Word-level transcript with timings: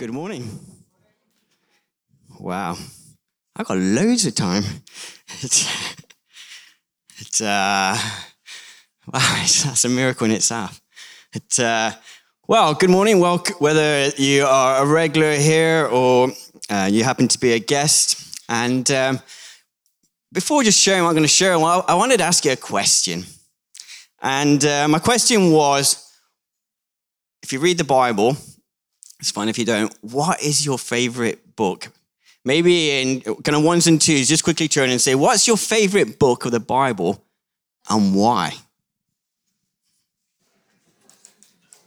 Good 0.00 0.14
morning. 0.14 0.48
Wow. 2.38 2.74
I've 3.54 3.66
got 3.66 3.76
loads 3.76 4.24
of 4.24 4.34
time. 4.34 4.62
It's, 5.42 5.68
it's 7.18 7.42
uh, 7.42 7.98
wow, 9.12 9.36
it's, 9.42 9.64
that's 9.64 9.84
a 9.84 9.90
miracle 9.90 10.24
in 10.24 10.30
itself. 10.30 10.80
It, 11.34 11.60
uh, 11.60 11.92
well, 12.48 12.72
good 12.72 12.88
morning. 12.88 13.20
Well, 13.20 13.44
whether 13.58 14.08
you 14.16 14.46
are 14.46 14.82
a 14.82 14.86
regular 14.86 15.34
here 15.34 15.86
or 15.92 16.28
uh, 16.70 16.88
you 16.90 17.04
happen 17.04 17.28
to 17.28 17.38
be 17.38 17.52
a 17.52 17.58
guest. 17.58 18.40
And 18.48 18.90
um, 18.90 19.20
before 20.32 20.62
just 20.62 20.80
sharing 20.80 21.02
what 21.02 21.10
I'm 21.10 21.14
going 21.16 21.24
to 21.24 21.28
share, 21.28 21.52
I 21.52 21.92
wanted 21.92 22.20
to 22.20 22.24
ask 22.24 22.46
you 22.46 22.52
a 22.52 22.56
question. 22.56 23.26
And 24.22 24.64
uh, 24.64 24.88
my 24.88 24.98
question 24.98 25.52
was 25.52 26.10
if 27.42 27.52
you 27.52 27.60
read 27.60 27.76
the 27.76 27.84
Bible, 27.84 28.38
it's 29.20 29.30
fine 29.30 29.48
if 29.48 29.58
you 29.58 29.66
don't, 29.66 29.94
what 30.00 30.42
is 30.42 30.64
your 30.64 30.78
favorite 30.78 31.54
book? 31.54 31.88
Maybe 32.42 32.90
in 32.90 33.20
kind 33.20 33.54
of 33.54 33.62
ones 33.62 33.86
and 33.86 34.00
twos, 34.00 34.28
just 34.28 34.44
quickly 34.44 34.66
turn 34.66 34.88
and 34.88 35.00
say, 35.00 35.14
what's 35.14 35.46
your 35.46 35.58
favorite 35.58 36.18
book 36.18 36.46
of 36.46 36.52
the 36.52 36.60
Bible 36.60 37.22
and 37.90 38.14
why? 38.14 38.54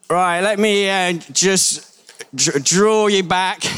Right, 0.09 0.41
let 0.41 0.59
me 0.59 0.87
uh, 0.87 1.13
just 1.31 1.89
d- 2.35 2.59
draw 2.61 3.07
you 3.07 3.23
back. 3.23 3.63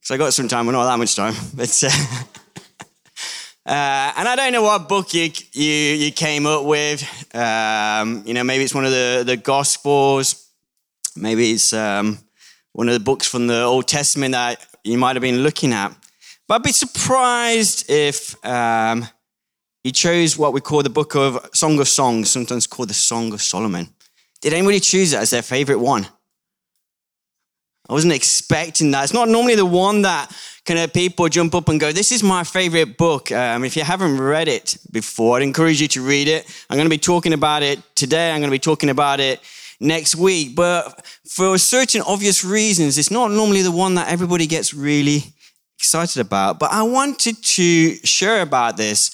Because 0.00 0.14
I 0.14 0.16
got 0.16 0.32
some 0.32 0.48
time, 0.48 0.64
but 0.64 0.72
not 0.72 0.86
that 0.86 0.98
much 0.98 1.14
time. 1.14 1.34
But, 1.54 1.84
uh, 1.84 1.88
uh, 3.66 4.12
and 4.16 4.28
I 4.28 4.34
don't 4.34 4.52
know 4.52 4.62
what 4.62 4.88
book 4.88 5.12
you, 5.12 5.30
you, 5.52 5.64
you 5.64 6.10
came 6.10 6.46
up 6.46 6.64
with. 6.64 7.02
Um, 7.34 8.22
you 8.26 8.32
know, 8.32 8.42
maybe 8.42 8.64
it's 8.64 8.74
one 8.74 8.86
of 8.86 8.92
the, 8.92 9.24
the 9.26 9.36
Gospels. 9.36 10.49
Maybe 11.16 11.52
it's 11.52 11.72
um, 11.72 12.18
one 12.72 12.88
of 12.88 12.94
the 12.94 13.00
books 13.00 13.26
from 13.26 13.46
the 13.46 13.62
Old 13.62 13.88
Testament 13.88 14.32
that 14.32 14.64
you 14.84 14.98
might 14.98 15.16
have 15.16 15.22
been 15.22 15.42
looking 15.42 15.72
at. 15.72 15.94
But 16.46 16.56
I'd 16.56 16.62
be 16.62 16.72
surprised 16.72 17.90
if 17.90 18.44
um, 18.44 19.06
he 19.82 19.92
chose 19.92 20.36
what 20.36 20.52
we 20.52 20.60
call 20.60 20.82
the 20.82 20.90
book 20.90 21.14
of 21.14 21.48
Song 21.52 21.78
of 21.80 21.88
Songs, 21.88 22.30
sometimes 22.30 22.66
called 22.66 22.90
the 22.90 22.94
Song 22.94 23.32
of 23.32 23.40
Solomon. 23.40 23.88
Did 24.40 24.52
anybody 24.54 24.80
choose 24.80 25.12
it 25.12 25.18
as 25.18 25.30
their 25.30 25.42
favorite 25.42 25.78
one? 25.78 26.06
I 27.88 27.92
wasn't 27.92 28.12
expecting 28.12 28.92
that. 28.92 29.04
It's 29.04 29.12
not 29.12 29.28
normally 29.28 29.56
the 29.56 29.66
one 29.66 30.02
that 30.02 30.32
kind 30.64 30.78
of 30.78 30.92
people 30.92 31.28
jump 31.28 31.54
up 31.54 31.68
and 31.68 31.80
go, 31.80 31.90
This 31.92 32.12
is 32.12 32.22
my 32.22 32.44
favorite 32.44 32.96
book. 32.96 33.32
Um, 33.32 33.64
if 33.64 33.76
you 33.76 33.82
haven't 33.82 34.20
read 34.20 34.46
it 34.46 34.76
before, 34.92 35.36
I'd 35.36 35.42
encourage 35.42 35.80
you 35.80 35.88
to 35.88 36.02
read 36.02 36.28
it. 36.28 36.46
I'm 36.70 36.76
going 36.76 36.86
to 36.86 36.90
be 36.90 36.98
talking 36.98 37.32
about 37.32 37.62
it 37.62 37.80
today. 37.96 38.30
I'm 38.30 38.40
going 38.40 38.50
to 38.50 38.54
be 38.54 38.60
talking 38.60 38.90
about 38.90 39.18
it 39.18 39.40
next 39.80 40.14
week. 40.14 40.54
But 40.54 41.04
for 41.26 41.58
certain 41.58 42.02
obvious 42.02 42.44
reasons, 42.44 42.98
it's 42.98 43.10
not 43.10 43.30
normally 43.30 43.62
the 43.62 43.72
one 43.72 43.94
that 43.94 44.08
everybody 44.08 44.46
gets 44.46 44.74
really 44.74 45.24
excited 45.78 46.20
about. 46.20 46.58
But 46.58 46.70
I 46.72 46.82
wanted 46.82 47.42
to 47.42 47.96
share 48.06 48.42
about 48.42 48.76
this. 48.76 49.10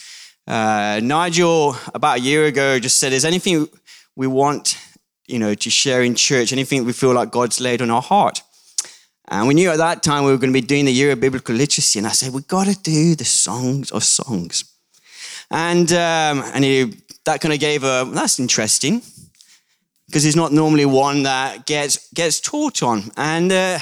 Uh, 0.47 1.01
Nigel, 1.03 1.77
about 1.95 2.19
a 2.19 2.21
year 2.21 2.45
ago, 2.45 2.79
just 2.79 2.99
said, 2.99 3.13
Is 3.13 3.25
anything 3.25 3.69
we 4.17 4.27
want 4.27 4.79
you 5.27 5.39
know, 5.39 5.55
to 5.55 5.71
share 5.71 6.03
in 6.03 6.15
church, 6.15 6.53
anything 6.53 6.85
we 6.85 6.93
feel 6.93 7.13
like 7.13 7.31
God's 7.31 7.61
laid 7.61 7.83
on 7.83 7.91
our 7.91 8.03
heart? 8.03 8.43
And 9.29 9.49
we 9.49 9.55
knew 9.55 9.71
at 9.71 9.79
that 9.79 10.05
time 10.05 10.25
we 10.25 10.31
were 10.31 10.39
going 10.39 10.53
to 10.53 10.61
be 10.61 10.65
doing 10.65 10.85
the 10.85 10.93
year 10.93 11.11
of 11.11 11.21
biblical 11.21 11.55
literacy. 11.55 11.99
And 11.99 12.07
I 12.07 12.13
said, 12.13 12.33
we've 12.33 12.47
got 12.47 12.69
to 12.69 12.81
do 12.81 13.17
the 13.17 13.25
songs 13.25 13.91
of 13.91 14.05
songs. 14.05 14.65
And, 15.51 15.91
um, 15.93 16.45
and 16.55 16.65
he, 16.65 16.95
that 17.25 17.41
kind 17.41 17.53
of 17.53 17.59
gave 17.59 17.83
a, 17.83 18.09
that's 18.13 18.39
interesting 18.39 19.03
because 20.07 20.25
it's 20.25 20.37
not 20.37 20.53
normally 20.53 20.87
one 20.87 21.25
that 21.25 21.67
gets, 21.67 22.11
gets 22.13 22.41
taught 22.41 22.83
on. 22.83 23.11
And 23.17 23.51
uh, 23.51 23.79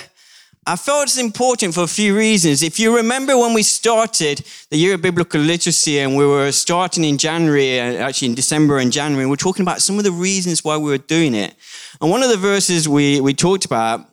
I 0.66 0.76
felt 0.76 1.04
it's 1.04 1.18
important 1.18 1.74
for 1.74 1.82
a 1.82 1.88
few 1.88 2.16
reasons. 2.16 2.62
If 2.62 2.78
you 2.78 2.96
remember 2.96 3.36
when 3.36 3.52
we 3.52 3.62
started 3.62 4.42
the 4.70 4.78
year 4.78 4.94
of 4.94 5.02
biblical 5.02 5.40
literacy 5.40 5.98
and 5.98 6.16
we 6.16 6.26
were 6.26 6.50
starting 6.52 7.04
in 7.04 7.18
January, 7.18 7.78
uh, 7.78 8.06
actually 8.06 8.28
in 8.28 8.34
December 8.34 8.78
and 8.78 8.90
January, 8.90 9.26
we 9.26 9.30
we're 9.30 9.36
talking 9.36 9.62
about 9.62 9.82
some 9.82 9.98
of 9.98 10.04
the 10.04 10.12
reasons 10.12 10.64
why 10.64 10.78
we 10.78 10.90
were 10.90 10.98
doing 10.98 11.34
it. 11.34 11.54
And 12.00 12.10
one 12.10 12.22
of 12.22 12.30
the 12.30 12.38
verses 12.38 12.88
we, 12.88 13.20
we 13.20 13.34
talked 13.34 13.66
about 13.66 14.08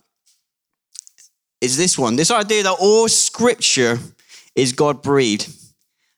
is 1.61 1.77
this 1.77 1.97
one 1.97 2.15
this 2.15 2.31
idea 2.31 2.63
that 2.63 2.77
all 2.79 3.07
scripture 3.07 3.99
is 4.55 4.73
God 4.73 5.01
breathed 5.01 5.47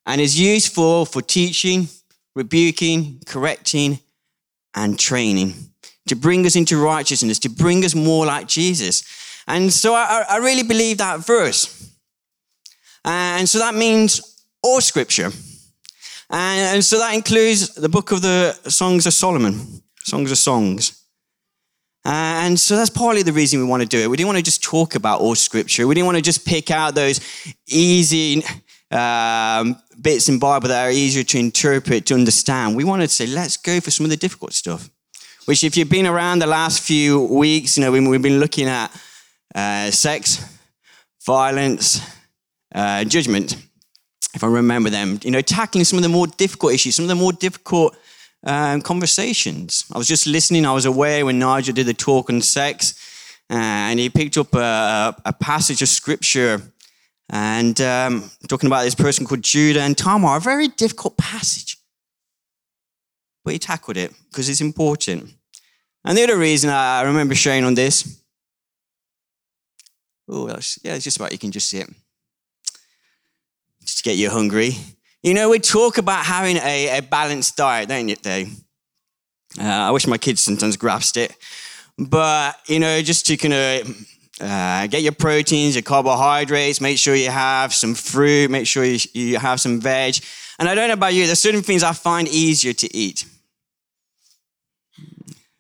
and 0.06 0.20
is 0.20 0.40
useful 0.40 1.06
for 1.06 1.22
teaching, 1.22 1.90
rebuking, 2.34 3.22
correcting, 3.26 4.00
and 4.74 4.98
training 4.98 5.73
to 6.08 6.16
bring 6.16 6.46
us 6.46 6.56
into 6.56 6.78
righteousness, 6.78 7.40
to 7.40 7.50
bring 7.50 7.84
us 7.86 7.96
more 7.96 8.26
like 8.26 8.48
Jesus. 8.48 9.04
And 9.48 9.72
so 9.72 9.94
I, 9.94 10.26
I 10.30 10.38
really 10.38 10.64
believe 10.64 10.98
that 10.98 11.26
verse. 11.26 11.92
And 13.06 13.48
so 13.48 13.60
that 13.60 13.76
means 13.76 14.46
all 14.62 14.82
scripture. 14.82 15.32
And, 16.30 16.76
and 16.76 16.84
so 16.84 16.98
that 17.00 17.14
includes 17.14 17.76
the 17.76 17.90
book 17.90 18.12
of 18.12 18.22
the 18.22 18.54
Songs 18.70 19.06
of 19.06 19.14
Solomon, 19.14 19.84
Songs 20.00 20.32
of 20.32 20.38
Songs. 20.38 21.04
Uh, 22.06 22.44
and 22.44 22.60
so 22.60 22.76
that's 22.76 22.90
partly 22.90 23.24
the 23.24 23.32
reason 23.32 23.60
we 23.60 23.66
want 23.66 23.82
to 23.82 23.88
do 23.88 24.00
it. 24.00 24.10
We 24.10 24.18
didn't 24.18 24.28
want 24.28 24.38
to 24.38 24.44
just 24.44 24.62
talk 24.64 24.96
about 24.96 25.22
all 25.22 25.36
scripture. 25.36 25.88
We 25.88 25.96
didn't 25.96 26.06
want 26.06 26.18
to 26.18 26.24
just 26.24 26.46
pick 26.46 26.70
out 26.70 26.96
those 26.96 27.22
easy 27.68 28.44
um, 28.92 29.78
bits 30.02 30.28
in 30.28 30.38
Bible 30.38 30.68
that 30.68 30.88
are 30.88 30.92
easier 30.92 31.24
to 31.24 31.40
interpret, 31.40 32.06
to 32.08 32.14
understand. 32.14 32.76
We 32.76 32.84
wanted 32.84 33.08
to 33.08 33.14
say, 33.14 33.28
let's 33.28 33.56
go 33.56 33.80
for 33.80 33.92
some 33.92 34.06
of 34.06 34.10
the 34.10 34.18
difficult 34.18 34.54
stuff. 34.54 34.90
Which, 35.46 35.66
if 35.66 35.76
you've 35.76 35.90
been 35.90 36.08
around 36.08 36.40
the 36.40 36.48
last 36.48 36.82
few 36.82 37.22
weeks, 37.26 37.78
you 37.78 37.84
know, 37.84 37.92
we've 37.92 38.22
been 38.22 38.40
looking 38.40 38.70
at 38.70 38.90
uh, 39.54 39.92
sex, 39.92 40.42
violence, 41.26 42.00
uh, 42.74 43.04
judgment, 43.04 43.58
if 44.34 44.42
I 44.42 44.48
remember 44.48 44.90
them, 44.90 45.20
you 45.22 45.32
know, 45.32 45.42
tackling 45.42 45.84
some 45.84 46.00
of 46.00 46.04
the 46.04 46.10
more 46.10 46.28
difficult 46.28 46.74
issues, 46.74 46.96
some 46.96 47.04
of 47.04 47.10
the 47.10 47.16
more 47.16 47.34
difficult 47.34 47.94
um, 48.46 48.82
conversations. 48.82 49.84
I 49.94 49.98
was 49.98 50.08
just 50.08 50.28
listening, 50.28 50.66
I 50.66 50.72
was 50.72 50.86
away 50.86 51.24
when 51.24 51.40
Nigel 51.40 51.74
did 51.74 51.88
the 51.88 51.94
talk 51.94 52.30
on 52.30 52.40
sex, 52.42 52.96
uh, 53.50 53.56
and 53.56 54.00
he 54.00 54.10
picked 54.10 54.38
up 54.38 54.56
a, 54.56 55.14
a 55.26 55.34
passage 55.34 55.82
of 55.82 55.90
scripture 55.90 56.62
and 57.30 57.82
um, 57.82 58.32
talking 58.48 58.68
about 58.68 58.84
this 58.84 58.96
person 58.96 59.26
called 59.26 59.42
Judah 59.42 59.82
and 59.82 59.98
Tamar, 59.98 60.38
a 60.38 60.40
very 60.40 60.70
difficult 60.70 61.18
passage. 61.18 61.73
But 63.44 63.54
he 63.54 63.60
tackled 63.60 63.98
it 63.98 64.14
because 64.30 64.50
it's 64.50 64.62
important. 64.62 65.34
And 66.06 66.18
the 66.18 66.24
other 66.24 66.38
reason 66.38 66.70
I 66.70 67.02
remember 67.02 67.36
sharing 67.36 67.64
on 67.64 67.76
this, 67.76 68.22
oh, 70.30 70.48
yeah, 70.48 70.96
it's 70.96 71.04
just 71.04 71.18
about 71.18 71.32
you 71.32 71.38
can 71.38 71.52
just 71.52 71.70
see 71.70 71.80
it. 71.80 71.90
Just 73.82 73.98
to 73.98 74.04
get 74.04 74.18
you 74.18 74.30
hungry. 74.30 74.76
You 75.22 75.34
know, 75.34 75.50
we 75.50 75.60
talk 75.60 75.98
about 75.98 76.26
having 76.26 76.58
a, 76.58 76.98
a 76.98 77.02
balanced 77.02 77.56
diet, 77.56 77.90
don't 77.90 78.10
you, 78.10 78.16
Dave? 78.16 78.54
Uh, 79.60 79.64
I 79.64 79.92
wish 79.92 80.08
my 80.08 80.18
kids 80.18 80.42
sometimes 80.42 80.78
grasped 80.78 81.18
it. 81.18 81.36
But, 81.98 82.60
you 82.68 82.80
know, 82.80 83.02
just 83.02 83.28
to 83.28 83.38
kind 83.38 83.54
of 83.54 84.08
uh, 84.42 84.88
get 84.88 85.02
your 85.02 85.12
proteins, 85.12 85.76
your 85.76 85.84
carbohydrates, 85.84 86.82
make 86.82 86.98
sure 86.98 87.16
you 87.16 87.30
have 87.30 87.74
some 87.74 87.94
fruit, 87.94 88.50
make 88.52 88.68
sure 88.68 88.84
you, 88.84 89.00
you 89.14 89.38
have 89.38 89.62
some 89.62 89.80
veg. 89.80 90.16
And 90.60 90.68
I 90.68 90.76
don't 90.76 90.88
know 90.88 90.96
about 90.96 91.14
you, 91.14 91.26
there's 91.26 91.42
certain 91.42 91.62
things 91.62 91.84
I 91.84 91.94
find 91.94 92.28
easier 92.28 92.74
to 92.74 92.96
eat. 92.96 93.26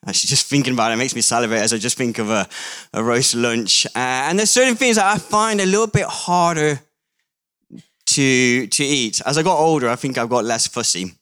Actually, 0.05 0.27
just 0.27 0.47
thinking 0.47 0.73
about 0.73 0.91
it 0.91 0.97
makes 0.97 1.15
me 1.15 1.21
salivate 1.21 1.59
as 1.59 1.71
I 1.71 1.77
just 1.77 1.97
think 1.97 2.19
of 2.19 2.29
a, 2.29 2.47
a 2.93 3.01
roast 3.01 3.35
lunch. 3.35 3.85
Uh, 3.87 4.27
and 4.27 4.37
there's 4.37 4.49
certain 4.49 4.75
things 4.75 4.97
that 4.97 5.05
I 5.05 5.17
find 5.17 5.61
a 5.61 5.65
little 5.65 5.87
bit 5.87 6.05
harder 6.05 6.81
to, 8.07 8.67
to 8.67 8.83
eat. 8.83 9.21
As 9.25 9.37
I 9.37 9.43
got 9.43 9.57
older, 9.57 9.89
I 9.89 9.95
think 9.95 10.17
I've 10.17 10.29
got 10.29 10.43
less 10.43 10.67
fussy. 10.67 11.13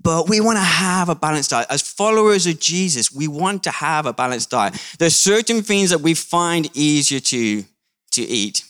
But 0.00 0.28
we 0.28 0.40
want 0.40 0.58
to 0.58 0.64
have 0.64 1.08
a 1.08 1.14
balanced 1.14 1.50
diet. 1.50 1.66
As 1.70 1.80
followers 1.80 2.46
of 2.46 2.60
Jesus, 2.60 3.10
we 3.10 3.26
want 3.26 3.62
to 3.64 3.70
have 3.70 4.06
a 4.06 4.12
balanced 4.12 4.50
diet. 4.50 4.74
There's 4.98 5.16
certain 5.16 5.62
things 5.62 5.90
that 5.90 6.02
we 6.02 6.14
find 6.14 6.68
easier 6.76 7.20
to, 7.20 7.64
to 8.12 8.22
eat. 8.22 8.64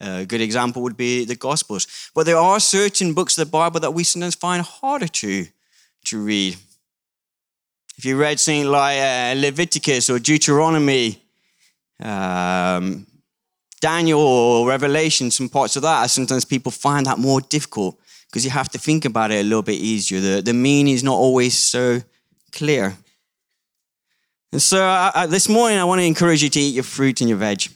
A 0.00 0.24
good 0.24 0.40
example 0.40 0.82
would 0.82 0.96
be 0.96 1.24
the 1.24 1.36
Gospels. 1.36 1.86
But 2.14 2.26
there 2.26 2.38
are 2.38 2.58
certain 2.58 3.12
books 3.12 3.38
of 3.38 3.46
the 3.46 3.50
Bible 3.50 3.80
that 3.80 3.94
we 3.94 4.02
sometimes 4.02 4.34
find 4.34 4.62
harder 4.62 5.06
to, 5.06 5.46
to 6.06 6.18
read. 6.18 6.56
If 8.02 8.06
you 8.06 8.16
read 8.16 8.40
something 8.40 8.66
like 8.66 8.98
uh, 8.98 9.34
Leviticus 9.38 10.10
or 10.10 10.18
Deuteronomy, 10.18 11.22
um, 12.02 13.06
Daniel 13.80 14.18
or 14.18 14.68
Revelation, 14.68 15.30
some 15.30 15.48
parts 15.48 15.76
of 15.76 15.82
that, 15.82 16.10
sometimes 16.10 16.44
people 16.44 16.72
find 16.72 17.06
that 17.06 17.20
more 17.20 17.40
difficult 17.40 17.96
because 18.26 18.44
you 18.44 18.50
have 18.50 18.68
to 18.70 18.78
think 18.78 19.04
about 19.04 19.30
it 19.30 19.36
a 19.36 19.42
little 19.44 19.62
bit 19.62 19.76
easier. 19.76 20.18
The, 20.18 20.42
the 20.42 20.52
meaning 20.52 20.94
is 20.94 21.04
not 21.04 21.14
always 21.14 21.56
so 21.56 22.00
clear. 22.50 22.96
And 24.50 24.60
so 24.60 24.82
I, 24.82 25.28
this 25.28 25.48
morning, 25.48 25.78
I 25.78 25.84
want 25.84 26.00
to 26.00 26.04
encourage 26.04 26.42
you 26.42 26.48
to 26.48 26.58
eat 26.58 26.74
your 26.74 26.82
fruit 26.82 27.20
and 27.20 27.30
your 27.30 27.38
veg. 27.38 27.68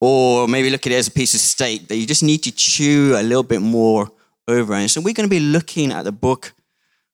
Or 0.00 0.48
maybe 0.48 0.70
look 0.70 0.86
at 0.86 0.92
it 0.92 0.96
as 0.96 1.08
a 1.08 1.12
piece 1.12 1.34
of 1.34 1.40
steak 1.40 1.88
that 1.88 1.96
you 1.96 2.06
just 2.06 2.22
need 2.22 2.42
to 2.44 2.52
chew 2.52 3.16
a 3.18 3.22
little 3.22 3.42
bit 3.42 3.60
more 3.60 4.10
over. 4.48 4.72
And 4.72 4.90
so 4.90 5.02
we're 5.02 5.12
going 5.12 5.28
to 5.28 5.36
be 5.36 5.40
looking 5.40 5.92
at 5.92 6.04
the 6.06 6.12
book 6.12 6.54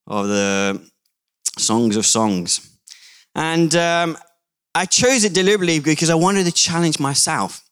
of 0.07 0.29
the 0.29 0.94
Songs 1.59 1.97
of 1.97 2.07
Songs. 2.07 2.71
And 3.35 3.75
um, 3.75 4.17
I 4.75 4.87
chose 4.87 5.25
it 5.25 5.35
deliberately 5.35 5.81
because 5.81 6.11
I 6.11 6.15
wanted 6.15 6.47
to 6.47 6.53
challenge 6.53 6.99
myself. 6.99 7.63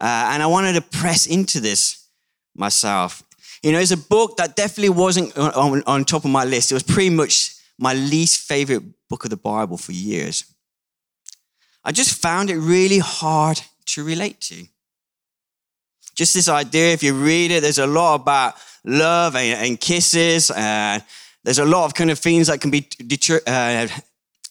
Uh, 0.00 0.30
and 0.32 0.42
I 0.42 0.46
wanted 0.46 0.72
to 0.74 0.80
press 0.80 1.26
into 1.26 1.60
this 1.60 2.08
myself. 2.54 3.22
You 3.62 3.70
know, 3.70 3.78
it's 3.78 3.92
a 3.92 3.96
book 3.96 4.36
that 4.38 4.56
definitely 4.56 4.90
wasn't 4.90 5.36
on, 5.38 5.82
on 5.86 6.04
top 6.04 6.24
of 6.24 6.30
my 6.30 6.44
list. 6.44 6.72
It 6.72 6.74
was 6.74 6.82
pretty 6.82 7.10
much 7.10 7.54
my 7.78 7.94
least 7.94 8.46
favorite 8.48 8.82
book 9.08 9.24
of 9.24 9.30
the 9.30 9.36
Bible 9.36 9.76
for 9.76 9.92
years. 9.92 10.44
I 11.84 11.92
just 11.92 12.20
found 12.20 12.50
it 12.50 12.58
really 12.58 12.98
hard 12.98 13.60
to 13.86 14.04
relate 14.04 14.40
to. 14.42 14.66
Just 16.14 16.34
this 16.34 16.48
idea, 16.48 16.92
if 16.92 17.02
you 17.02 17.14
read 17.14 17.50
it, 17.50 17.62
there's 17.62 17.78
a 17.78 17.86
lot 17.86 18.16
about 18.16 18.54
love 18.84 19.36
and, 19.36 19.66
and 19.66 19.80
kisses, 19.80 20.50
and 20.50 21.02
there's 21.44 21.58
a 21.58 21.64
lot 21.64 21.84
of 21.84 21.94
kind 21.94 22.10
of 22.10 22.18
things 22.18 22.46
that 22.46 22.60
can 22.60 22.70
be 22.70 22.88
deter, 23.06 23.40
uh, 23.46 23.88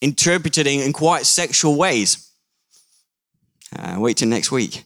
interpreted 0.01 0.67
in, 0.67 0.81
in, 0.81 0.93
quite 0.93 1.25
sexual 1.25 1.77
ways. 1.77 2.29
Uh, 3.77 3.95
wait 3.99 4.17
till 4.17 4.27
next 4.27 4.51
week. 4.51 4.83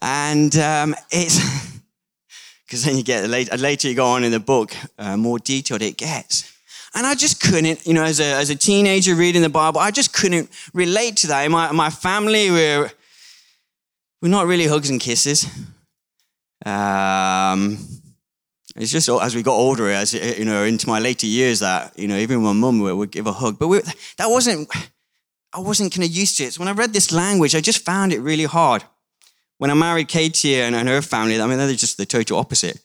And 0.00 0.56
um, 0.56 0.94
it's 1.10 1.38
because 2.66 2.84
then 2.84 2.96
you 2.96 3.02
get 3.02 3.28
later, 3.28 3.56
later 3.56 3.88
you 3.88 3.94
go 3.94 4.06
on 4.06 4.24
in 4.24 4.32
the 4.32 4.40
book, 4.40 4.74
uh, 4.98 5.16
more 5.16 5.38
detailed 5.38 5.82
it 5.82 5.96
gets. 5.96 6.50
And 6.94 7.06
I 7.06 7.14
just 7.14 7.40
couldn't, 7.40 7.84
you 7.86 7.92
know, 7.92 8.04
as 8.04 8.20
a, 8.20 8.34
as 8.34 8.50
a 8.50 8.54
teenager 8.54 9.14
reading 9.16 9.42
the 9.42 9.48
Bible, 9.48 9.80
I 9.80 9.90
just 9.90 10.12
couldn't 10.12 10.48
relate 10.72 11.16
to 11.18 11.26
that. 11.26 11.42
In 11.42 11.52
my, 11.52 11.72
my 11.72 11.90
family, 11.90 12.50
we're, 12.50 12.90
we're 14.22 14.28
not 14.28 14.46
really 14.46 14.66
hugs 14.66 14.90
and 14.90 15.00
kisses. 15.00 15.44
Um, 16.64 17.78
it's 18.76 18.90
just 18.90 19.08
as 19.08 19.34
we 19.34 19.42
got 19.42 19.54
older, 19.54 19.88
as 19.88 20.14
you 20.14 20.44
know, 20.44 20.64
into 20.64 20.88
my 20.88 20.98
later 20.98 21.26
years, 21.26 21.60
that 21.60 21.96
you 21.98 22.08
know, 22.08 22.16
even 22.16 22.42
my 22.42 22.52
mum 22.52 22.80
would 22.80 23.10
give 23.10 23.26
a 23.26 23.32
hug, 23.32 23.58
but 23.58 23.68
we, 23.68 23.80
that 24.18 24.28
wasn't. 24.28 24.68
I 25.56 25.60
wasn't 25.60 25.92
kind 25.92 26.04
of 26.04 26.10
used 26.10 26.36
to 26.38 26.44
it. 26.44 26.52
So 26.52 26.58
when 26.58 26.68
I 26.68 26.72
read 26.72 26.92
this 26.92 27.12
language, 27.12 27.54
I 27.54 27.60
just 27.60 27.84
found 27.84 28.12
it 28.12 28.18
really 28.18 28.44
hard. 28.44 28.82
When 29.58 29.70
I 29.70 29.74
married 29.74 30.08
Katie 30.08 30.60
and, 30.60 30.74
and 30.74 30.88
her 30.88 31.00
family, 31.00 31.40
I 31.40 31.46
mean, 31.46 31.58
they're 31.58 31.72
just 31.74 31.96
the 31.96 32.04
total 32.04 32.38
opposite. 32.38 32.80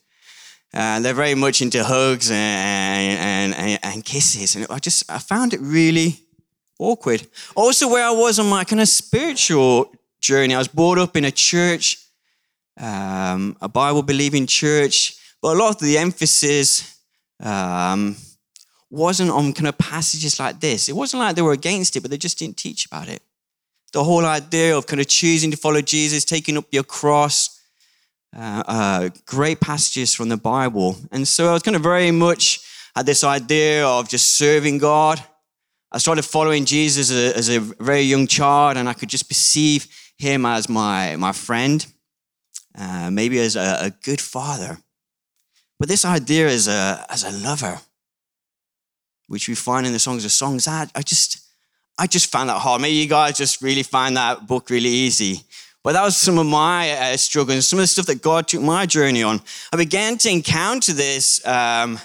Uh, 0.72 1.00
they're 1.00 1.16
very 1.16 1.34
much 1.34 1.64
into 1.64 1.84
hugs 1.84 2.30
and, 2.30 3.56
and, 3.56 3.80
and, 3.82 4.06
kisses. 4.06 4.56
And 4.56 4.68
I 4.70 4.78
just, 4.78 5.10
I 5.10 5.18
found 5.18 5.56
it 5.56 5.60
really 5.62 6.20
awkward. 6.78 7.26
Also, 7.56 7.90
where 7.90 8.06
I 8.06 8.12
was 8.12 8.38
on 8.38 8.48
my 8.48 8.64
kind 8.64 8.82
of 8.82 8.88
spiritual 8.88 9.92
journey, 10.22 10.54
I 10.54 10.60
was 10.60 10.68
brought 10.68 11.00
up 11.00 11.18
in 11.18 11.26
a 11.26 11.32
church, 11.32 11.98
um, 12.78 13.58
a 13.62 13.68
Bible 13.68 14.04
believing 14.04 14.46
church, 14.46 15.19
but 15.42 15.56
a 15.56 15.60
lot 15.60 15.76
of 15.76 15.80
the 15.80 15.98
emphasis 15.98 17.00
um, 17.42 18.16
wasn't 18.90 19.32
on 19.32 19.54
kind 19.54 19.68
of 19.68 19.78
passages 19.78 20.40
like 20.40 20.60
this. 20.60 20.90
It 20.90 20.96
wasn't 20.96 21.22
like 21.22 21.36
they 21.36 21.42
were 21.42 21.54
against 21.54 21.96
it, 21.96 22.02
but 22.02 22.12
they 22.12 22.18
just 22.18 22.40
didn't 22.40 22.58
teach 22.58 22.86
about 22.86 23.08
it. 23.08 23.22
The 23.94 24.04
whole 24.04 24.26
idea 24.26 24.78
of 24.78 24.86
kind 24.86 25.00
of 25.00 25.08
choosing 25.08 25.52
to 25.52 25.58
follow 25.58 25.82
Jesus, 25.82 26.26
taking 26.26 26.58
up 26.58 26.66
your 26.72 26.84
cross, 26.84 27.62
uh, 28.36 28.64
uh, 28.68 29.10
great 29.26 29.60
passages 29.60 30.14
from 30.14 30.30
the 30.30 30.38
Bible. 30.38 30.96
And 31.12 31.28
so 31.28 31.50
I 31.50 31.54
was 31.54 31.64
kind 31.64 31.76
of 31.76 31.82
very 31.82 32.12
much 32.12 32.60
had 32.96 33.06
this 33.06 33.24
idea 33.24 33.86
of 33.86 34.10
just 34.10 34.38
serving 34.38 34.78
God. 34.78 35.24
I 35.92 35.98
started 35.98 36.24
following 36.24 36.66
Jesus 36.66 37.10
as 37.10 37.18
a, 37.18 37.38
as 37.38 37.50
a 37.50 37.60
very 37.60 38.02
young 38.02 38.28
child, 38.28 38.78
and 38.78 38.88
I 38.88 38.94
could 38.94 39.10
just 39.10 39.28
perceive 39.28 39.88
him 40.18 40.46
as 40.46 40.70
my, 40.70 41.16
my 41.16 41.32
friend, 41.32 41.86
uh, 42.78 43.10
maybe 43.10 43.40
as 43.40 43.56
a, 43.56 43.86
a, 43.86 43.90
good 44.04 44.22
father. 44.22 44.78
But 45.80 45.88
this 45.88 46.04
idea 46.04 46.48
as 46.48 46.68
a, 46.68 47.06
as 47.10 47.24
a 47.24 47.32
lover, 47.32 47.80
which 49.28 49.48
we 49.48 49.56
find 49.56 49.88
in 49.88 49.94
the 49.94 50.00
Songs 50.00 50.26
of 50.26 50.32
Songs, 50.32 50.68
I, 50.68 50.88
I 50.94 51.02
just 51.02 51.46
I 51.98 52.08
just 52.08 52.32
found 52.32 52.50
that 52.50 52.60
hard. 52.60 52.82
Maybe 52.82 52.96
you 52.96 53.08
guys 53.08 53.38
just 53.38 53.62
really 53.62 53.84
find 53.84 54.16
that 54.16 54.48
book 54.48 54.70
really 54.70 54.90
easy. 54.90 55.42
But 55.84 55.94
that 55.94 56.04
was 56.04 56.16
some 56.16 56.38
of 56.38 56.46
my 56.46 56.92
uh, 56.92 57.18
struggles, 57.18 57.68
some 57.68 57.80
of 57.80 57.84
the 57.84 57.88
stuff 57.88 58.06
that 58.06 58.22
God 58.22 58.48
took 58.48 58.62
my 58.62 58.86
journey 58.86 59.22
on. 59.22 59.42
I 59.74 59.78
began 59.78 60.18
to 60.20 60.30
encounter 60.30 60.94
this 60.94 61.46
um, 61.46 62.00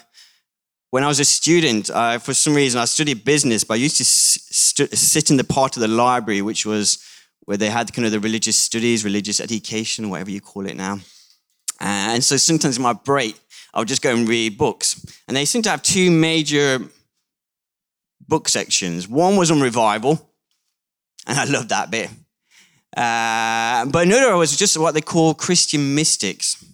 when 0.90 1.04
I 1.04 1.06
was 1.06 1.20
a 1.20 1.24
student. 1.24 1.86
For 2.22 2.34
some 2.34 2.54
reason, 2.54 2.80
I 2.80 2.86
studied 2.86 3.24
business, 3.24 3.62
but 3.62 3.74
I 3.74 3.76
used 3.78 3.96
to 3.98 4.04
st- 4.04 4.96
sit 4.96 5.30
in 5.30 5.36
the 5.36 5.44
part 5.44 5.76
of 5.76 5.80
the 5.80 5.88
library 5.88 6.42
which 6.42 6.66
was 6.66 6.98
where 7.44 7.56
they 7.56 7.70
had 7.70 7.92
kind 7.92 8.06
of 8.06 8.12
the 8.12 8.20
religious 8.20 8.56
studies, 8.56 9.04
religious 9.04 9.38
education, 9.38 10.10
whatever 10.10 10.30
you 10.30 10.40
call 10.40 10.66
it 10.66 10.76
now. 10.76 10.98
And 11.78 12.24
so 12.24 12.36
sometimes 12.36 12.78
in 12.78 12.82
my 12.82 12.94
break, 12.94 13.36
I 13.74 13.80
would 13.80 13.88
just 13.88 14.02
go 14.02 14.14
and 14.14 14.28
read 14.28 14.56
books. 14.56 15.04
And 15.26 15.36
they 15.36 15.44
seem 15.44 15.62
to 15.62 15.70
have 15.70 15.82
two 15.82 16.10
major 16.10 16.78
book 18.26 18.48
sections. 18.48 19.08
One 19.08 19.36
was 19.36 19.50
on 19.50 19.60
revival, 19.60 20.30
and 21.26 21.38
I 21.38 21.44
loved 21.44 21.70
that 21.70 21.90
bit. 21.90 22.08
Uh, 22.96 23.86
but 23.86 24.06
another 24.06 24.36
was 24.36 24.56
just 24.56 24.78
what 24.78 24.94
they 24.94 25.00
call 25.00 25.34
Christian 25.34 25.94
mystics. 25.96 26.64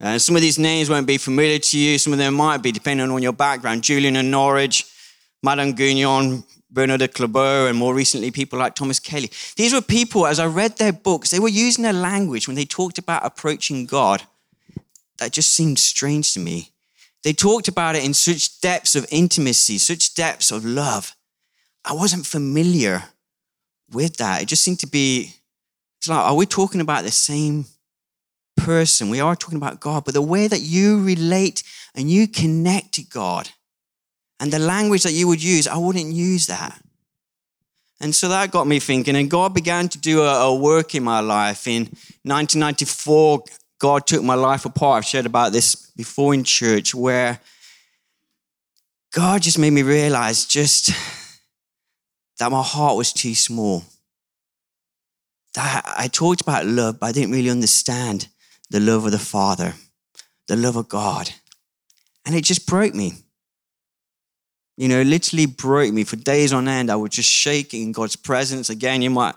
Uh, 0.00 0.18
some 0.18 0.36
of 0.36 0.42
these 0.42 0.58
names 0.58 0.88
won't 0.88 1.06
be 1.06 1.18
familiar 1.18 1.58
to 1.58 1.78
you. 1.78 1.98
Some 1.98 2.12
of 2.12 2.20
them 2.20 2.34
might 2.34 2.58
be, 2.58 2.70
depending 2.70 3.10
on 3.10 3.22
your 3.22 3.32
background. 3.32 3.82
Julian 3.82 4.14
of 4.14 4.24
Norwich, 4.24 4.86
Madame 5.42 5.72
Guyon, 5.72 6.44
Bernard 6.70 7.00
de 7.00 7.08
Clairvaux, 7.08 7.66
and 7.66 7.76
more 7.76 7.94
recently, 7.94 8.30
people 8.30 8.58
like 8.58 8.76
Thomas 8.76 9.00
Kelly. 9.00 9.30
These 9.56 9.72
were 9.74 9.80
people, 9.80 10.26
as 10.26 10.38
I 10.38 10.46
read 10.46 10.76
their 10.76 10.92
books, 10.92 11.30
they 11.30 11.40
were 11.40 11.48
using 11.48 11.86
a 11.86 11.92
language 11.92 12.46
when 12.46 12.54
they 12.54 12.66
talked 12.66 12.98
about 12.98 13.24
approaching 13.24 13.86
God 13.86 14.22
that 15.18 15.32
just 15.32 15.52
seemed 15.52 15.78
strange 15.78 16.34
to 16.34 16.40
me. 16.40 16.72
They 17.22 17.32
talked 17.32 17.68
about 17.68 17.96
it 17.96 18.04
in 18.04 18.14
such 18.14 18.60
depths 18.60 18.94
of 18.94 19.06
intimacy, 19.10 19.78
such 19.78 20.14
depths 20.14 20.50
of 20.50 20.64
love. 20.64 21.16
I 21.84 21.92
wasn't 21.92 22.26
familiar 22.26 23.04
with 23.90 24.16
that. 24.18 24.42
It 24.42 24.46
just 24.46 24.62
seemed 24.62 24.80
to 24.80 24.86
be 24.86 25.34
it's 25.98 26.08
like, 26.08 26.18
are 26.18 26.34
we 26.34 26.46
talking 26.46 26.80
about 26.80 27.04
the 27.04 27.10
same 27.10 27.66
person? 28.56 29.10
We 29.10 29.20
are 29.20 29.34
talking 29.34 29.56
about 29.56 29.80
God, 29.80 30.04
but 30.04 30.14
the 30.14 30.22
way 30.22 30.46
that 30.46 30.60
you 30.60 31.02
relate 31.02 31.62
and 31.94 32.10
you 32.10 32.28
connect 32.28 32.92
to 32.94 33.02
God 33.02 33.50
and 34.38 34.52
the 34.52 34.58
language 34.58 35.02
that 35.02 35.12
you 35.12 35.26
would 35.26 35.42
use, 35.42 35.66
I 35.66 35.78
wouldn't 35.78 36.12
use 36.12 36.46
that. 36.46 36.80
And 38.00 38.14
so 38.14 38.28
that 38.28 38.50
got 38.50 38.66
me 38.66 38.78
thinking, 38.78 39.16
and 39.16 39.30
God 39.30 39.54
began 39.54 39.88
to 39.88 39.98
do 39.98 40.22
a, 40.22 40.44
a 40.44 40.54
work 40.54 40.94
in 40.94 41.02
my 41.02 41.20
life. 41.20 41.66
In 41.66 41.84
1994, 42.24 43.42
God 43.78 44.06
took 44.06 44.22
my 44.22 44.34
life 44.34 44.64
apart. 44.64 44.98
I've 44.98 45.08
shared 45.08 45.26
about 45.26 45.52
this 45.52 45.74
before 45.74 46.34
in 46.34 46.44
church, 46.44 46.94
where 46.94 47.40
God 49.12 49.42
just 49.42 49.58
made 49.58 49.70
me 49.70 49.82
realize 49.82 50.44
just 50.44 50.90
that 52.38 52.50
my 52.50 52.62
heart 52.62 52.96
was 52.96 53.12
too 53.12 53.34
small 53.34 53.82
that 55.56 55.82
I 55.98 56.08
talked 56.08 56.42
about 56.42 56.66
love, 56.66 57.00
but 57.00 57.06
I 57.06 57.12
didn't 57.12 57.32
really 57.32 57.50
understand 57.50 58.28
the 58.70 58.78
love 58.78 59.06
of 59.06 59.12
the 59.12 59.18
Father, 59.18 59.74
the 60.48 60.56
love 60.56 60.76
of 60.76 60.88
God. 60.88 61.30
And 62.24 62.34
it 62.34 62.44
just 62.44 62.66
broke 62.66 62.94
me. 62.94 63.14
You 64.76 64.88
know, 64.88 65.00
literally 65.02 65.46
broke 65.46 65.92
me. 65.92 66.04
For 66.04 66.16
days 66.16 66.52
on 66.52 66.68
end, 66.68 66.90
I 66.90 66.96
was 66.96 67.10
just 67.10 67.30
shaking 67.30 67.82
in 67.84 67.92
God's 67.92 68.16
presence. 68.16 68.68
Again, 68.68 69.00
you 69.00 69.08
might 69.08 69.34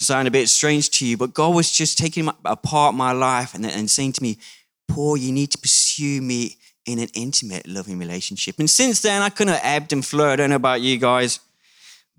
sound 0.00 0.28
a 0.28 0.30
bit 0.30 0.48
strange 0.48 0.90
to 0.90 1.06
you, 1.06 1.16
but 1.16 1.34
God 1.34 1.54
was 1.54 1.72
just 1.72 1.98
taking 1.98 2.30
apart 2.44 2.94
my 2.94 3.12
life 3.12 3.54
and, 3.54 3.66
and 3.66 3.90
saying 3.90 4.12
to 4.14 4.22
me, 4.22 4.38
Paul, 4.86 5.16
you 5.16 5.32
need 5.32 5.50
to 5.50 5.58
pursue 5.58 6.22
me 6.22 6.56
in 6.86 6.98
an 6.98 7.08
intimate, 7.14 7.68
loving 7.68 7.98
relationship. 7.98 8.58
And 8.58 8.70
since 8.70 9.02
then, 9.02 9.20
I 9.20 9.28
kind 9.28 9.50
of 9.50 9.60
ebbed 9.62 9.92
and 9.92 10.04
flowed. 10.04 10.32
I 10.32 10.36
don't 10.36 10.50
know 10.50 10.56
about 10.56 10.80
you 10.80 10.96
guys. 10.98 11.40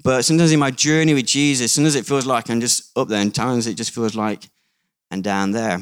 But 0.04 0.24
sometimes 0.24 0.52
in 0.52 0.60
my 0.60 0.72
journey 0.72 1.14
with 1.14 1.26
Jesus, 1.26 1.74
sometimes 1.74 1.96
it 1.96 2.06
feels 2.06 2.26
like 2.26 2.50
I'm 2.50 2.62
just 2.62 2.98
up 2.98 3.08
there, 3.08 3.22
and 3.22 3.34
times 3.34 3.68
it 3.68 3.76
just 3.76 3.92
feels 3.92 4.16
like 4.16 4.48
I'm 5.12 5.22
down 5.22 5.52
there. 5.52 5.80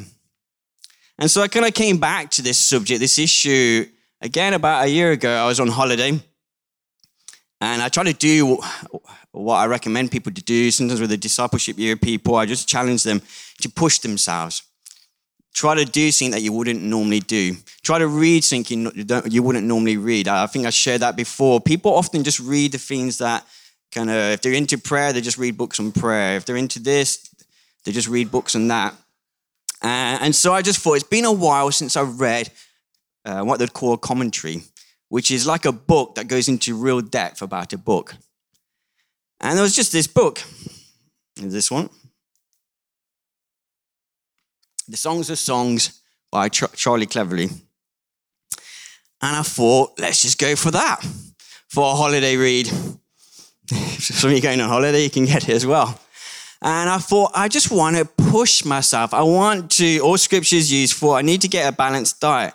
And 1.20 1.30
so 1.30 1.42
I 1.42 1.48
kind 1.48 1.66
of 1.66 1.74
came 1.74 1.98
back 1.98 2.32
to 2.32 2.42
this 2.42 2.58
subject, 2.58 3.00
this 3.00 3.20
issue, 3.20 3.86
again 4.22 4.54
about 4.54 4.86
a 4.86 4.90
year 4.90 5.12
ago. 5.12 5.32
I 5.32 5.46
was 5.46 5.60
on 5.60 5.68
holiday, 5.68 6.20
and 7.60 7.82
I 7.82 7.90
try 7.90 8.04
to 8.04 8.14
do 8.14 8.60
what 9.32 9.56
I 9.56 9.66
recommend 9.66 10.12
people 10.12 10.32
to 10.32 10.44
do. 10.44 10.72
Sometimes 10.72 11.02
with 11.02 11.10
the 11.10 11.18
discipleship 11.18 11.78
year 11.80 11.96
people, 11.96 12.36
I 12.36 12.46
just 12.46 12.68
challenge 12.68 13.04
them 13.04 13.22
to 13.62 13.70
push 13.70 14.00
themselves. 14.00 14.64
Try 15.54 15.74
to 15.74 15.86
do 15.86 16.12
something 16.12 16.32
that 16.32 16.42
you 16.42 16.54
wouldn't 16.54 16.84
normally 16.84 17.20
do. 17.20 17.56
Try 17.82 17.98
to 17.98 18.08
read 18.08 18.44
something 18.44 18.92
you, 18.94 19.22
you 19.26 19.42
wouldn't 19.42 19.66
normally 19.66 19.98
read. 19.98 20.28
I 20.28 20.46
think 20.46 20.68
I 20.68 20.70
shared 20.70 21.02
that 21.02 21.16
before. 21.16 21.60
People 21.60 21.96
often 21.96 22.24
just 22.24 22.40
read 22.40 22.74
the 22.74 22.78
things 22.78 23.18
that 23.18 23.44
kind 23.92 24.10
of 24.12 24.16
if 24.16 24.42
they're 24.42 24.54
into 24.54 24.78
prayer, 24.78 25.12
they 25.12 25.22
just 25.22 25.40
read 25.40 25.58
books 25.58 25.80
on 25.80 25.92
prayer. 25.92 26.38
If 26.38 26.46
they're 26.46 26.58
into 26.58 26.80
this, 26.80 27.28
they 27.86 27.92
just 27.92 28.08
read 28.08 28.30
books 28.30 28.56
on 28.56 28.68
that. 28.68 28.94
And 29.82 30.36
so 30.36 30.54
I 30.54 30.62
just 30.62 30.80
thought 30.80 30.94
it's 30.94 31.04
been 31.04 31.26
a 31.26 31.32
while 31.32 31.72
since 31.72 31.96
I 31.96 32.02
read 32.02 32.52
uh, 33.26 33.42
what 33.44 33.60
they'd 33.60 33.74
call 33.74 33.98
commentary, 33.98 34.62
which 35.10 35.32
is 35.32 35.48
like 35.48 35.66
a 35.66 35.72
book 35.72 36.16
that 36.16 36.28
goes 36.28 36.48
into 36.48 36.76
real 36.76 37.02
depth 37.02 37.42
about 37.42 37.74
a 37.74 37.78
book. 37.78 38.16
And 39.40 39.58
there 39.58 39.64
was 39.64 39.76
just 39.76 39.92
this 39.92 40.08
book, 40.08 40.42
this 41.36 41.70
one, 41.70 41.90
The 44.88 44.98
Songs 44.98 45.30
of 45.30 45.38
Songs 45.38 46.02
by 46.32 46.50
Charlie 46.50 47.06
Cleverly. 47.06 47.50
And 49.22 49.36
I 49.36 49.42
thought, 49.42 50.00
let's 50.00 50.22
just 50.22 50.40
go 50.40 50.56
for 50.56 50.72
that 50.72 51.06
for 51.68 51.92
a 51.92 51.96
holiday 51.96 52.38
read. 52.38 52.68
some 53.68 54.30
of 54.30 54.36
you 54.36 54.42
going 54.42 54.62
on 54.62 54.70
holiday, 54.70 55.04
you 55.04 55.10
can 55.10 55.26
get 55.26 55.50
it 55.50 55.56
as 55.56 55.66
well. 55.66 56.00
And 56.62 56.90
I 56.90 56.98
thought, 56.98 57.32
I 57.36 57.48
just 57.48 57.70
want 57.70 57.98
to 57.98 58.06
push 58.06 58.66
myself. 58.66 59.14
I 59.14 59.22
want 59.22 59.72
to, 59.72 60.00
all 60.00 60.18
scriptures 60.18 60.72
used 60.72 60.94
for, 60.94 61.16
I 61.16 61.22
need 61.22 61.42
to 61.42 61.48
get 61.48 61.72
a 61.72 61.76
balanced 61.76 62.20
diet. 62.20 62.54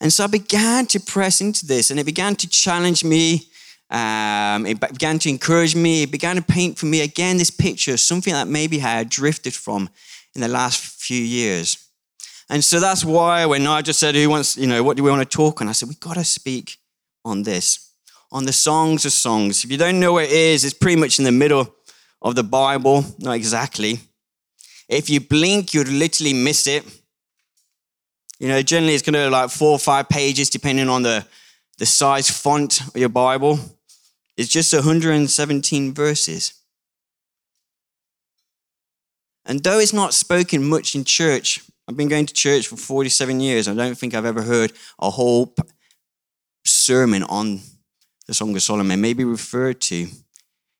And 0.00 0.12
so 0.12 0.24
I 0.24 0.26
began 0.28 0.86
to 0.86 1.00
press 1.00 1.40
into 1.40 1.66
this 1.66 1.90
and 1.90 2.00
it 2.00 2.04
began 2.04 2.34
to 2.36 2.48
challenge 2.48 3.04
me. 3.04 3.48
Um, 3.90 4.66
it 4.66 4.80
began 4.80 5.18
to 5.18 5.28
encourage 5.28 5.74
me. 5.74 6.04
It 6.04 6.10
began 6.10 6.36
to 6.36 6.42
paint 6.42 6.78
for 6.78 6.86
me 6.86 7.02
again 7.02 7.36
this 7.36 7.50
picture 7.50 7.96
something 7.96 8.32
that 8.32 8.48
maybe 8.48 8.78
I 8.78 8.98
had 8.98 9.08
drifted 9.10 9.52
from 9.52 9.90
in 10.34 10.40
the 10.40 10.48
last 10.48 10.80
few 10.80 11.20
years. 11.20 11.88
And 12.48 12.64
so 12.64 12.80
that's 12.80 13.04
why 13.04 13.46
when 13.46 13.66
I 13.66 13.82
just 13.82 14.00
said, 14.00 14.14
who 14.14 14.28
wants, 14.28 14.56
you 14.56 14.66
know, 14.66 14.82
what 14.82 14.96
do 14.96 15.04
we 15.04 15.10
want 15.10 15.22
to 15.22 15.36
talk 15.36 15.60
on? 15.60 15.68
I 15.68 15.72
said, 15.72 15.88
we've 15.88 16.00
got 16.00 16.14
to 16.14 16.24
speak 16.24 16.78
on 17.24 17.42
this, 17.42 17.92
on 18.32 18.44
the 18.44 18.52
songs 18.52 19.04
of 19.04 19.12
songs. 19.12 19.64
If 19.64 19.70
you 19.70 19.76
don't 19.76 20.00
know 20.00 20.14
where 20.14 20.24
it 20.24 20.32
is, 20.32 20.64
it's 20.64 20.74
pretty 20.74 21.00
much 21.00 21.18
in 21.18 21.24
the 21.24 21.32
middle 21.32 21.74
of 22.22 22.34
the 22.34 22.42
Bible. 22.42 23.04
Not 23.18 23.34
exactly. 23.34 24.00
If 24.88 25.08
you 25.08 25.20
blink, 25.20 25.74
you'd 25.74 25.88
literally 25.88 26.32
miss 26.32 26.66
it. 26.66 26.84
You 28.40 28.48
know, 28.48 28.62
generally 28.62 28.94
it's 28.94 29.02
going 29.02 29.12
to 29.12 29.26
be 29.26 29.30
like 29.30 29.50
four 29.50 29.72
or 29.72 29.78
five 29.78 30.08
pages, 30.08 30.48
depending 30.48 30.88
on 30.88 31.02
the, 31.02 31.26
the 31.76 31.84
size 31.84 32.30
font 32.30 32.80
of 32.80 32.96
your 32.96 33.10
Bible. 33.10 33.60
It's 34.36 34.48
just 34.48 34.72
117 34.72 35.92
verses. 35.92 36.54
And 39.44 39.62
though 39.62 39.78
it's 39.78 39.92
not 39.92 40.14
spoken 40.14 40.64
much 40.64 40.94
in 40.94 41.04
church, 41.04 41.60
I've 41.86 41.98
been 41.98 42.08
going 42.08 42.24
to 42.24 42.32
church 42.32 42.68
for 42.68 42.76
47 42.76 43.40
years. 43.40 43.68
I 43.68 43.74
don't 43.74 43.98
think 43.98 44.14
I've 44.14 44.24
ever 44.24 44.42
heard 44.42 44.72
a 44.98 45.10
whole 45.10 45.54
sermon 46.64 47.22
on 47.24 47.60
the 48.26 48.32
Song 48.32 48.56
of 48.56 48.62
Solomon, 48.62 49.00
maybe 49.02 49.24
referred 49.24 49.82
to. 49.82 50.06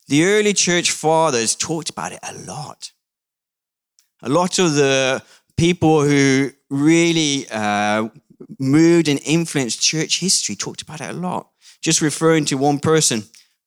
The 0.08 0.24
early 0.24 0.54
church 0.54 0.92
fathers 0.92 1.54
talked 1.54 1.90
about 1.90 2.12
it 2.12 2.20
a 2.22 2.32
lot. 2.32 2.92
A 4.22 4.28
lot 4.28 4.58
of 4.58 4.74
the 4.74 5.22
people 5.60 6.02
who 6.02 6.50
really 6.70 7.46
uh, 7.50 8.08
moved 8.58 9.08
and 9.08 9.20
influenced 9.26 9.78
church 9.78 10.18
history 10.18 10.56
talked 10.56 10.80
about 10.80 11.02
it 11.02 11.10
a 11.10 11.12
lot. 11.12 11.50
Just 11.82 12.00
referring 12.00 12.46
to 12.46 12.56
one 12.56 12.78
person, 12.78 13.24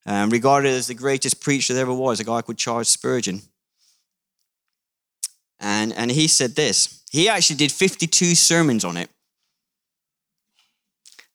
um, 0.08 0.32
regarded 0.32 0.70
as 0.70 0.88
the 0.88 0.96
greatest 0.96 1.40
preacher 1.40 1.72
there 1.76 1.84
ever 1.84 1.94
was, 1.94 2.20
a 2.20 2.24
guy 2.24 2.42
called 2.42 2.58
Charles 2.58 2.90
Spurgeon. 2.90 3.44
And, 5.60 5.94
and 5.94 6.10
he 6.10 6.28
said 6.28 6.56
this. 6.56 7.04
He 7.12 7.30
actually 7.30 7.58
did 7.58 7.72
52 7.72 8.34
sermons 8.34 8.84
on 8.84 8.98
it. 8.98 9.12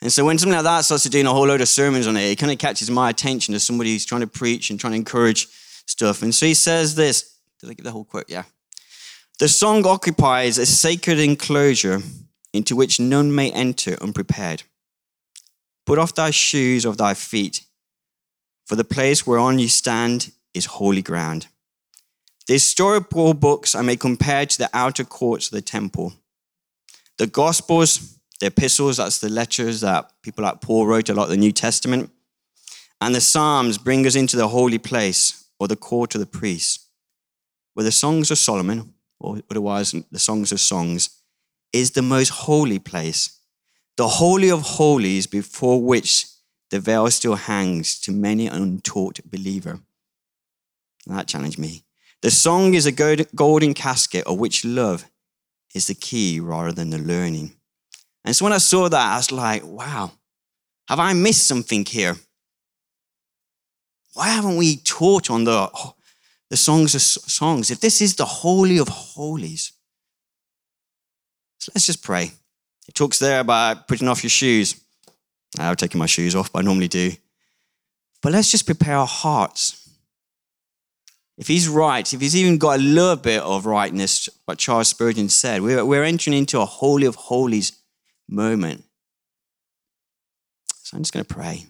And 0.02 0.12
so 0.12 0.24
when 0.24 0.38
something 0.38 0.56
like 0.56 0.64
that 0.64 0.84
starts 0.84 1.04
to 1.04 1.08
doing 1.08 1.26
a 1.26 1.32
whole 1.32 1.46
load 1.46 1.60
of 1.60 1.68
sermons 1.68 2.08
on 2.08 2.16
it, 2.16 2.32
it 2.32 2.36
kind 2.36 2.50
of 2.50 2.58
catches 2.58 2.90
my 2.90 3.10
attention 3.10 3.54
as 3.54 3.62
somebody 3.62 3.92
who's 3.92 4.04
trying 4.04 4.22
to 4.22 4.26
preach 4.26 4.70
and 4.70 4.80
trying 4.80 4.94
to 4.94 4.98
encourage 4.98 5.46
stuff. 5.86 6.22
And 6.22 6.34
so 6.34 6.46
he 6.46 6.54
says 6.54 6.96
this. 6.96 7.36
Did 7.60 7.70
I 7.70 7.74
give 7.74 7.84
the 7.84 7.92
whole 7.92 8.04
quote? 8.04 8.24
Yeah. 8.26 8.42
The 9.38 9.47
song 9.47 9.87
occupies 9.87 10.59
a 10.59 10.66
sacred 10.66 11.21
enclosure 11.21 12.02
into 12.52 12.75
which 12.75 12.99
none 12.99 13.33
may 13.33 13.52
enter 13.52 13.97
unprepared. 14.00 14.64
Put 15.87 15.97
off 16.00 16.12
thy 16.12 16.33
shoes 16.33 16.85
of 16.85 16.97
thy 16.97 17.14
feet, 17.14 17.64
for 18.66 18.75
the 18.75 18.83
place 18.83 19.25
whereon 19.25 19.61
you 19.61 19.68
stand 19.68 20.33
is 20.54 20.66
holy 20.66 21.02
ground. 21.02 21.47
The 22.49 22.54
historical 22.54 23.33
books 23.33 23.76
I 23.76 23.83
may 23.83 23.95
compare 23.95 24.45
to 24.45 24.59
the 24.59 24.71
outer 24.73 25.04
courts 25.04 25.47
of 25.47 25.52
the 25.52 25.62
temple. 25.62 26.14
The 27.18 27.28
Gospels, 27.28 28.18
the 28.40 28.47
epistles, 28.47 28.97
that's 28.97 29.21
the 29.21 29.28
letters 29.28 29.83
that 29.83 30.11
people 30.21 30.42
like 30.42 30.61
Paul 30.61 30.88
wrote, 30.88 31.11
a 31.11 31.14
lot 31.14 31.25
of 31.25 31.30
the 31.30 31.37
New 31.37 31.52
Testament, 31.52 32.11
and 33.00 33.14
the 33.14 33.21
Psalms 33.21 33.78
bring 33.78 34.04
us 34.04 34.16
into 34.16 34.37
the 34.37 34.49
holy 34.49 34.78
place 34.78 35.45
or 35.61 35.68
the 35.68 35.76
court 35.76 36.16
of 36.16 36.21
the 36.21 36.26
priests, 36.26 36.88
where 37.75 37.85
the 37.85 37.92
songs 37.92 38.33
of 38.33 38.38
Solomon 38.38 38.95
or 39.20 39.40
otherwise 39.50 39.92
the 40.10 40.18
Songs 40.18 40.52
of 40.52 40.60
Songs, 40.60 41.10
is 41.72 41.90
the 41.92 42.02
most 42.02 42.30
holy 42.30 42.78
place, 42.78 43.40
the 43.96 44.08
Holy 44.08 44.50
of 44.50 44.62
Holies 44.62 45.26
before 45.26 45.82
which 45.82 46.26
the 46.70 46.80
veil 46.80 47.10
still 47.10 47.34
hangs 47.34 47.98
to 48.00 48.12
many 48.12 48.46
an 48.46 48.62
untaught 48.62 49.20
believer. 49.25 49.80
That 51.06 51.26
challenged 51.26 51.58
me. 51.58 51.84
The 52.20 52.30
song 52.30 52.75
is 52.75 52.87
a 52.87 52.92
golden 52.92 53.75
casket 53.75 54.26
of 54.26 54.38
which 54.38 54.64
love 54.64 55.04
is 55.75 55.87
the 55.87 55.94
key 55.94 56.40
rather 56.40 56.72
than 56.72 56.90
the 56.90 56.98
learning. 56.98 57.54
And 58.25 58.34
so 58.34 58.44
when 58.44 58.52
I 58.52 58.58
saw 58.58 58.88
that, 58.88 59.12
I 59.12 59.16
was 59.16 59.32
like, 59.32 59.64
wow, 59.64 60.12
have 60.88 61.00
I 61.00 61.12
missed 61.12 61.46
something 61.46 61.84
here? 61.84 62.16
Why 64.14 64.28
haven't 64.28 64.56
we 64.56 64.76
taught 64.76 65.30
on 65.30 65.44
the 65.44 65.70
the 66.50 66.56
songs 66.56 66.94
of 66.94 67.02
songs, 67.02 67.70
if 67.70 67.80
this 67.80 68.00
is 68.00 68.16
the 68.16 68.24
holy 68.24 68.78
of 68.78 68.88
holies, 68.88 69.72
so 71.58 71.72
let's 71.74 71.86
just 71.86 72.02
pray. 72.02 72.30
It 72.86 72.94
talks 72.94 73.18
there 73.18 73.40
about 73.40 73.88
putting 73.88 74.08
off 74.08 74.22
your 74.22 74.30
shoes. 74.30 74.80
I'm 75.58 75.76
taking 75.76 75.98
my 75.98 76.06
shoes 76.06 76.34
off, 76.34 76.52
but 76.52 76.60
I 76.60 76.62
normally 76.62 76.88
do. 76.88 77.12
But 78.22 78.32
let's 78.32 78.50
just 78.50 78.66
prepare 78.66 78.96
our 78.96 79.06
hearts. 79.06 79.88
If 81.36 81.46
he's 81.46 81.68
right, 81.68 82.12
if 82.12 82.20
he's 82.20 82.34
even 82.34 82.58
got 82.58 82.80
a 82.80 82.82
little 82.82 83.16
bit 83.16 83.42
of 83.42 83.66
rightness, 83.66 84.28
what 84.44 84.58
Charles 84.58 84.88
Spurgeon 84.88 85.28
said, 85.28 85.62
we're, 85.62 85.84
we're 85.84 86.02
entering 86.02 86.36
into 86.36 86.60
a 86.60 86.64
holy 86.64 87.06
of 87.06 87.14
holies 87.14 87.72
moment. 88.28 88.84
So 90.82 90.96
I'm 90.96 91.02
just 91.02 91.12
going 91.12 91.24
to 91.24 91.34
pray. 91.34 91.66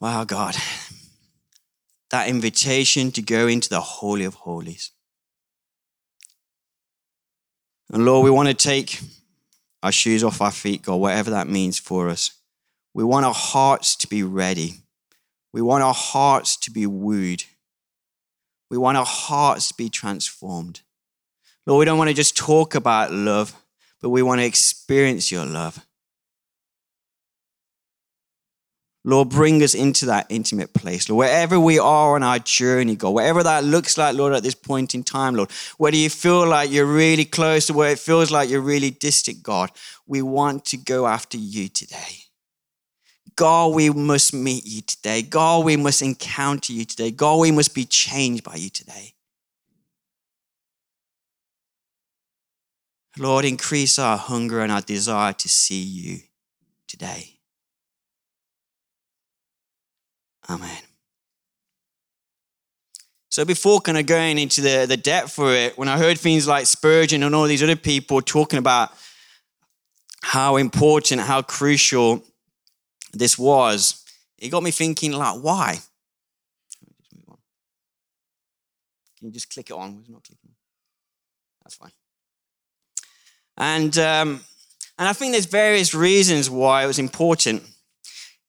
Wow, 0.00 0.22
God, 0.22 0.54
that 2.10 2.28
invitation 2.28 3.10
to 3.12 3.22
go 3.22 3.48
into 3.48 3.68
the 3.68 3.80
Holy 3.80 4.24
of 4.24 4.34
Holies. 4.34 4.92
And 7.92 8.04
Lord, 8.04 8.24
we 8.24 8.30
want 8.30 8.48
to 8.48 8.54
take 8.54 9.00
our 9.82 9.90
shoes 9.90 10.22
off 10.22 10.40
our 10.40 10.52
feet, 10.52 10.82
God, 10.82 10.96
whatever 10.96 11.30
that 11.30 11.48
means 11.48 11.78
for 11.78 12.08
us. 12.08 12.30
We 12.94 13.02
want 13.02 13.26
our 13.26 13.34
hearts 13.34 13.96
to 13.96 14.06
be 14.06 14.22
ready. 14.22 14.74
We 15.52 15.62
want 15.62 15.82
our 15.82 15.94
hearts 15.94 16.56
to 16.58 16.70
be 16.70 16.86
wooed. 16.86 17.44
We 18.70 18.78
want 18.78 18.98
our 18.98 19.06
hearts 19.06 19.68
to 19.68 19.74
be 19.74 19.88
transformed. 19.88 20.82
Lord, 21.66 21.80
we 21.80 21.84
don't 21.84 21.98
want 21.98 22.08
to 22.08 22.14
just 22.14 22.36
talk 22.36 22.74
about 22.76 23.12
love, 23.12 23.54
but 24.00 24.10
we 24.10 24.22
want 24.22 24.40
to 24.40 24.44
experience 24.44 25.32
your 25.32 25.44
love. 25.44 25.84
Lord, 29.08 29.30
bring 29.30 29.62
us 29.62 29.74
into 29.74 30.04
that 30.04 30.26
intimate 30.28 30.74
place, 30.74 31.08
Lord. 31.08 31.20
Wherever 31.20 31.58
we 31.58 31.78
are 31.78 32.14
on 32.14 32.22
our 32.22 32.38
journey, 32.38 32.94
God, 32.94 33.14
whatever 33.14 33.42
that 33.42 33.64
looks 33.64 33.96
like, 33.96 34.14
Lord, 34.14 34.34
at 34.34 34.42
this 34.42 34.54
point 34.54 34.94
in 34.94 35.02
time, 35.02 35.34
Lord, 35.34 35.50
whether 35.78 35.96
you 35.96 36.10
feel 36.10 36.46
like 36.46 36.70
you're 36.70 36.84
really 36.84 37.24
close 37.24 37.70
or 37.70 37.72
where 37.72 37.90
it 37.90 37.98
feels 37.98 38.30
like 38.30 38.50
you're 38.50 38.60
really 38.60 38.90
distant, 38.90 39.42
God, 39.42 39.70
we 40.06 40.20
want 40.20 40.66
to 40.66 40.76
go 40.76 41.06
after 41.06 41.38
you 41.38 41.70
today. 41.70 42.18
God, 43.34 43.74
we 43.74 43.88
must 43.88 44.34
meet 44.34 44.66
you 44.66 44.82
today. 44.82 45.22
God, 45.22 45.64
we 45.64 45.78
must 45.78 46.02
encounter 46.02 46.74
you 46.74 46.84
today. 46.84 47.10
God, 47.10 47.40
we 47.40 47.50
must 47.50 47.74
be 47.74 47.86
changed 47.86 48.44
by 48.44 48.56
you 48.56 48.68
today. 48.68 49.14
Lord, 53.16 53.46
increase 53.46 53.98
our 53.98 54.18
hunger 54.18 54.60
and 54.60 54.70
our 54.70 54.82
desire 54.82 55.32
to 55.32 55.48
see 55.48 55.80
you 55.80 56.18
today. 56.86 57.37
Amen. 60.48 60.82
So 63.30 63.44
before 63.44 63.80
kind 63.80 63.98
of 63.98 64.06
going 64.06 64.38
into 64.38 64.60
the, 64.60 64.86
the 64.88 64.96
depth 64.96 65.32
for 65.32 65.52
it, 65.52 65.76
when 65.76 65.88
I 65.88 65.98
heard 65.98 66.18
things 66.18 66.48
like 66.48 66.66
Spurgeon 66.66 67.22
and 67.22 67.34
all 67.34 67.44
these 67.44 67.62
other 67.62 67.76
people 67.76 68.20
talking 68.22 68.58
about 68.58 68.90
how 70.22 70.56
important, 70.56 71.20
how 71.20 71.42
crucial 71.42 72.24
this 73.12 73.38
was, 73.38 74.04
it 74.38 74.48
got 74.48 74.62
me 74.62 74.70
thinking 74.70 75.12
like, 75.12 75.40
why? 75.40 75.78
Can 79.18 79.28
you 79.28 79.32
just 79.32 79.52
click 79.52 79.70
it 79.70 79.74
on? 79.74 79.98
It's 80.00 80.08
not 80.08 80.22
clicking. 80.22 80.50
That's 81.62 81.74
fine. 81.74 81.90
And 83.56 83.98
um, 83.98 84.44
and 84.98 85.08
I 85.08 85.12
think 85.12 85.32
there's 85.32 85.46
various 85.46 85.92
reasons 85.92 86.48
why 86.48 86.84
it 86.84 86.86
was 86.86 87.00
important. 87.00 87.62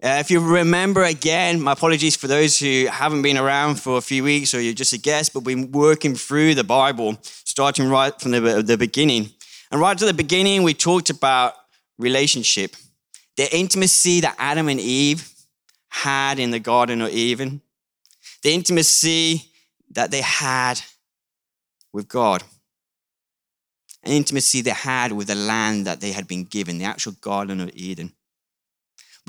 Uh, 0.02 0.16
if 0.22 0.32
you 0.32 0.40
remember 0.40 1.04
again, 1.04 1.60
my 1.62 1.74
apologies 1.74 2.16
for 2.16 2.28
those 2.28 2.58
who 2.58 2.88
haven't 2.90 3.22
been 3.22 3.38
around 3.38 3.76
for 3.76 3.98
a 3.98 4.02
few 4.02 4.24
weeks 4.24 4.54
or 4.54 4.62
you're 4.62 4.74
just 4.74 4.94
a 4.94 4.98
guest, 4.98 5.34
but 5.34 5.44
we've 5.44 5.58
been 5.58 5.72
working 5.74 6.16
through 6.16 6.56
the 6.56 6.64
Bible, 6.64 7.18
starting 7.22 7.90
right 7.90 8.18
from 8.22 8.32
the, 8.32 8.64
the 8.64 8.78
beginning. 8.78 9.30
And 9.70 9.82
right 9.82 9.98
to 9.98 10.06
the 10.06 10.14
beginning, 10.14 10.64
we 10.64 10.74
talked 10.74 11.10
about 11.10 11.54
relationship, 11.98 12.78
the 13.36 13.54
intimacy 13.54 14.22
that 14.22 14.36
Adam 14.40 14.70
and 14.70 14.80
Eve 14.80 15.30
had 15.90 16.40
in 16.40 16.52
the 16.52 16.60
Garden 16.60 17.02
of 17.02 17.10
Eden, 17.10 17.62
the 18.42 18.54
intimacy 18.54 19.52
that 19.92 20.12
they 20.12 20.22
had 20.22 20.80
with 21.92 22.08
God. 22.08 22.44
and 24.04 24.14
intimacy 24.14 24.62
they 24.62 24.72
had 24.72 25.12
with 25.12 25.28
the 25.28 25.36
land 25.36 25.86
that 25.86 26.00
they 26.00 26.14
had 26.14 26.26
been 26.26 26.46
given, 26.46 26.78
the 26.78 26.86
actual 26.86 27.12
Garden 27.20 27.60
of 27.60 27.70
Eden. 27.74 28.14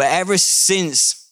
But 0.00 0.12
ever 0.12 0.38
since 0.38 1.30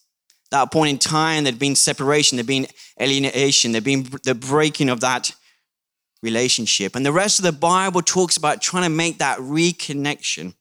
that 0.51 0.71
point 0.71 0.91
in 0.91 0.99
time, 0.99 1.43
there'd 1.43 1.57
been 1.57 1.75
separation, 1.75 2.35
there'd 2.35 2.45
been 2.45 2.67
alienation, 3.01 3.71
there'd 3.71 3.83
been 3.83 4.07
the 4.23 4.35
breaking 4.35 4.89
of 4.89 4.99
that 4.99 5.31
relationship. 6.21 6.95
And 6.95 7.03
the 7.03 7.11
rest 7.11 7.39
of 7.39 7.45
the 7.45 7.51
Bible 7.51 8.03
talks 8.03 8.37
about 8.37 8.61
trying 8.61 8.83
to 8.83 8.95
make 8.95 9.17
that 9.17 9.39
reconnection. 9.39 10.53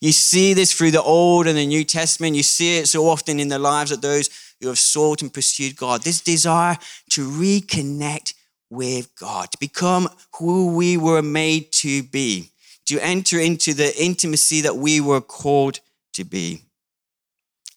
You 0.00 0.12
see 0.12 0.54
this 0.54 0.72
through 0.72 0.92
the 0.92 1.02
Old 1.02 1.46
and 1.46 1.58
the 1.58 1.66
New 1.66 1.84
Testament. 1.84 2.36
You 2.36 2.42
see 2.42 2.78
it 2.78 2.88
so 2.88 3.06
often 3.06 3.38
in 3.38 3.48
the 3.48 3.58
lives 3.58 3.92
of 3.92 4.00
those 4.00 4.30
who 4.58 4.68
have 4.68 4.78
sought 4.78 5.20
and 5.20 5.30
pursued 5.30 5.76
God. 5.76 6.04
This 6.04 6.22
desire 6.22 6.78
to 7.10 7.28
reconnect 7.28 8.32
with 8.70 9.14
God, 9.16 9.52
to 9.52 9.58
become 9.58 10.08
who 10.38 10.74
we 10.74 10.96
were 10.96 11.20
made 11.20 11.70
to 11.72 12.02
be, 12.02 12.52
to 12.86 12.98
enter 13.00 13.38
into 13.38 13.74
the 13.74 13.94
intimacy 14.02 14.62
that 14.62 14.76
we 14.76 15.02
were 15.02 15.20
called 15.20 15.80
to 16.14 16.24
be. 16.24 16.62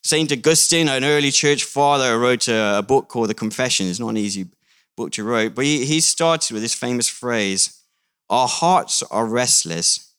St. 0.04 0.32
Augustine, 0.32 0.90
an 0.90 1.04
early 1.04 1.32
church 1.32 1.64
father, 1.64 2.18
wrote 2.18 2.48
a, 2.48 2.84
book 2.88 3.08
called 3.08 3.30
The 3.30 3.36
Confession. 3.36 3.88
It's 3.88 4.00
not 4.00 4.10
an 4.10 4.18
easy 4.18 4.48
book 4.98 5.12
to 5.12 5.24
write, 5.24 5.54
but 5.54 5.66
he, 5.66 5.86
he 5.86 6.00
started 6.00 6.54
with 6.54 6.64
this 6.64 6.74
famous 6.74 7.08
phrase 7.08 7.84
Our 8.30 8.48
hearts 8.48 9.04
are 9.04 9.26
restless 9.26 10.14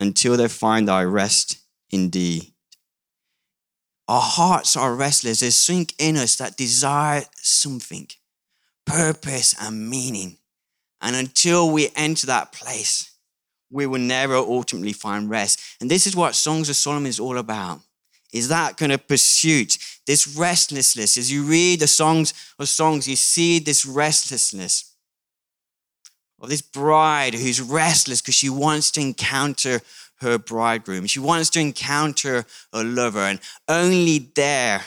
until 0.00 0.36
they 0.36 0.48
find 0.48 0.88
thy 0.88 1.04
rest 1.04 1.58
indeed. 1.90 2.52
Our 4.06 4.22
hearts 4.22 4.76
are 4.76 4.94
restless. 4.94 5.40
There's 5.40 5.54
something 5.54 5.94
in 5.98 6.16
us 6.16 6.36
that 6.36 6.56
desire 6.56 7.24
something, 7.36 8.08
purpose 8.86 9.54
and 9.60 9.90
meaning. 9.90 10.38
And 11.02 11.14
until 11.14 11.70
we 11.70 11.90
enter 11.94 12.26
that 12.26 12.52
place, 12.52 13.12
we 13.70 13.86
will 13.86 14.00
never 14.00 14.34
ultimately 14.34 14.94
find 14.94 15.28
rest. 15.28 15.60
And 15.80 15.90
this 15.90 16.06
is 16.06 16.16
what 16.16 16.34
Songs 16.34 16.70
of 16.70 16.76
Solomon 16.76 17.06
is 17.06 17.20
all 17.20 17.36
about. 17.36 17.82
Is 18.32 18.48
that 18.48 18.76
kind 18.76 18.92
of 18.92 19.06
pursuit, 19.08 19.78
this 20.06 20.36
restlessness. 20.36 21.16
As 21.16 21.32
you 21.32 21.44
read 21.44 21.80
the 21.80 21.86
songs 21.86 22.34
of 22.58 22.68
songs, 22.68 23.08
you 23.08 23.16
see 23.16 23.58
this 23.58 23.86
restlessness 23.86 24.94
of 26.40 26.50
this 26.50 26.62
bride 26.62 27.34
who's 27.34 27.60
restless 27.60 28.20
because 28.20 28.34
she 28.34 28.48
wants 28.48 28.90
to 28.92 29.00
encounter 29.00 29.80
her 30.20 30.38
bridegroom. 30.38 31.06
She 31.06 31.20
wants 31.20 31.50
to 31.50 31.60
encounter 31.60 32.44
a 32.72 32.84
lover, 32.84 33.20
and 33.20 33.40
only 33.68 34.30
there 34.34 34.82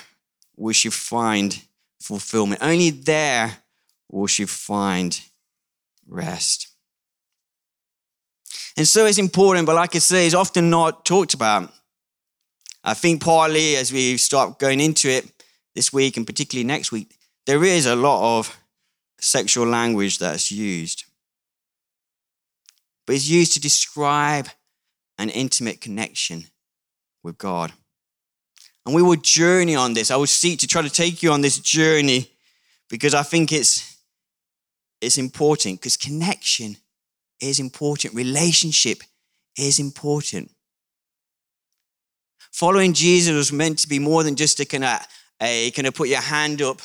will 0.56 0.74
she 0.74 0.90
find 0.90 1.62
fulfillment. 2.00 2.62
Only 2.62 2.90
there 2.90 3.58
will 4.10 4.28
she 4.28 4.46
find 4.46 5.20
rest. 6.08 6.68
And 8.78 8.88
so 8.88 9.06
it's 9.06 9.18
important, 9.18 9.66
but 9.66 9.76
like 9.76 9.96
I 9.96 10.00
say, 10.00 10.26
it's 10.26 10.36
often 10.36 10.70
not 10.70 11.06
talked 11.06 11.34
about. 11.34 11.72
I 12.84 12.94
think 12.94 13.24
partly 13.24 13.76
as 13.76 13.92
we 13.92 14.18
start 14.18 14.60
going 14.60 14.80
into 14.80 15.10
it 15.10 15.30
this 15.76 15.94
week 15.94 16.18
and 16.18 16.26
particularly 16.26 16.66
next 16.66 16.92
week, 16.92 17.16
there 17.46 17.64
is 17.64 17.86
a 17.86 17.96
lot 17.96 18.40
of 18.40 18.58
sexual 19.20 19.68
language 19.68 20.20
that's 20.20 20.52
used. 20.52 21.06
But 23.06 23.16
it's 23.16 23.30
used 23.30 23.54
to 23.54 23.60
describe 23.60 24.48
an 25.18 25.30
intimate 25.30 25.82
connection 25.82 26.46
with 27.24 27.38
God. 27.38 27.72
And 28.86 28.96
we 28.96 29.04
will 29.04 29.16
journey 29.16 29.76
on 29.76 29.94
this. 29.94 30.10
I 30.10 30.16
will 30.16 30.28
seek 30.28 30.60
to 30.60 30.68
try 30.68 30.82
to 30.82 30.90
take 30.90 31.22
you 31.22 31.32
on 31.32 31.42
this 31.42 31.60
journey 31.60 32.32
because 32.90 33.14
I 33.14 33.22
think 33.22 33.52
it's, 33.52 33.98
it's 35.02 35.20
important 35.20 35.80
because 35.80 35.98
connection 35.98 36.78
is 37.40 37.60
important, 37.60 38.16
relationship 38.16 39.04
is 39.58 39.80
important. 39.80 40.52
Following 42.52 42.94
Jesus 42.94 43.34
was 43.34 43.52
meant 43.52 43.80
to 43.80 43.88
be 43.88 44.00
more 44.00 44.24
than 44.24 44.36
just 44.36 44.60
a 44.60 44.66
kind 44.66 44.84
of 44.84 45.00
a 45.42 45.72
kind 45.72 45.88
of 45.88 45.96
put 45.96 46.10
your 46.10 46.22
hand 46.22 46.62
up 46.62 46.82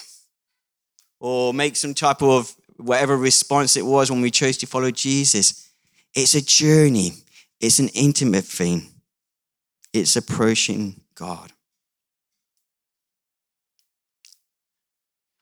or 1.21 1.53
make 1.53 1.77
some 1.77 1.95
type 1.95 2.23
of 2.23 2.55
whatever 2.77 3.17
response 3.17 3.77
it 3.77 3.85
was 3.85 4.11
when 4.11 4.21
we 4.21 4.31
chose 4.31 4.57
to 4.59 4.67
follow 4.67 4.91
Jesus. 4.91 5.69
It's 6.15 6.35
a 6.35 6.43
journey. 6.43 7.13
It's 7.61 7.79
an 7.79 7.89
intimate 7.89 8.45
thing. 8.45 8.89
It's 9.93 10.17
approaching 10.17 11.01
God. 11.15 11.53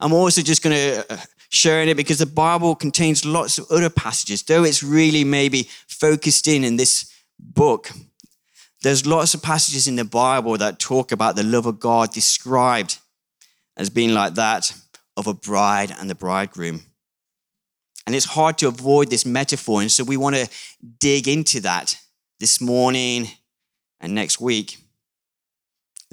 I'm 0.00 0.12
also 0.12 0.42
just 0.42 0.62
going 0.62 0.76
to 0.76 1.12
uh, 1.12 1.16
share 1.48 1.82
in 1.82 1.88
it 1.88 1.96
because 1.96 2.18
the 2.18 2.26
Bible 2.26 2.74
contains 2.74 3.24
lots 3.24 3.58
of 3.58 3.70
other 3.70 3.90
passages, 3.90 4.42
though 4.42 4.64
it's 4.64 4.82
really 4.82 5.24
maybe 5.24 5.68
focused 5.88 6.46
in 6.46 6.64
in 6.64 6.76
this 6.76 7.12
book. 7.38 7.90
There's 8.84 9.06
lots 9.06 9.32
of 9.32 9.42
passages 9.42 9.88
in 9.88 9.96
the 9.96 10.04
Bible 10.04 10.58
that 10.58 10.78
talk 10.78 11.10
about 11.10 11.36
the 11.36 11.42
love 11.42 11.64
of 11.64 11.80
God 11.80 12.12
described 12.12 12.98
as 13.78 13.88
being 13.88 14.12
like 14.12 14.34
that 14.34 14.74
of 15.16 15.26
a 15.26 15.32
bride 15.32 15.90
and 15.98 16.10
the 16.10 16.14
bridegroom. 16.14 16.82
And 18.06 18.14
it's 18.14 18.26
hard 18.26 18.58
to 18.58 18.68
avoid 18.68 19.08
this 19.08 19.24
metaphor. 19.24 19.80
And 19.80 19.90
so 19.90 20.04
we 20.04 20.18
want 20.18 20.36
to 20.36 20.50
dig 21.00 21.28
into 21.28 21.60
that 21.62 21.96
this 22.40 22.60
morning 22.60 23.28
and 24.00 24.14
next 24.14 24.38
week. 24.38 24.76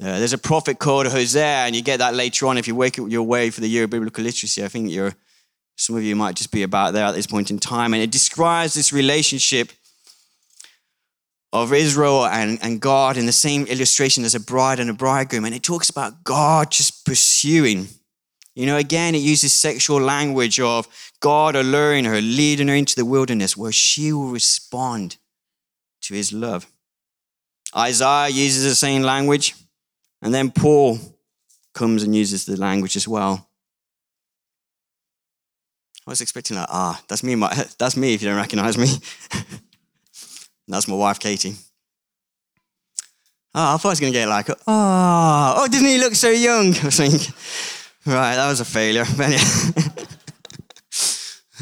Uh, 0.00 0.18
there's 0.18 0.32
a 0.32 0.38
prophet 0.38 0.78
called 0.78 1.06
Hosea, 1.08 1.66
and 1.66 1.76
you 1.76 1.82
get 1.82 1.98
that 1.98 2.14
later 2.14 2.46
on 2.46 2.56
if 2.56 2.66
you 2.66 2.74
wake 2.74 2.98
up 2.98 3.10
your 3.10 3.22
way 3.22 3.50
for 3.50 3.60
the 3.60 3.68
year 3.68 3.84
of 3.84 3.90
biblical 3.90 4.24
literacy. 4.24 4.64
I 4.64 4.68
think 4.68 4.90
you're, 4.90 5.12
some 5.76 5.94
of 5.94 6.02
you 6.02 6.16
might 6.16 6.36
just 6.36 6.50
be 6.50 6.62
about 6.62 6.94
there 6.94 7.04
at 7.04 7.14
this 7.14 7.26
point 7.26 7.50
in 7.50 7.58
time. 7.58 7.92
And 7.92 8.02
it 8.02 8.10
describes 8.10 8.72
this 8.72 8.94
relationship 8.94 9.72
of 11.52 11.72
Israel 11.72 12.24
and, 12.26 12.58
and 12.62 12.80
God 12.80 13.16
in 13.16 13.26
the 13.26 13.32
same 13.32 13.66
illustration 13.66 14.24
as 14.24 14.34
a 14.34 14.40
bride 14.40 14.80
and 14.80 14.88
a 14.88 14.94
bridegroom. 14.94 15.44
And 15.44 15.54
it 15.54 15.62
talks 15.62 15.90
about 15.90 16.24
God 16.24 16.70
just 16.70 17.04
pursuing. 17.04 17.88
You 18.54 18.66
know, 18.66 18.76
again, 18.76 19.14
it 19.14 19.18
uses 19.18 19.52
sexual 19.52 20.00
language 20.00 20.60
of 20.60 20.88
God 21.20 21.54
alluring 21.54 22.04
her, 22.04 22.20
leading 22.20 22.68
her 22.68 22.74
into 22.74 22.94
the 22.94 23.04
wilderness 23.04 23.56
where 23.56 23.72
she 23.72 24.12
will 24.12 24.28
respond 24.28 25.16
to 26.02 26.14
his 26.14 26.32
love. 26.32 26.66
Isaiah 27.74 28.28
uses 28.28 28.64
the 28.64 28.74
same 28.74 29.02
language, 29.02 29.54
and 30.20 30.34
then 30.34 30.50
Paul 30.50 30.98
comes 31.72 32.02
and 32.02 32.14
uses 32.14 32.44
the 32.44 32.56
language 32.56 32.96
as 32.96 33.08
well. 33.08 33.48
I 36.06 36.10
was 36.10 36.20
expecting 36.20 36.56
that. 36.56 36.68
Ah, 36.70 37.00
that's 37.08 37.22
me. 37.22 37.34
My, 37.34 37.54
that's 37.78 37.96
me. 37.96 38.14
If 38.14 38.22
you 38.22 38.28
don't 38.28 38.36
recognize 38.36 38.76
me, 38.76 38.88
that's 40.72 40.88
my 40.88 40.94
wife, 40.94 41.18
Katie. 41.18 41.54
Oh, 43.54 43.74
I 43.74 43.76
thought 43.76 43.88
I 43.88 43.90
was 43.90 44.00
going 44.00 44.12
to 44.12 44.18
get 44.18 44.28
like, 44.28 44.48
oh, 44.48 44.54
oh, 44.66 45.68
doesn't 45.70 45.86
he 45.86 45.98
look 45.98 46.14
so 46.14 46.30
young? 46.30 46.68
I 46.70 46.72
thinking, 46.72 47.34
right, 48.06 48.36
that 48.36 48.48
was 48.48 48.60
a 48.60 48.64
failure. 48.64 49.04
but 49.16 49.30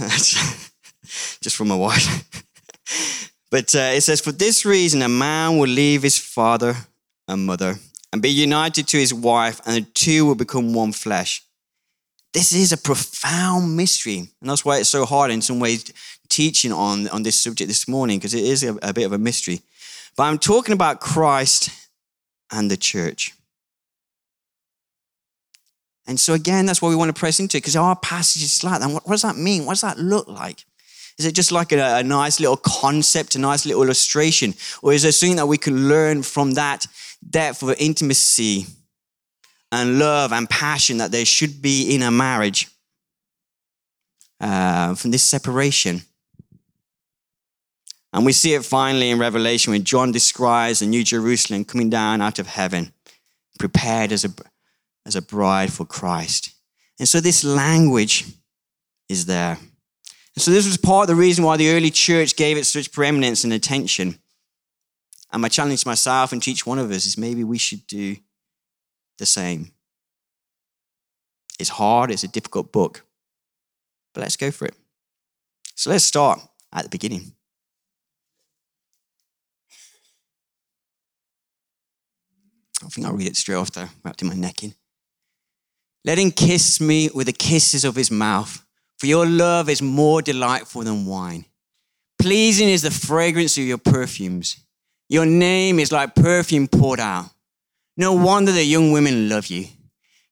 Just 1.42 1.56
from 1.56 1.68
my 1.68 1.74
wife. 1.74 2.24
But 3.50 3.74
uh, 3.74 3.92
it 3.94 4.02
says, 4.02 4.20
For 4.20 4.30
this 4.30 4.64
reason, 4.64 5.02
a 5.02 5.08
man 5.08 5.58
will 5.58 5.68
leave 5.68 6.02
his 6.02 6.18
father 6.18 6.76
and 7.26 7.46
mother 7.46 7.76
and 8.12 8.22
be 8.22 8.30
united 8.30 8.86
to 8.88 8.96
his 8.96 9.12
wife, 9.12 9.60
and 9.66 9.76
the 9.76 9.88
two 9.92 10.26
will 10.26 10.36
become 10.36 10.72
one 10.72 10.92
flesh. 10.92 11.42
This 12.32 12.52
is 12.52 12.72
a 12.72 12.76
profound 12.76 13.76
mystery. 13.76 14.18
And 14.18 14.50
that's 14.50 14.64
why 14.64 14.78
it's 14.78 14.88
so 14.88 15.04
hard 15.04 15.32
in 15.32 15.42
some 15.42 15.58
ways 15.58 15.92
teaching 16.30 16.72
on, 16.72 17.08
on 17.08 17.22
this 17.22 17.38
subject 17.38 17.68
this 17.68 17.86
morning, 17.86 18.18
because 18.18 18.34
it 18.34 18.44
is 18.44 18.64
a, 18.64 18.76
a 18.82 18.92
bit 18.92 19.04
of 19.04 19.12
a 19.12 19.18
mystery. 19.18 19.60
But 20.16 20.24
I'm 20.24 20.38
talking 20.38 20.72
about 20.72 21.00
Christ 21.00 21.70
and 22.50 22.70
the 22.70 22.76
church. 22.76 23.34
And 26.06 26.18
so, 26.18 26.34
again, 26.34 26.66
that's 26.66 26.82
what 26.82 26.88
we 26.88 26.96
want 26.96 27.14
to 27.14 27.18
press 27.18 27.38
into, 27.38 27.58
because 27.58 27.76
our 27.76 27.94
passage 27.94 28.42
is 28.42 28.64
like 28.64 28.80
that. 28.80 28.90
What, 28.90 29.06
what 29.06 29.12
does 29.12 29.22
that 29.22 29.36
mean? 29.36 29.64
What 29.64 29.74
does 29.74 29.82
that 29.82 29.98
look 29.98 30.26
like? 30.26 30.64
Is 31.18 31.26
it 31.26 31.34
just 31.34 31.52
like 31.52 31.70
a, 31.72 31.98
a, 31.98 32.02
nice 32.02 32.40
little 32.40 32.56
concept, 32.56 33.34
a 33.34 33.38
nice 33.38 33.66
little 33.66 33.82
illustration? 33.82 34.54
Or 34.82 34.94
is 34.94 35.02
there 35.02 35.12
something 35.12 35.36
that 35.36 35.46
we 35.46 35.58
can 35.58 35.88
learn 35.88 36.22
from 36.22 36.52
that 36.52 36.86
depth 37.28 37.62
of 37.62 37.76
intimacy 37.78 38.66
and 39.70 39.98
love 39.98 40.32
and 40.32 40.48
passion 40.48 40.96
that 40.96 41.12
there 41.12 41.26
should 41.26 41.60
be 41.60 41.94
in 41.94 42.02
a 42.02 42.10
marriage 42.10 42.68
uh, 44.40 44.94
from 44.94 45.10
this 45.10 45.22
separation? 45.22 46.02
And 48.12 48.26
we 48.26 48.32
see 48.32 48.54
it 48.54 48.64
finally 48.64 49.10
in 49.10 49.18
Revelation 49.18 49.72
when 49.72 49.84
John 49.84 50.10
describes 50.10 50.80
the 50.80 50.86
New 50.86 51.04
Jerusalem 51.04 51.64
coming 51.64 51.90
down 51.90 52.20
out 52.20 52.38
of 52.38 52.48
heaven, 52.48 52.92
prepared 53.58 54.10
as 54.10 54.24
a, 54.24 54.30
as 55.06 55.14
a 55.14 55.22
bride 55.22 55.72
for 55.72 55.84
Christ. 55.84 56.52
And 56.98 57.08
so 57.08 57.20
this 57.20 57.44
language 57.44 58.26
is 59.08 59.26
there. 59.26 59.58
And 60.34 60.42
so 60.42 60.50
this 60.50 60.66
was 60.66 60.76
part 60.76 61.08
of 61.08 61.16
the 61.16 61.20
reason 61.20 61.44
why 61.44 61.56
the 61.56 61.70
early 61.70 61.90
church 61.90 62.36
gave 62.36 62.56
it 62.56 62.66
such 62.66 62.92
preeminence 62.92 63.44
and 63.44 63.52
attention. 63.52 64.18
And 65.32 65.42
my 65.42 65.48
challenge 65.48 65.82
to 65.82 65.88
myself 65.88 66.32
and 66.32 66.42
to 66.42 66.50
each 66.50 66.66
one 66.66 66.78
of 66.78 66.90
us 66.90 67.06
is 67.06 67.16
maybe 67.16 67.44
we 67.44 67.58
should 67.58 67.86
do 67.86 68.16
the 69.18 69.26
same. 69.26 69.72
It's 71.60 71.70
hard, 71.70 72.10
it's 72.10 72.24
a 72.24 72.28
difficult 72.28 72.72
book, 72.72 73.04
but 74.14 74.22
let's 74.22 74.36
go 74.36 74.50
for 74.50 74.64
it. 74.64 74.74
So 75.76 75.90
let's 75.90 76.04
start 76.04 76.40
at 76.72 76.82
the 76.82 76.88
beginning. 76.88 77.32
Think 82.88 83.06
I'll 83.06 83.14
read 83.14 83.26
it 83.26 83.36
straight 83.36 83.56
off 83.56 83.72
there, 83.72 83.90
wrapped 84.04 84.22
in 84.22 84.28
my 84.28 84.34
neck 84.34 84.64
in. 84.64 84.74
Let 86.04 86.18
him 86.18 86.30
kiss 86.30 86.80
me 86.80 87.10
with 87.14 87.26
the 87.26 87.32
kisses 87.32 87.84
of 87.84 87.94
his 87.94 88.10
mouth, 88.10 88.64
for 88.98 89.06
your 89.06 89.26
love 89.26 89.68
is 89.68 89.82
more 89.82 90.22
delightful 90.22 90.82
than 90.82 91.04
wine. 91.06 91.44
Pleasing 92.18 92.68
is 92.68 92.82
the 92.82 92.90
fragrance 92.90 93.58
of 93.58 93.64
your 93.64 93.78
perfumes. 93.78 94.58
Your 95.08 95.26
name 95.26 95.78
is 95.78 95.92
like 95.92 96.14
perfume 96.14 96.68
poured 96.68 97.00
out. 97.00 97.26
No 97.96 98.14
wonder 98.14 98.52
the 98.52 98.64
young 98.64 98.92
women 98.92 99.28
love 99.28 99.46
you. 99.48 99.66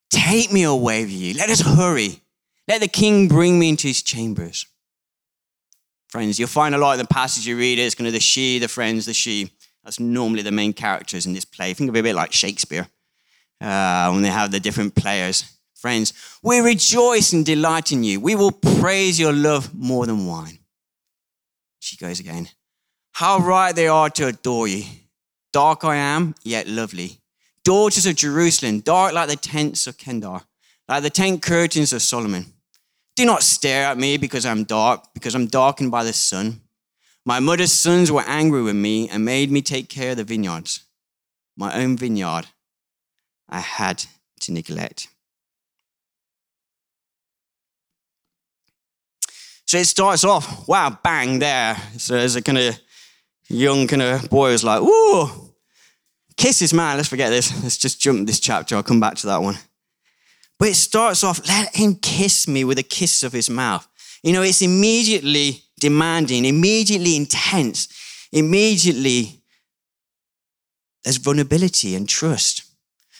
Take 0.09 0.51
me 0.51 0.63
away 0.63 1.03
with 1.03 1.11
you. 1.11 1.35
Let 1.35 1.49
us 1.49 1.61
hurry. 1.61 2.21
Let 2.67 2.81
the 2.81 2.87
king 2.87 3.27
bring 3.27 3.59
me 3.59 3.69
into 3.69 3.87
his 3.87 4.01
chambers. 4.01 4.65
Friends, 6.07 6.39
you'll 6.39 6.47
find 6.47 6.73
a 6.73 6.77
lot 6.79 6.93
in 6.93 6.99
the 6.99 7.07
passage 7.07 7.45
you 7.45 7.57
read, 7.57 7.77
it's 7.77 7.93
kind 7.93 8.07
of 8.07 8.13
the 8.13 8.19
she, 8.19 8.57
the 8.57 8.67
friends, 8.67 9.05
the 9.05 9.13
she. 9.13 9.51
That's 9.89 9.99
normally 9.99 10.43
the 10.43 10.51
main 10.51 10.73
characters 10.73 11.25
in 11.25 11.33
this 11.33 11.45
play. 11.45 11.73
Think 11.73 11.89
of 11.89 11.95
it 11.95 12.01
a 12.01 12.03
bit 12.03 12.13
like 12.13 12.31
Shakespeare 12.31 12.87
uh, 13.59 14.11
when 14.11 14.21
they 14.21 14.29
have 14.29 14.51
the 14.51 14.59
different 14.59 14.93
players. 14.93 15.51
Friends, 15.73 16.13
we 16.43 16.59
rejoice 16.59 17.33
and 17.33 17.43
delight 17.43 17.91
in 17.91 18.03
you. 18.03 18.19
We 18.19 18.35
will 18.35 18.51
praise 18.51 19.19
your 19.19 19.33
love 19.33 19.73
more 19.73 20.05
than 20.05 20.27
wine. 20.27 20.59
She 21.79 21.97
goes 21.97 22.19
again. 22.19 22.49
How 23.13 23.39
right 23.39 23.75
they 23.75 23.87
are 23.87 24.11
to 24.11 24.27
adore 24.27 24.67
you. 24.67 24.83
Dark 25.51 25.83
I 25.83 25.95
am, 25.95 26.35
yet 26.43 26.67
lovely. 26.67 27.17
Daughters 27.63 28.05
of 28.05 28.15
Jerusalem, 28.15 28.81
dark 28.81 29.13
like 29.13 29.27
the 29.29 29.37
tents 29.37 29.87
of 29.87 29.97
Kedar, 29.97 30.41
like 30.87 31.01
the 31.01 31.09
tent 31.09 31.41
curtains 31.41 31.93
of 31.93 32.03
Solomon. 32.03 32.45
Do 33.15 33.25
not 33.25 33.41
stare 33.41 33.87
at 33.87 33.97
me 33.97 34.17
because 34.17 34.45
I'm 34.45 34.65
dark, 34.65 35.15
because 35.15 35.33
I'm 35.33 35.47
darkened 35.47 35.89
by 35.89 36.03
the 36.03 36.13
sun. 36.13 36.61
My 37.29 37.39
mother's 37.39 37.71
sons 37.71 38.11
were 38.11 38.23
angry 38.25 38.63
with 38.63 38.75
me 38.75 39.07
and 39.07 39.23
made 39.23 39.51
me 39.51 39.61
take 39.61 39.87
care 39.87 40.11
of 40.11 40.17
the 40.17 40.23
vineyards. 40.23 40.83
My 41.55 41.71
own 41.75 41.95
vineyard 41.95 42.47
I 43.47 43.59
had 43.59 44.03
to 44.39 44.51
neglect. 44.51 45.09
So 49.67 49.77
it 49.77 49.85
starts 49.85 50.23
off, 50.23 50.67
wow, 50.67 50.97
bang, 51.03 51.37
there. 51.37 51.77
So 51.97 52.15
as 52.15 52.35
a 52.35 52.41
kind 52.41 52.57
of 52.57 52.79
young 53.47 53.85
kind 53.85 54.01
of 54.01 54.27
boy 54.31 54.53
was 54.53 54.63
like, 54.63 54.81
whoa, 54.81 55.53
kisses, 56.35 56.73
man, 56.73 56.97
let's 56.97 57.09
forget 57.09 57.29
this. 57.29 57.61
Let's 57.61 57.77
just 57.77 58.01
jump 58.01 58.25
this 58.25 58.39
chapter. 58.39 58.75
I'll 58.75 58.81
come 58.81 58.99
back 58.99 59.17
to 59.17 59.27
that 59.27 59.43
one. 59.43 59.59
But 60.57 60.69
it 60.69 60.77
starts 60.77 61.23
off, 61.23 61.47
let 61.47 61.75
him 61.75 61.93
kiss 61.93 62.47
me 62.47 62.63
with 62.63 62.79
a 62.79 62.83
kiss 62.97 63.21
of 63.21 63.33
his 63.33 63.51
mouth. 63.51 63.87
You 64.23 64.33
know, 64.33 64.41
it's 64.41 64.63
immediately 64.63 65.61
demanding, 65.79 66.45
immediately 66.45 67.15
intense, 67.15 67.87
immediately 68.31 69.41
there's 71.03 71.17
vulnerability 71.17 71.95
and 71.95 72.07
trust. 72.07 72.63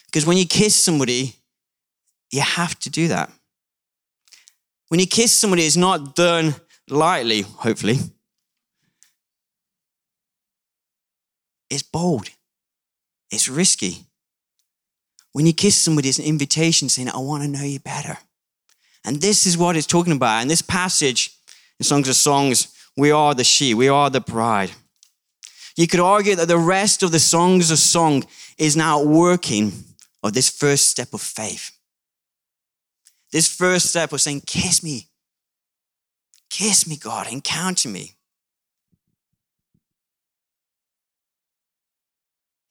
Because 0.06 0.26
when 0.26 0.36
you 0.36 0.46
kiss 0.46 0.74
somebody, 0.74 1.34
you 2.30 2.40
have 2.40 2.78
to 2.80 2.90
do 2.90 3.08
that. 3.08 3.30
When 4.88 5.00
you 5.00 5.06
kiss 5.06 5.32
somebody, 5.32 5.64
it's 5.64 5.76
not 5.76 6.14
done 6.14 6.54
lightly, 6.88 7.42
hopefully. 7.42 7.98
It's 11.70 11.84
bold. 11.84 12.28
It's 13.30 13.48
risky. 13.48 14.04
When 15.32 15.46
you 15.46 15.52
kiss 15.52 15.76
somebody, 15.76 16.08
it's 16.08 16.18
an 16.18 16.24
invitation 16.24 16.88
saying, 16.88 17.08
I 17.08 17.18
want 17.18 17.44
to 17.44 17.48
know 17.48 17.62
you 17.62 17.78
better. 17.78 18.18
And 19.04 19.20
this 19.20 19.46
is 19.46 19.56
what 19.56 19.76
it's 19.76 19.86
talking 19.86 20.12
about. 20.12 20.42
In 20.42 20.48
this 20.48 20.62
passage, 20.62 21.36
in 21.80 21.84
Songs 21.84 22.08
of 22.08 22.14
Songs, 22.14 22.72
we 22.94 23.10
are 23.10 23.34
the 23.34 23.42
she, 23.42 23.72
we 23.72 23.88
are 23.88 24.10
the 24.10 24.20
bride. 24.20 24.70
You 25.76 25.86
could 25.86 26.00
argue 26.00 26.36
that 26.36 26.46
the 26.46 26.58
rest 26.58 27.02
of 27.02 27.10
the 27.10 27.18
Songs 27.18 27.70
of 27.70 27.78
Song 27.78 28.24
is 28.58 28.76
now 28.76 29.02
working 29.02 29.72
of 30.22 30.34
this 30.34 30.50
first 30.50 30.90
step 30.90 31.14
of 31.14 31.22
faith. 31.22 31.70
This 33.32 33.48
first 33.48 33.86
step 33.86 34.12
of 34.12 34.20
saying, 34.20 34.42
Kiss 34.46 34.82
me. 34.82 35.08
Kiss 36.50 36.86
me, 36.86 36.96
God, 36.96 37.32
encounter 37.32 37.88
me. 37.88 38.16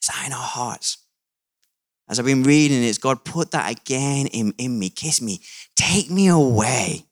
That 0.08 0.28
in 0.28 0.34
our 0.34 0.40
hearts? 0.40 0.98
As 2.10 2.20
I've 2.20 2.26
been 2.26 2.44
reading 2.44 2.84
it, 2.84 3.00
God 3.00 3.24
put 3.24 3.52
that 3.52 3.72
again 3.72 4.26
in, 4.28 4.54
in 4.58 4.78
me. 4.78 4.90
Kiss 4.90 5.22
me. 5.22 5.40
Take 5.76 6.10
me 6.10 6.28
away. 6.28 7.06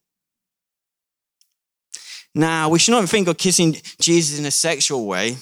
Now, 2.37 2.69
we 2.69 2.77
should 2.77 2.91
not 2.91 3.09
think 3.09 3.27
of 3.27 3.39
kissing 3.39 3.77
Jesus 3.99 4.37
in 4.37 4.45
a 4.45 4.51
sexual 4.51 5.07
way. 5.07 5.37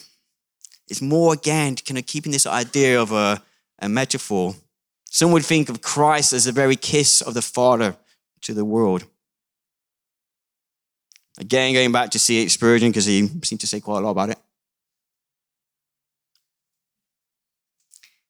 It's 0.88 1.02
more, 1.02 1.34
again, 1.34 1.76
kind 1.76 1.98
of 1.98 2.06
keeping 2.06 2.32
this 2.32 2.48
idea 2.48 3.02
of 3.02 3.12
a, 3.12 3.44
a 3.80 3.90
metaphor. 3.90 4.56
Some 5.04 5.34
would 5.34 5.44
think 5.44 5.68
of 5.68 5.82
Christ 5.82 6.32
as 6.32 6.46
the 6.46 6.54
very 6.54 6.78
kiss 6.78 7.20
of 7.20 7.34
the 7.34 7.42
Father 7.42 7.98
to 8.44 8.54
the 8.54 8.64
world. 8.64 9.04
Again, 11.38 11.74
going 11.74 11.92
back 11.92 12.12
to 12.12 12.20
C.H. 12.20 12.52
Spurgeon, 12.52 12.92
because 12.92 13.06
he 13.06 13.28
seemed 13.44 13.60
to 13.60 13.68
say 13.68 13.82
quite 13.82 13.98
a 13.98 14.02
lot 14.02 14.12
about 14.12 14.30
it. 14.30 14.40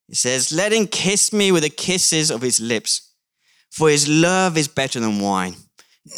He 0.08 0.16
says, 0.16 0.52
Let 0.52 0.74
him 0.74 0.88
kiss 0.88 1.32
me 1.32 1.52
with 1.52 1.62
the 1.62 1.70
kisses 1.70 2.32
of 2.32 2.42
his 2.42 2.60
lips, 2.60 3.12
for 3.70 3.92
his 3.92 4.08
love 4.08 4.58
is 4.58 4.68
better 4.68 5.00
than 5.00 5.20
wine. 5.20 5.54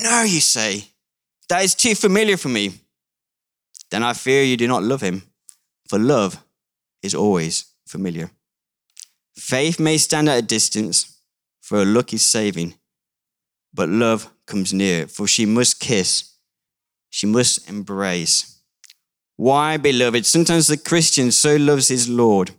No, 0.01 0.23
you 0.23 0.39
say, 0.39 0.91
that 1.49 1.63
is 1.63 1.75
too 1.75 1.95
familiar 1.95 2.38
for 2.38 2.49
me. 2.49 2.73
Then 3.89 4.03
I 4.03 4.13
fear 4.13 4.43
you 4.43 4.57
do 4.57 4.67
not 4.67 4.83
love 4.83 5.01
him, 5.01 5.23
for 5.88 5.97
love 5.99 6.43
is 7.01 7.15
always 7.15 7.65
familiar. 7.88 8.31
Faith 9.36 9.79
may 9.79 9.97
stand 9.97 10.29
at 10.29 10.39
a 10.39 10.41
distance, 10.41 11.19
for 11.62 11.81
a 11.81 11.86
look 11.86 12.13
is 12.13 12.23
saving, 12.23 12.73
but 13.73 13.88
love 13.89 14.29
comes 14.45 14.73
near, 14.73 15.07
for 15.07 15.27
she 15.27 15.45
must 15.45 15.79
kiss, 15.79 16.33
she 17.10 17.27
must 17.27 17.69
embrace. 17.69 18.60
Why, 19.36 19.77
beloved? 19.77 20.25
Sometimes 20.25 20.67
the 20.67 20.77
Christian 20.77 21.31
so 21.31 21.55
loves 21.55 21.88
his 21.88 22.10
Lord 22.10 22.51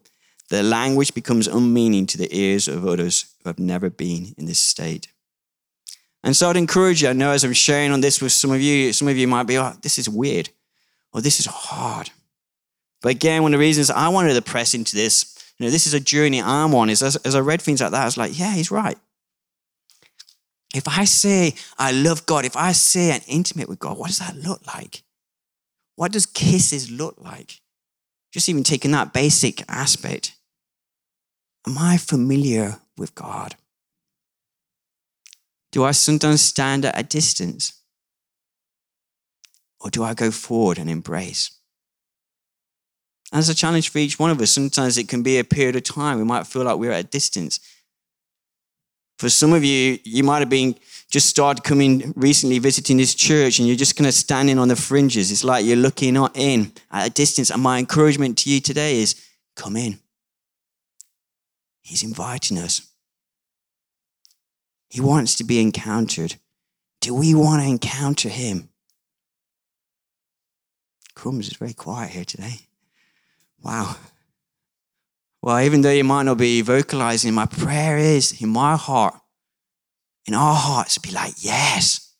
the 0.48 0.62
language 0.62 1.12
becomes 1.12 1.46
unmeaning 1.46 2.07
to 2.07 2.18
the 2.18 2.35
ears 2.35 2.68
of 2.68 2.87
others 2.87 3.35
who 3.42 3.51
have 3.51 3.59
never 3.59 3.90
been 3.90 4.35
in 4.38 4.46
this 4.46 4.59
state. 4.59 5.09
And 6.25 6.37
so 6.37 6.51
I'd 6.51 6.57
encourage 6.57 7.03
you, 7.03 7.09
I 7.09 7.13
know 7.13 7.31
as 7.31 7.45
I'm 7.45 7.53
sharing 7.53 7.93
on 7.93 8.01
this 8.01 8.21
with 8.21 8.33
some 8.33 8.51
of 8.51 8.61
you, 8.61 8.93
some 8.93 9.09
of 9.09 9.17
you 9.17 9.29
might 9.29 9.45
be, 9.45 9.59
oh, 9.59 9.73
this 9.83 9.99
is 9.99 10.09
weird, 10.09 10.51
or 11.13 11.21
this 11.21 11.41
is 11.41 11.47
hard. 11.47 12.11
But 13.01 13.11
again, 13.11 13.43
one 13.43 13.55
of 13.55 13.59
the 13.59 13.65
reasons 13.65 13.91
I 13.91 14.09
wanted 14.09 14.35
to 14.35 14.43
press 14.43 14.75
into 14.75 14.97
this, 14.97 15.53
you 15.59 15.67
know, 15.67 15.71
this 15.71 15.87
is 15.87 15.95
a 15.95 16.01
journey 16.01 16.43
I'm 16.43 16.75
on, 16.75 16.91
is 16.91 17.03
as, 17.03 17.17
as 17.17 17.35
I 17.35 17.41
read 17.41 17.63
things 17.63 17.81
like 17.81 17.93
that, 17.93 18.03
I 18.03 18.05
was 18.05 18.17
like, 18.17 18.39
yeah, 18.39 18.53
he's 18.53 18.71
right. 18.71 18.99
If 20.75 20.87
I 20.87 21.05
say 21.05 21.55
I 21.79 21.93
love 21.93 22.27
God, 22.27 22.45
if 22.45 22.57
I 22.57 22.73
say 22.73 23.13
I'm 23.13 23.23
intimate 23.27 23.69
with 23.69 23.79
God, 23.79 23.97
what 23.97 24.09
does 24.09 24.19
that 24.19 24.37
look 24.37 24.67
like? 24.67 25.03
What 25.97 26.13
does 26.13 26.27
kisses 26.27 26.91
look 26.91 27.17
like? 27.19 27.61
Just 28.33 28.49
even 28.49 28.65
taking 28.65 28.91
that 28.91 29.13
basic 29.13 29.63
aspect. 29.69 30.37
Am 31.67 31.79
I 31.79 31.97
familiar 31.97 32.81
with 32.97 33.15
God? 33.15 33.57
Do 35.71 35.85
I 35.85 35.91
sometimes 35.93 36.41
stand 36.41 36.85
at 36.85 36.99
a 36.99 37.03
distance? 37.03 37.73
Or 39.81 39.91
do 39.91 40.03
I 40.03 40.15
go 40.15 40.31
forward 40.31 40.79
and 40.79 40.91
embrace? 40.91 41.51
As 43.33 43.49
a 43.49 43.55
challenge 43.55 43.91
for 43.91 43.99
each 43.99 44.19
one 44.19 44.31
of 44.31 44.41
us, 44.41 44.51
sometimes 44.51 44.97
it 44.97 45.09
can 45.09 45.23
be 45.23 45.39
a 45.39 45.45
period 45.45 45.77
of 45.77 45.85
time. 45.85 46.19
We 46.19 46.25
might 46.25 46.47
feel 46.47 46.65
like 46.65 46.79
we're 46.79 46.93
at 46.93 47.05
a 47.05 47.09
distance. 47.09 47.61
For 49.19 49.29
some 49.29 49.53
of 49.53 49.65
you, 49.65 49.99
you 50.05 50.23
might 50.23 50.39
have 50.39 50.49
been 50.49 50.77
just 51.11 51.29
started 51.29 51.65
coming 51.65 52.13
recently, 52.17 52.59
visiting 52.59 52.97
this 52.97 53.15
church, 53.15 53.59
and 53.59 53.67
you're 53.67 53.77
just 53.77 53.97
kind 53.97 54.07
of 54.07 54.15
standing 54.15 54.59
on 54.59 54.69
the 54.69 54.77
fringes. 54.77 55.31
It's 55.31 55.45
like 55.45 55.65
you're 55.65 55.77
looking 55.77 56.17
in 56.35 56.73
at 56.91 57.07
a 57.09 57.11
distance. 57.11 57.51
And 57.51 57.63
my 57.63 57.79
encouragement 57.79 58.39
to 58.39 58.51
you 58.51 58.61
today 58.61 59.01
is 59.01 59.21
come 59.57 59.77
in. 59.77 59.99
He's 61.83 62.03
inviting 62.03 62.59
us. 62.59 62.88
He 64.88 65.01
wants 65.01 65.37
to 65.37 65.44
be 65.44 65.61
encountered. 65.61 66.37
Do 67.01 67.14
we 67.14 67.35
want 67.35 67.62
to 67.62 67.68
encounter 67.68 68.29
him? 68.29 68.70
Crumbs 71.14 71.48
is 71.48 71.57
very 71.57 71.74
quiet 71.74 72.11
here 72.11 72.24
today. 72.24 72.61
Wow. 73.62 73.96
Well, 75.42 75.61
even 75.61 75.83
though 75.83 75.92
you 75.92 76.05
might 76.05 76.24
not 76.24 76.38
be 76.38 76.62
vocalizing, 76.62 77.35
my 77.35 77.46
prayer 77.46 77.96
is 77.96 78.40
in 78.40 78.48
my 78.48 78.77
heart, 78.77 79.14
in 80.27 80.35
our 80.35 80.55
hearts, 80.55 80.98
be 80.98 81.11
like, 81.11 81.35
yes, 81.38 82.14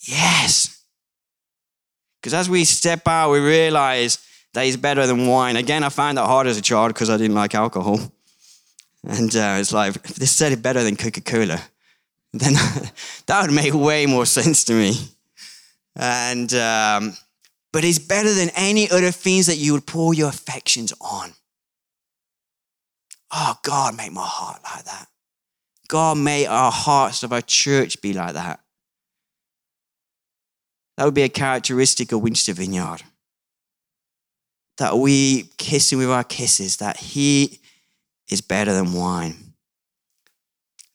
yes. 0.00 0.84
Because 2.20 2.34
as 2.34 2.50
we 2.50 2.64
step 2.64 3.06
out, 3.06 3.30
we 3.30 3.40
realize 3.40 4.18
that 4.54 4.64
he's 4.64 4.76
better 4.76 5.06
than 5.06 5.26
wine. 5.26 5.56
Again, 5.56 5.84
I 5.84 5.88
found 5.88 6.18
that 6.18 6.26
hard 6.26 6.46
as 6.46 6.56
a 6.56 6.62
child 6.62 6.94
because 6.94 7.10
I 7.10 7.16
didn't 7.16 7.34
like 7.34 7.54
alcohol. 7.54 8.00
And 9.04 9.34
uh, 9.36 9.56
it's 9.60 9.72
like, 9.72 10.02
this 10.02 10.32
said 10.32 10.52
it 10.52 10.62
better 10.62 10.82
than 10.82 10.96
Coca 10.96 11.20
Cola, 11.20 11.60
then 12.40 12.54
that 13.26 13.42
would 13.42 13.54
make 13.54 13.74
way 13.74 14.06
more 14.06 14.26
sense 14.26 14.64
to 14.64 14.72
me. 14.72 14.94
And, 15.94 16.52
um, 16.54 17.16
but 17.72 17.84
it's 17.84 17.98
better 17.98 18.32
than 18.32 18.50
any 18.54 18.90
other 18.90 19.10
things 19.10 19.46
that 19.46 19.56
you 19.56 19.72
would 19.72 19.86
pour 19.86 20.14
your 20.14 20.28
affections 20.28 20.92
on. 21.00 21.32
Oh, 23.32 23.58
God, 23.62 23.96
make 23.96 24.12
my 24.12 24.24
heart 24.24 24.60
like 24.62 24.84
that. 24.84 25.06
God, 25.88 26.18
may 26.18 26.46
our 26.46 26.72
hearts 26.72 27.22
of 27.22 27.32
our 27.32 27.42
church 27.42 28.00
be 28.00 28.12
like 28.12 28.34
that. 28.34 28.60
That 30.96 31.04
would 31.04 31.14
be 31.14 31.22
a 31.22 31.28
characteristic 31.28 32.12
of 32.12 32.22
Winchester 32.22 32.54
Vineyard. 32.54 33.02
That 34.78 34.96
we 34.98 35.50
kiss 35.56 35.92
him 35.92 35.98
with 35.98 36.10
our 36.10 36.24
kisses, 36.24 36.78
that 36.78 36.96
he 36.96 37.60
is 38.28 38.40
better 38.40 38.72
than 38.72 38.92
wine. 38.92 39.45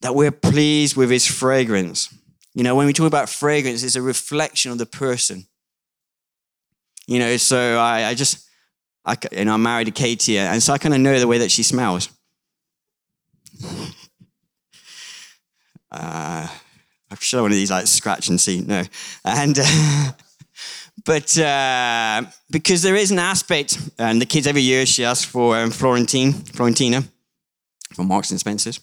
That 0.02 0.16
we're 0.16 0.32
pleased 0.32 0.96
with 0.96 1.10
his 1.10 1.26
fragrance. 1.26 2.14
You 2.54 2.64
know, 2.64 2.76
when 2.76 2.88
we 2.88 2.94
talk 2.94 3.08
about 3.08 3.30
fragrance, 3.30 3.84
it's 3.84 3.96
a 3.96 4.02
reflection 4.02 4.72
of 4.72 4.78
the 4.78 4.86
person. 4.86 5.46
You 7.08 7.20
know, 7.20 7.38
so 7.38 7.78
I, 7.78 8.08
I 8.08 8.14
just, 8.14 8.48
I, 9.06 9.16
you 9.32 9.46
know, 9.46 9.54
I'm 9.54 9.64
married 9.64 9.86
to 9.86 9.92
Katie, 9.92 10.38
and 10.38 10.62
so 10.62 10.74
I 10.74 10.78
kind 10.78 10.94
of 10.94 11.02
know 11.02 11.20
the 11.20 11.28
way 11.28 11.38
that 11.40 11.52
she 11.52 11.64
smells. 11.64 12.10
Uh, 15.92 16.48
I 16.48 17.16
should 17.20 17.38
have 17.38 17.44
one 17.44 17.52
of 17.52 17.58
these 17.58 17.72
like 17.72 17.86
scratch 17.86 18.30
and 18.30 18.40
see. 18.40 18.62
No, 18.62 18.84
and 19.26 19.60
uh, 19.60 20.12
but 21.06 21.38
uh, 21.38 22.24
because 22.50 22.82
there 22.82 22.96
is 22.96 23.12
an 23.12 23.20
aspect, 23.20 23.78
and 24.00 24.22
the 24.22 24.26
kids 24.26 24.48
every 24.48 24.62
year 24.62 24.86
she 24.86 25.04
asks 25.04 25.26
for 25.26 25.58
um, 25.58 25.70
Florentine, 25.70 26.32
Florentyna, 26.32 27.06
from 27.94 28.08
Marks 28.08 28.32
and 28.32 28.40
Spencers, 28.40 28.80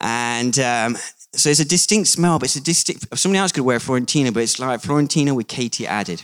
and 0.00 0.58
um, 0.58 0.96
so 1.32 1.50
it's 1.50 1.60
a 1.60 1.64
distinct 1.64 2.08
smell, 2.08 2.38
but 2.38 2.46
it's 2.46 2.56
a 2.56 2.62
distinct. 2.62 3.06
Somebody 3.18 3.38
else 3.38 3.52
could 3.52 3.64
wear 3.64 3.78
Florentyna, 3.78 4.32
but 4.32 4.42
it's 4.42 4.58
like 4.58 4.82
Florentyna 4.82 5.34
with 5.34 5.48
Katie 5.48 5.86
added. 5.86 6.22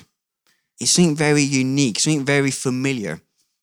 It's 0.81 0.91
something 0.91 1.17
very 1.17 1.43
unique, 1.43 2.01
something 2.01 2.25
very 2.25 2.51
familiar. 2.51 3.21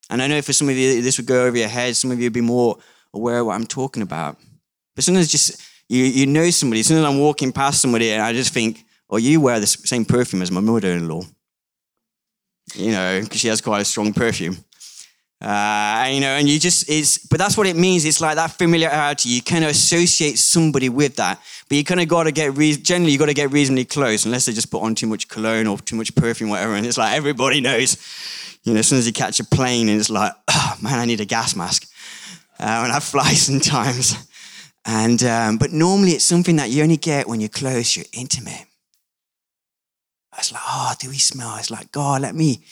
And 0.09 0.21
I 0.21 0.27
know 0.27 0.41
for 0.41 0.53
some 0.53 0.69
of 0.69 0.75
you 0.75 1.01
this 1.01 1.17
would 1.17 1.27
go 1.27 1.45
over 1.45 1.57
your 1.57 1.67
head. 1.67 1.95
Some 1.95 2.11
of 2.11 2.19
you 2.19 2.25
would 2.25 2.33
be 2.33 2.41
more 2.41 2.77
aware 3.13 3.39
of 3.39 3.47
what 3.47 3.55
I'm 3.55 3.67
talking 3.67 4.03
about. 4.03 4.37
But 4.95 5.03
sometimes 5.03 5.31
just 5.31 5.61
you, 5.89 6.03
you 6.03 6.25
know 6.25 6.49
somebody. 6.49 6.81
As 6.81 6.87
soon 6.87 6.99
as 6.99 7.05
I'm 7.05 7.19
walking 7.19 7.51
past 7.51 7.81
somebody, 7.81 8.11
and 8.11 8.21
I 8.21 8.33
just 8.33 8.53
think, 8.53 8.85
oh, 9.09 9.17
you 9.17 9.41
wear 9.41 9.59
the 9.59 9.67
same 9.67 10.05
perfume 10.05 10.41
as 10.41 10.51
my 10.51 10.61
mother-in-law. 10.61 11.21
You 12.75 12.91
know, 12.91 13.21
because 13.21 13.39
she 13.39 13.49
has 13.49 13.61
quite 13.61 13.81
a 13.81 13.85
strong 13.85 14.13
perfume. 14.13 14.57
Uh, 15.43 16.07
you 16.09 16.21
know, 16.21 16.37
and 16.37 16.47
you 16.47 16.57
just, 16.57 16.89
it's, 16.89 17.17
but 17.17 17.37
that's 17.37 17.57
what 17.57 17.67
it 17.67 17.75
means. 17.75 18.05
It's 18.05 18.21
like 18.21 18.35
that 18.35 18.51
familiarity. 18.51 19.27
You 19.27 19.41
kind 19.41 19.65
of 19.65 19.71
associate 19.71 20.39
somebody 20.39 20.87
with 20.87 21.17
that, 21.17 21.41
but 21.67 21.75
you 21.75 21.83
kind 21.83 21.99
of 21.99 22.07
got 22.07 22.23
to 22.23 22.31
get, 22.31 22.55
re- 22.55 22.77
generally, 22.77 23.11
you 23.11 23.17
got 23.17 23.25
to 23.25 23.33
get 23.33 23.51
reasonably 23.51 23.83
close, 23.83 24.23
unless 24.23 24.45
they 24.45 24.53
just 24.53 24.71
put 24.71 24.81
on 24.81 24.95
too 24.95 25.07
much 25.07 25.27
cologne 25.27 25.67
or 25.67 25.77
too 25.79 25.97
much 25.97 26.15
perfume, 26.15 26.49
whatever. 26.49 26.75
And 26.75 26.85
it's 26.85 26.97
like 26.97 27.17
everybody 27.17 27.59
knows, 27.59 27.97
you 28.63 28.73
know, 28.73 28.79
as 28.79 28.87
soon 28.87 28.99
as 28.99 29.05
you 29.05 29.11
catch 29.11 29.41
a 29.41 29.43
plane 29.43 29.89
and 29.89 29.99
it's 29.99 30.09
like, 30.09 30.31
oh 30.47 30.77
man, 30.81 30.97
I 30.97 31.03
need 31.03 31.19
a 31.19 31.25
gas 31.25 31.57
mask. 31.57 31.89
Uh, 32.57 32.79
when 32.79 32.91
I 32.91 33.01
fly 33.01 33.33
sometimes. 33.33 34.15
And, 34.85 35.21
um, 35.23 35.57
but 35.57 35.71
normally 35.71 36.11
it's 36.11 36.23
something 36.23 36.55
that 36.55 36.69
you 36.69 36.83
only 36.83 36.97
get 36.97 37.27
when 37.27 37.41
you're 37.41 37.49
close, 37.49 37.97
you're 37.97 38.05
intimate. 38.13 38.65
It's 40.37 40.53
like, 40.53 40.61
oh, 40.65 40.93
do 40.99 41.09
we 41.09 41.17
smell? 41.17 41.57
It's 41.57 41.69
like, 41.69 41.91
God, 41.91 42.21
let 42.21 42.33
me, 42.33 42.63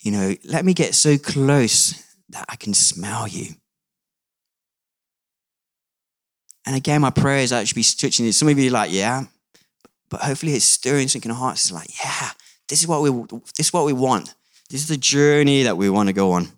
you 0.00 0.12
know, 0.12 0.34
let 0.44 0.64
me 0.64 0.74
get 0.74 0.94
so 0.94 1.18
close 1.18 2.02
that 2.30 2.44
I 2.48 2.56
can 2.56 2.74
smell 2.74 3.26
you. 3.26 3.54
And 6.66 6.76
again, 6.76 7.00
my 7.00 7.10
prayer 7.10 7.38
is 7.38 7.52
actually 7.52 7.80
be 7.80 7.84
touching 7.84 8.26
it. 8.26 8.34
Some 8.34 8.48
of 8.48 8.58
you 8.58 8.68
are 8.68 8.72
like, 8.72 8.92
yeah, 8.92 9.24
but 10.10 10.20
hopefully 10.20 10.52
it's 10.52 10.64
stirring 10.64 11.08
something 11.08 11.30
in 11.30 11.34
our 11.34 11.40
hearts. 11.40 11.64
It's 11.64 11.72
like, 11.72 11.90
yeah, 12.04 12.30
this 12.68 12.80
is 12.80 12.88
what 12.88 13.02
we 13.02 13.10
this 13.56 13.68
is 13.68 13.72
what 13.72 13.86
we 13.86 13.92
want. 13.92 14.34
This 14.70 14.82
is 14.82 14.88
the 14.88 14.98
journey 14.98 15.62
that 15.62 15.78
we 15.78 15.88
want 15.88 16.08
to 16.08 16.12
go 16.12 16.32
on. 16.32 16.48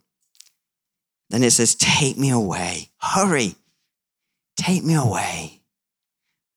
Then 1.31 1.45
it 1.45 1.53
says, 1.53 1.77
take 1.77 2.19
me 2.19 2.31
away. 2.31 2.89
Hurry. 3.01 3.55
Take 4.57 4.83
me 4.83 4.95
away. 4.95 5.61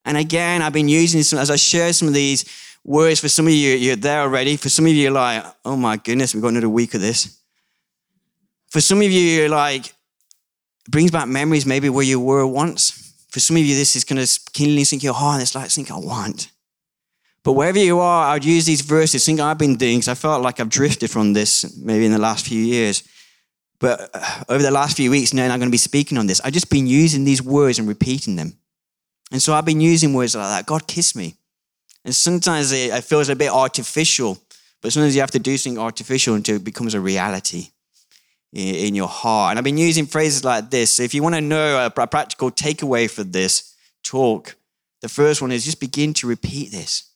And 0.03 0.17
again, 0.17 0.63
I've 0.63 0.73
been 0.73 0.89
using 0.89 1.21
some, 1.21 1.37
as 1.37 1.51
I 1.51 1.55
share 1.55 1.93
some 1.93 2.07
of 2.07 2.13
these 2.15 2.43
words 2.83 3.19
for 3.19 3.29
some 3.29 3.47
of 3.47 3.53
you, 3.53 3.75
you're 3.75 3.95
there 3.95 4.21
already. 4.21 4.57
For 4.57 4.69
some 4.69 4.85
of 4.85 4.91
you, 4.91 5.03
you're 5.03 5.11
like, 5.11 5.43
oh 5.65 5.75
my 5.75 5.97
goodness, 5.97 6.33
we've 6.33 6.41
got 6.41 6.49
another 6.49 6.69
week 6.69 6.93
of 6.93 7.01
this. 7.01 7.39
For 8.69 8.81
some 8.81 8.99
of 8.99 9.11
you, 9.11 9.21
you're 9.21 9.49
like, 9.49 9.93
brings 10.89 11.11
back 11.11 11.27
memories 11.27 11.65
maybe 11.65 11.89
where 11.89 12.03
you 12.03 12.19
were 12.19 12.45
once. 12.45 13.13
For 13.29 13.39
some 13.39 13.57
of 13.57 13.63
you, 13.63 13.75
this 13.75 13.95
is 13.95 14.03
going 14.03 14.23
to 14.23 14.39
keenly 14.53 14.83
sink 14.83 15.03
your 15.03 15.13
heart, 15.13 15.35
and 15.35 15.41
it's 15.41 15.55
like 15.55 15.69
something 15.69 15.93
I 15.93 15.99
want. 15.99 16.51
But 17.43 17.53
wherever 17.53 17.79
you 17.79 17.99
are, 17.99 18.33
I'd 18.33 18.45
use 18.45 18.65
these 18.65 18.81
verses, 18.81 19.23
something 19.23 19.43
I've 19.43 19.57
been 19.57 19.75
doing, 19.75 19.97
because 19.97 20.07
I 20.07 20.15
felt 20.15 20.41
like 20.41 20.59
I've 20.59 20.69
drifted 20.69 21.11
from 21.11 21.33
this 21.33 21.77
maybe 21.77 22.05
in 22.05 22.11
the 22.11 22.19
last 22.19 22.47
few 22.47 22.61
years. 22.61 23.03
But 23.79 24.09
uh, 24.13 24.43
over 24.47 24.63
the 24.63 24.71
last 24.71 24.95
few 24.95 25.11
weeks, 25.11 25.33
now 25.33 25.43
I'm 25.43 25.59
going 25.59 25.69
to 25.69 25.69
be 25.69 25.77
speaking 25.77 26.17
on 26.17 26.25
this. 26.25 26.39
I've 26.41 26.53
just 26.53 26.69
been 26.69 26.87
using 26.87 27.25
these 27.25 27.41
words 27.41 27.79
and 27.79 27.87
repeating 27.87 28.37
them. 28.37 28.57
And 29.31 29.41
so 29.41 29.53
I've 29.53 29.65
been 29.65 29.81
using 29.81 30.13
words 30.13 30.35
like 30.35 30.47
that. 30.47 30.65
God 30.65 30.87
kiss 30.87 31.15
me. 31.15 31.35
And 32.05 32.13
sometimes 32.13 32.71
it, 32.71 32.91
it 32.91 33.03
feels 33.03 33.29
a 33.29 33.35
bit 33.35 33.49
artificial, 33.49 34.37
but 34.81 34.91
sometimes 34.91 35.15
you 35.15 35.21
have 35.21 35.31
to 35.31 35.39
do 35.39 35.57
something 35.57 35.81
artificial 35.81 36.35
until 36.35 36.57
it 36.57 36.63
becomes 36.63 36.93
a 36.93 36.99
reality 36.99 37.69
in, 38.51 38.75
in 38.75 38.95
your 38.95 39.07
heart. 39.07 39.51
And 39.51 39.59
I've 39.59 39.63
been 39.63 39.77
using 39.77 40.05
phrases 40.05 40.43
like 40.43 40.69
this. 40.69 40.91
So 40.91 41.03
if 41.03 41.13
you 41.13 41.23
want 41.23 41.35
to 41.35 41.41
know 41.41 41.77
a, 41.77 41.85
a 41.85 42.07
practical 42.07 42.51
takeaway 42.51 43.09
for 43.09 43.23
this 43.23 43.75
talk, 44.03 44.55
the 45.01 45.09
first 45.09 45.41
one 45.41 45.51
is 45.51 45.65
just 45.65 45.79
begin 45.79 46.13
to 46.15 46.27
repeat 46.27 46.71
this. 46.71 47.09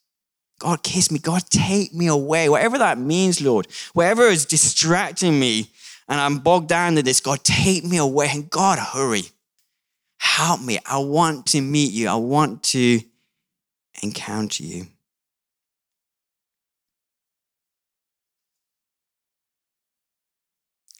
God, 0.60 0.82
kiss 0.82 1.12
me. 1.12 1.20
God, 1.20 1.44
take 1.50 1.94
me 1.94 2.08
away. 2.08 2.50
Whatever 2.50 2.80
that 2.80 2.98
means, 2.98 3.42
Lord. 3.42 3.68
Whatever 3.94 4.24
is 4.24 4.46
distracting 4.46 5.40
me 5.40 5.70
and 6.08 6.20
I'm 6.20 6.40
bogged 6.40 6.70
down 6.70 6.96
to 6.96 7.04
this. 7.04 7.20
God, 7.20 7.44
take 7.44 7.84
me 7.84 7.98
away. 7.98 8.30
And 8.32 8.50
God, 8.50 8.80
hurry. 8.80 9.24
Help 10.20 10.62
me. 10.62 10.80
I 10.86 10.98
want 11.00 11.48
to 11.48 11.62
meet 11.62 11.92
you. 11.92 12.08
I 12.08 12.16
want 12.16 12.64
to 12.64 13.02
encounter 14.02 14.64
you. 14.64 14.88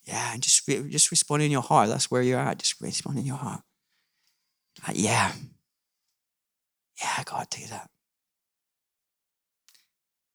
Yeah, 0.04 0.32
and 0.32 0.42
just, 0.42 0.66
just 0.66 1.10
respond 1.10 1.42
in 1.42 1.50
your 1.50 1.62
heart. 1.62 1.88
That's 1.88 2.10
where 2.10 2.22
you're 2.22 2.38
at. 2.38 2.58
Just 2.58 2.80
respond 2.80 3.18
in 3.18 3.26
your 3.26 3.36
heart. 3.36 3.60
Like, 4.86 4.96
yeah. 4.98 5.32
Yeah, 7.02 7.22
God, 7.24 7.46
do 7.50 7.66
that. 7.68 7.90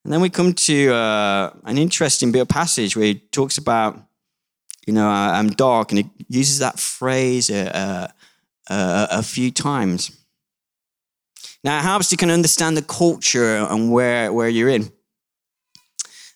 And 0.03 0.13
then 0.13 0.21
we 0.21 0.29
come 0.29 0.53
to 0.53 0.93
uh, 0.93 1.53
an 1.63 1.77
interesting 1.77 2.31
bit 2.31 2.41
of 2.41 2.49
passage 2.49 2.95
where 2.95 3.05
he 3.05 3.15
talks 3.31 3.57
about 3.57 3.99
you 4.85 4.93
know, 4.93 5.07
I, 5.07 5.39
am 5.39 5.49
dark, 5.49 5.91
and 5.91 5.99
he 5.99 6.09
uses 6.27 6.59
that 6.59 6.79
phrase 6.79 7.49
uh, 7.49 8.11
uh, 8.69 9.07
a 9.09 9.23
few 9.23 9.51
times. 9.51 10.11
Now, 11.63 11.79
it 11.79 11.83
helps 11.83 12.11
you 12.11 12.17
can 12.17 12.29
understand 12.29 12.75
the 12.75 12.81
culture 12.81 13.55
and 13.57 13.91
where, 13.91 14.33
where 14.33 14.49
you're 14.49 14.69
in. 14.69 14.91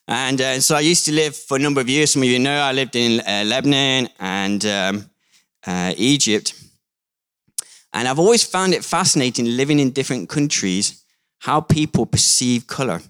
And 0.07 0.39
uh, 0.39 0.59
so 0.61 0.75
I 0.75 0.79
used 0.79 1.05
to 1.05 1.11
live 1.11 1.35
for 1.35 1.57
a 1.57 1.59
number 1.59 1.81
of 1.81 1.89
years. 1.89 2.11
Some 2.11 2.21
of 2.21 2.29
you 2.29 2.39
know 2.39 2.61
I 2.61 2.71
lived 2.71 2.95
in 2.95 3.19
uh, 3.19 3.43
Lebanon 3.45 4.07
and 4.19 4.65
um, 4.65 5.09
uh, 5.65 5.93
Egypt. 5.97 6.53
And 7.91 8.07
I've 8.07 8.19
always 8.19 8.43
found 8.43 8.73
it 8.73 8.85
fascinating 8.85 9.57
living 9.57 9.79
in 9.79 9.91
different 9.91 10.29
countries 10.29 11.03
how 11.39 11.61
people 11.61 12.05
perceive 12.05 12.67
color. 12.67 13.01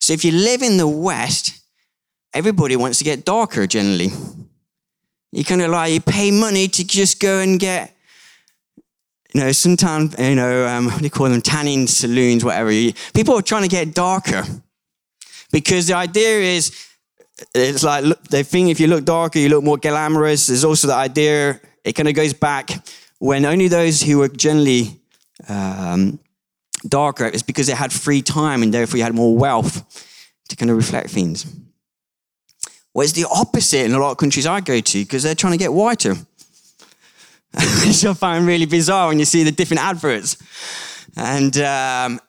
So 0.00 0.12
if 0.12 0.24
you 0.24 0.32
live 0.32 0.62
in 0.62 0.76
the 0.76 0.88
West, 0.88 1.60
everybody 2.32 2.76
wants 2.76 2.98
to 2.98 3.04
get 3.04 3.24
darker 3.24 3.66
generally. 3.66 4.10
You 5.32 5.44
kind 5.44 5.62
of 5.62 5.70
like, 5.70 5.92
you 5.92 6.00
pay 6.00 6.30
money 6.30 6.68
to 6.68 6.86
just 6.86 7.20
go 7.20 7.40
and 7.40 7.58
get, 7.60 7.93
you 9.34 9.40
know, 9.40 9.52
sometimes, 9.52 10.14
you 10.18 10.36
know, 10.36 10.66
um, 10.66 10.86
what 10.86 10.98
do 10.98 11.04
you 11.04 11.10
call 11.10 11.28
them? 11.28 11.42
Tanning 11.42 11.88
saloons, 11.88 12.44
whatever. 12.44 12.70
People 13.14 13.34
are 13.34 13.42
trying 13.42 13.62
to 13.62 13.68
get 13.68 13.92
darker 13.92 14.44
because 15.50 15.88
the 15.88 15.94
idea 15.94 16.38
is, 16.38 16.86
it's 17.52 17.82
like, 17.82 18.04
look, 18.04 18.22
they 18.28 18.44
think 18.44 18.70
if 18.70 18.78
you 18.78 18.86
look 18.86 19.04
darker, 19.04 19.40
you 19.40 19.48
look 19.48 19.64
more 19.64 19.76
glamorous. 19.76 20.46
There's 20.46 20.64
also 20.64 20.86
the 20.86 20.94
idea, 20.94 21.60
it 21.82 21.94
kind 21.94 22.08
of 22.08 22.14
goes 22.14 22.32
back 22.32 22.70
when 23.18 23.44
only 23.44 23.66
those 23.66 24.00
who 24.00 24.18
were 24.18 24.28
generally 24.28 25.00
um, 25.48 26.20
darker 26.86 27.26
is 27.26 27.42
because 27.42 27.66
they 27.66 27.74
had 27.74 27.92
free 27.92 28.22
time 28.22 28.62
and 28.62 28.72
therefore 28.72 28.98
you 28.98 29.02
had 29.02 29.14
more 29.14 29.36
wealth 29.36 29.82
to 30.48 30.54
kind 30.54 30.70
of 30.70 30.76
reflect 30.76 31.10
things. 31.10 31.44
It's 32.96 33.12
the 33.12 33.26
opposite 33.28 33.84
in 33.84 33.92
a 33.92 33.98
lot 33.98 34.12
of 34.12 34.18
countries 34.18 34.46
I 34.46 34.60
go 34.60 34.78
to 34.78 34.98
because 35.00 35.24
they're 35.24 35.34
trying 35.34 35.54
to 35.54 35.58
get 35.58 35.72
whiter. 35.72 36.14
Which 37.86 38.04
I 38.04 38.14
find 38.14 38.46
really 38.46 38.66
bizarre 38.66 39.08
when 39.08 39.18
you 39.18 39.24
see 39.24 39.44
the 39.44 39.52
different 39.52 39.82
adverts. 39.82 40.36
And 41.16 41.56
um, 41.58 42.20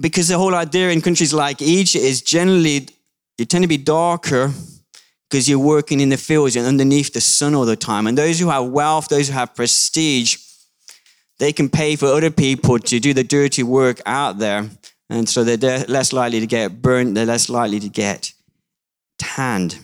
because 0.00 0.28
the 0.28 0.38
whole 0.38 0.54
idea 0.54 0.90
in 0.90 1.00
countries 1.00 1.32
like 1.32 1.62
Egypt 1.62 2.04
is 2.04 2.20
generally 2.20 2.88
you 3.38 3.44
tend 3.44 3.62
to 3.62 3.68
be 3.68 3.76
darker 3.76 4.52
because 5.28 5.48
you're 5.48 5.58
working 5.58 6.00
in 6.00 6.10
the 6.10 6.16
fields 6.16 6.54
and 6.54 6.66
underneath 6.66 7.12
the 7.12 7.20
sun 7.20 7.54
all 7.54 7.64
the 7.64 7.76
time. 7.76 8.06
And 8.06 8.16
those 8.16 8.38
who 8.38 8.48
have 8.48 8.66
wealth, 8.66 9.08
those 9.08 9.28
who 9.28 9.34
have 9.34 9.54
prestige, 9.54 10.36
they 11.38 11.52
can 11.52 11.68
pay 11.68 11.96
for 11.96 12.06
other 12.06 12.30
people 12.30 12.78
to 12.78 13.00
do 13.00 13.12
the 13.12 13.24
dirty 13.24 13.62
work 13.62 14.00
out 14.06 14.38
there. 14.38 14.70
And 15.10 15.28
so 15.28 15.42
they're 15.42 15.84
less 15.86 16.12
likely 16.12 16.40
to 16.40 16.46
get 16.46 16.80
burnt, 16.80 17.14
they're 17.14 17.26
less 17.26 17.48
likely 17.48 17.80
to 17.80 17.88
get 17.88 18.32
hand. 19.20 19.78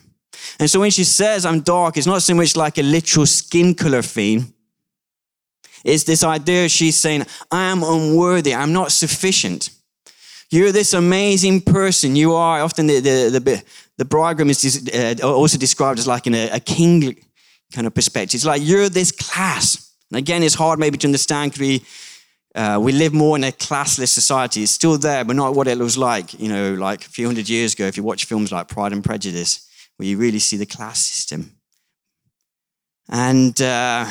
And 0.58 0.70
so 0.70 0.80
when 0.80 0.90
she 0.90 1.04
says 1.04 1.44
I'm 1.44 1.60
dark, 1.60 1.96
it's 1.96 2.06
not 2.06 2.22
so 2.22 2.34
much 2.34 2.56
like 2.56 2.78
a 2.78 2.82
literal 2.82 3.26
skin 3.26 3.74
color 3.74 4.02
thing. 4.02 4.52
It's 5.84 6.04
this 6.04 6.22
idea 6.22 6.68
she's 6.68 6.96
saying, 6.96 7.26
I 7.50 7.64
am 7.64 7.82
unworthy, 7.82 8.54
I'm 8.54 8.72
not 8.72 8.92
sufficient. 8.92 9.70
You're 10.50 10.72
this 10.72 10.94
amazing 10.94 11.60
person. 11.62 12.16
You 12.16 12.34
are 12.34 12.60
often 12.60 12.88
the, 12.88 13.00
the, 13.00 13.40
the, 13.40 13.64
the 13.98 14.04
bridegroom 14.04 14.50
is 14.50 14.90
uh, 14.92 15.14
also 15.24 15.56
described 15.56 16.00
as 16.00 16.08
like 16.08 16.26
in 16.26 16.34
a, 16.34 16.50
a 16.50 16.60
king 16.60 17.16
kind 17.72 17.86
of 17.86 17.94
perspective. 17.94 18.38
It's 18.38 18.44
like 18.44 18.60
you're 18.62 18.88
this 18.88 19.12
class. 19.12 19.94
And 20.10 20.18
again, 20.18 20.42
it's 20.42 20.56
hard 20.56 20.80
maybe 20.80 20.98
to 20.98 21.06
understand 21.06 21.52
because 21.52 21.60
we, 21.60 21.84
uh, 22.56 22.80
we 22.82 22.90
live 22.90 23.14
more 23.14 23.36
in 23.36 23.44
a 23.44 23.52
classless 23.52 24.08
society. 24.08 24.64
It's 24.64 24.72
still 24.72 24.98
there, 24.98 25.24
but 25.24 25.36
not 25.36 25.54
what 25.54 25.68
it 25.68 25.78
was 25.78 25.96
like, 25.96 26.38
you 26.40 26.48
know, 26.48 26.74
like 26.74 27.06
a 27.06 27.08
few 27.08 27.26
hundred 27.26 27.48
years 27.48 27.74
ago. 27.74 27.86
If 27.86 27.96
you 27.96 28.02
watch 28.02 28.24
films 28.24 28.50
like 28.50 28.66
Pride 28.66 28.92
and 28.92 29.04
Prejudice, 29.04 29.69
where 30.00 30.06
you 30.06 30.16
really 30.16 30.38
see 30.38 30.56
the 30.56 30.64
class 30.64 30.98
system. 30.98 31.50
And, 33.10 33.60
uh, 33.60 34.08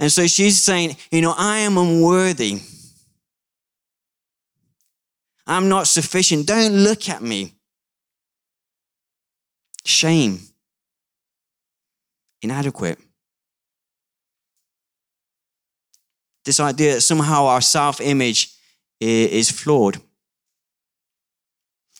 and 0.00 0.10
so 0.10 0.26
she's 0.26 0.62
saying, 0.62 0.96
you 1.10 1.20
know, 1.20 1.34
I 1.36 1.58
am 1.58 1.76
unworthy. 1.76 2.62
I'm 5.46 5.68
not 5.68 5.88
sufficient. 5.88 6.46
Don't 6.46 6.72
look 6.72 7.10
at 7.10 7.20
me. 7.20 7.52
Shame. 9.84 10.40
Inadequate. 12.40 12.98
This 16.46 16.60
idea 16.60 16.94
that 16.94 17.02
somehow 17.02 17.44
our 17.44 17.60
self 17.60 18.00
image 18.00 18.54
is 18.98 19.50
flawed. 19.50 20.00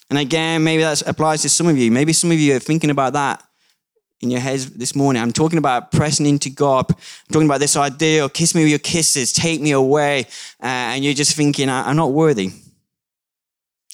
And 0.09 0.17
again, 0.19 0.63
maybe 0.63 0.83
that 0.83 1.01
applies 1.07 1.41
to 1.41 1.49
some 1.49 1.67
of 1.67 1.77
you. 1.77 1.91
Maybe 1.91 2.13
some 2.13 2.31
of 2.31 2.39
you 2.39 2.55
are 2.55 2.59
thinking 2.59 2.89
about 2.89 3.13
that 3.13 3.43
in 4.21 4.31
your 4.31 4.39
heads 4.39 4.71
this 4.71 4.95
morning. 4.95 5.21
I'm 5.21 5.33
talking 5.33 5.59
about 5.59 5.91
pressing 5.91 6.25
into 6.25 6.49
God. 6.49 6.85
I'm 6.89 7.33
talking 7.33 7.47
about 7.47 7.59
this 7.59 7.75
idea 7.75 8.25
of 8.25 8.33
kiss 8.33 8.55
me 8.55 8.61
with 8.61 8.69
your 8.69 8.79
kisses, 8.79 9.33
take 9.33 9.61
me 9.61 9.71
away. 9.71 10.21
Uh, 10.63 10.95
and 10.95 11.03
you're 11.03 11.13
just 11.13 11.35
thinking, 11.35 11.69
I'm 11.69 11.97
not 11.97 12.13
worthy. 12.13 12.51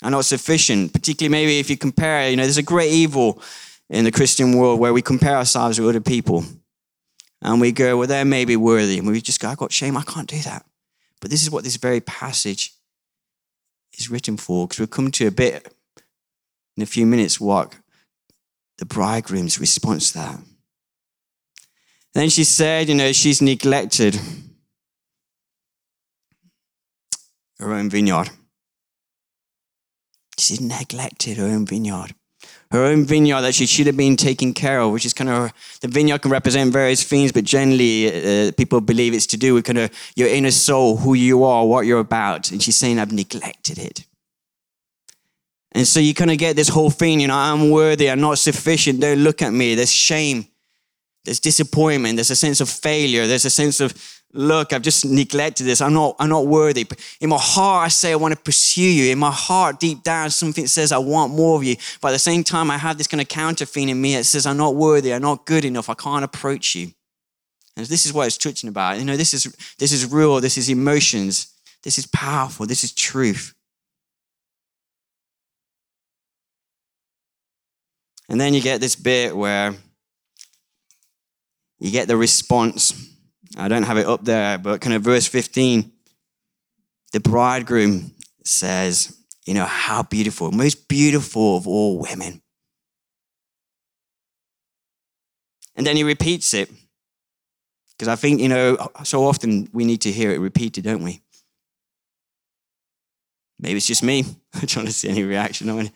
I'm 0.01 0.11
not 0.11 0.25
sufficient. 0.25 0.93
Particularly 0.93 1.31
maybe 1.31 1.59
if 1.59 1.69
you 1.69 1.77
compare, 1.77 2.29
you 2.29 2.35
know, 2.35 2.43
there's 2.43 2.57
a 2.57 2.63
great 2.63 2.91
evil 2.91 3.41
in 3.89 4.05
the 4.05 4.11
Christian 4.11 4.57
world 4.57 4.79
where 4.79 4.93
we 4.93 5.01
compare 5.01 5.35
ourselves 5.35 5.79
with 5.79 5.89
other 5.89 6.01
people. 6.01 6.45
And 7.41 7.59
we 7.59 7.73
go, 7.73 7.97
well, 7.97 8.07
they're 8.07 8.23
maybe 8.23 8.55
worthy. 8.55 8.99
And 8.99 9.07
we 9.07 9.19
just 9.19 9.41
go, 9.41 9.49
I've 9.49 9.57
got 9.57 9.73
shame. 9.73 9.97
I 9.97 10.03
can't 10.03 10.29
do 10.29 10.39
that. 10.43 10.65
But 11.19 11.31
this 11.31 11.41
is 11.41 11.51
what 11.51 11.63
this 11.63 11.75
very 11.75 11.99
passage 11.99 12.73
is 13.97 14.09
written 14.09 14.37
for, 14.37 14.67
because 14.67 14.79
we'll 14.79 14.87
come 14.87 15.11
to 15.11 15.27
a 15.27 15.31
bit 15.31 15.73
in 16.75 16.83
a 16.83 16.87
few 16.87 17.05
minutes 17.05 17.39
what 17.39 17.75
the 18.77 18.85
bridegroom's 18.85 19.59
response 19.59 20.11
to 20.11 20.17
that. 20.19 20.39
Then 22.13 22.29
she 22.29 22.43
said, 22.43 22.89
you 22.89 22.95
know, 22.95 23.11
she's 23.11 23.41
neglected 23.41 24.19
her 27.59 27.73
own 27.73 27.89
vineyard. 27.89 28.29
She's 30.37 30.61
neglected 30.61 31.37
her 31.37 31.45
own 31.45 31.65
vineyard. 31.65 32.13
Her 32.71 32.83
own 32.85 33.05
vineyard 33.05 33.41
that 33.41 33.53
she 33.53 33.65
should 33.67 33.85
have 33.85 33.97
been 33.97 34.15
taking 34.15 34.53
care 34.53 34.79
of, 34.81 34.91
which 34.91 35.05
is 35.05 35.13
kind 35.13 35.29
of 35.29 35.53
the 35.81 35.87
vineyard 35.87 36.23
can 36.23 36.31
represent 36.31 36.73
various 36.73 37.03
things, 37.03 37.31
but 37.31 37.43
generally 37.43 38.47
uh, 38.47 38.51
people 38.53 38.81
believe 38.81 39.13
it's 39.13 39.27
to 39.27 39.37
do 39.37 39.53
with 39.53 39.65
kind 39.65 39.77
of 39.77 39.91
your 40.15 40.27
inner 40.27 40.51
soul, 40.51 40.97
who 40.97 41.13
you 41.13 41.43
are, 41.43 41.65
what 41.65 41.85
you're 41.85 41.99
about. 41.99 42.51
And 42.51 42.61
she's 42.61 42.75
saying, 42.75 42.99
I've 42.99 43.11
neglected 43.11 43.77
it. 43.77 44.05
And 45.73 45.87
so 45.87 45.99
you 45.99 46.13
kind 46.13 46.31
of 46.31 46.37
get 46.37 46.55
this 46.55 46.69
whole 46.69 46.91
thing, 46.91 47.19
you 47.19 47.27
know, 47.27 47.35
I'm 47.35 47.71
worthy, 47.71 48.09
I'm 48.09 48.21
not 48.21 48.37
sufficient, 48.37 49.01
don't 49.01 49.19
look 49.19 49.41
at 49.41 49.51
me. 49.51 49.73
There's 49.73 49.91
shame, 49.91 50.45
there's 51.25 51.39
disappointment, 51.39 52.15
there's 52.15 52.29
a 52.29 52.35
sense 52.35 52.61
of 52.61 52.69
failure, 52.69 53.25
there's 53.25 53.45
a 53.45 53.49
sense 53.49 53.79
of, 53.79 54.21
look, 54.33 54.71
I've 54.71 54.83
just 54.83 55.03
neglected 55.03 55.63
this, 55.63 55.81
I'm 55.81 55.93
not, 55.93 56.15
I'm 56.19 56.29
not 56.29 56.45
worthy. 56.45 56.83
But 56.83 56.99
in 57.19 57.29
my 57.29 57.39
heart, 57.39 57.85
I 57.85 57.87
say 57.87 58.11
I 58.11 58.15
want 58.17 58.35
to 58.35 58.39
pursue 58.39 58.81
you. 58.81 59.11
In 59.11 59.17
my 59.17 59.31
heart, 59.31 59.79
deep 59.79 60.03
down, 60.03 60.29
something 60.29 60.67
says 60.67 60.91
I 60.91 60.99
want 60.99 61.33
more 61.33 61.57
of 61.57 61.63
you. 61.63 61.75
But 62.01 62.09
at 62.09 62.13
the 62.13 62.19
same 62.19 62.43
time, 62.43 62.69
I 62.69 62.77
have 62.77 62.99
this 62.99 63.07
kind 63.07 63.21
of 63.21 63.27
counter 63.27 63.65
thing 63.65 63.89
in 63.89 63.99
me 63.99 64.15
that 64.15 64.25
says 64.25 64.45
I'm 64.45 64.57
not 64.57 64.75
worthy, 64.75 65.11
I'm 65.11 65.23
not 65.23 65.47
good 65.47 65.65
enough, 65.65 65.89
I 65.89 65.95
can't 65.95 66.23
approach 66.23 66.75
you. 66.75 66.91
And 67.75 67.87
this 67.87 68.05
is 68.05 68.13
what 68.13 68.27
it's 68.27 68.37
touching 68.37 68.69
about. 68.69 68.99
You 68.99 69.05
know, 69.05 69.17
this 69.17 69.33
is 69.33 69.45
this 69.79 69.91
is 69.91 70.11
real, 70.11 70.39
this 70.39 70.57
is 70.59 70.69
emotions, 70.69 71.51
this 71.81 71.97
is 71.97 72.05
powerful, 72.05 72.67
this 72.67 72.83
is 72.83 72.93
truth. 72.93 73.55
And 78.29 78.39
then 78.39 78.53
you 78.53 78.61
get 78.61 78.81
this 78.81 78.95
bit 78.95 79.35
where 79.35 79.75
you 81.79 81.91
get 81.91 82.07
the 82.07 82.17
response. 82.17 83.09
I 83.57 83.67
don't 83.67 83.83
have 83.83 83.97
it 83.97 84.07
up 84.07 84.23
there, 84.23 84.57
but 84.57 84.81
kind 84.81 84.95
of 84.95 85.01
verse 85.01 85.27
15. 85.27 85.91
The 87.11 87.19
bridegroom 87.19 88.11
says, 88.43 89.17
You 89.45 89.53
know, 89.53 89.65
how 89.65 90.03
beautiful, 90.03 90.51
most 90.51 90.87
beautiful 90.87 91.57
of 91.57 91.67
all 91.67 91.99
women. 91.99 92.41
And 95.75 95.85
then 95.85 95.95
he 95.95 96.03
repeats 96.03 96.53
it. 96.53 96.69
Because 97.91 98.07
I 98.07 98.15
think, 98.15 98.39
you 98.39 98.49
know, 98.49 98.77
so 99.03 99.25
often 99.25 99.69
we 99.71 99.85
need 99.85 100.01
to 100.01 100.11
hear 100.11 100.31
it 100.31 100.39
repeated, 100.39 100.83
don't 100.83 101.03
we? 101.03 101.21
Maybe 103.59 103.77
it's 103.77 103.87
just 103.87 104.03
me. 104.03 104.25
I'm 104.53 104.67
trying 104.67 104.87
to 104.87 104.93
see 104.93 105.09
any 105.09 105.23
reaction 105.23 105.69
on 105.69 105.85
it. 105.87 105.91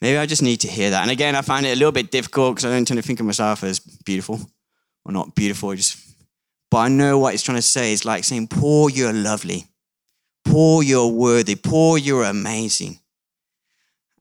Maybe 0.00 0.16
I 0.16 0.26
just 0.26 0.42
need 0.42 0.60
to 0.60 0.68
hear 0.68 0.90
that. 0.90 1.02
And 1.02 1.10
again, 1.10 1.34
I 1.34 1.42
find 1.42 1.66
it 1.66 1.70
a 1.70 1.76
little 1.76 1.92
bit 1.92 2.10
difficult 2.10 2.54
because 2.54 2.64
I 2.64 2.70
don't 2.70 2.86
tend 2.86 2.98
to 2.98 3.06
think 3.06 3.20
of 3.20 3.26
myself 3.26 3.64
as 3.64 3.80
beautiful 3.80 4.40
or 5.04 5.12
not 5.12 5.34
beautiful. 5.34 5.74
Just, 5.74 5.98
but 6.70 6.78
I 6.78 6.88
know 6.88 7.18
what 7.18 7.32
he's 7.32 7.42
trying 7.42 7.58
to 7.58 7.62
say. 7.62 7.92
It's 7.92 8.04
like 8.04 8.24
saying, 8.24 8.48
Paul, 8.48 8.90
you're 8.90 9.12
lovely. 9.12 9.66
Paul, 10.44 10.82
you're 10.82 11.08
worthy. 11.08 11.56
Paul, 11.56 11.98
you're 11.98 12.24
amazing. 12.24 13.00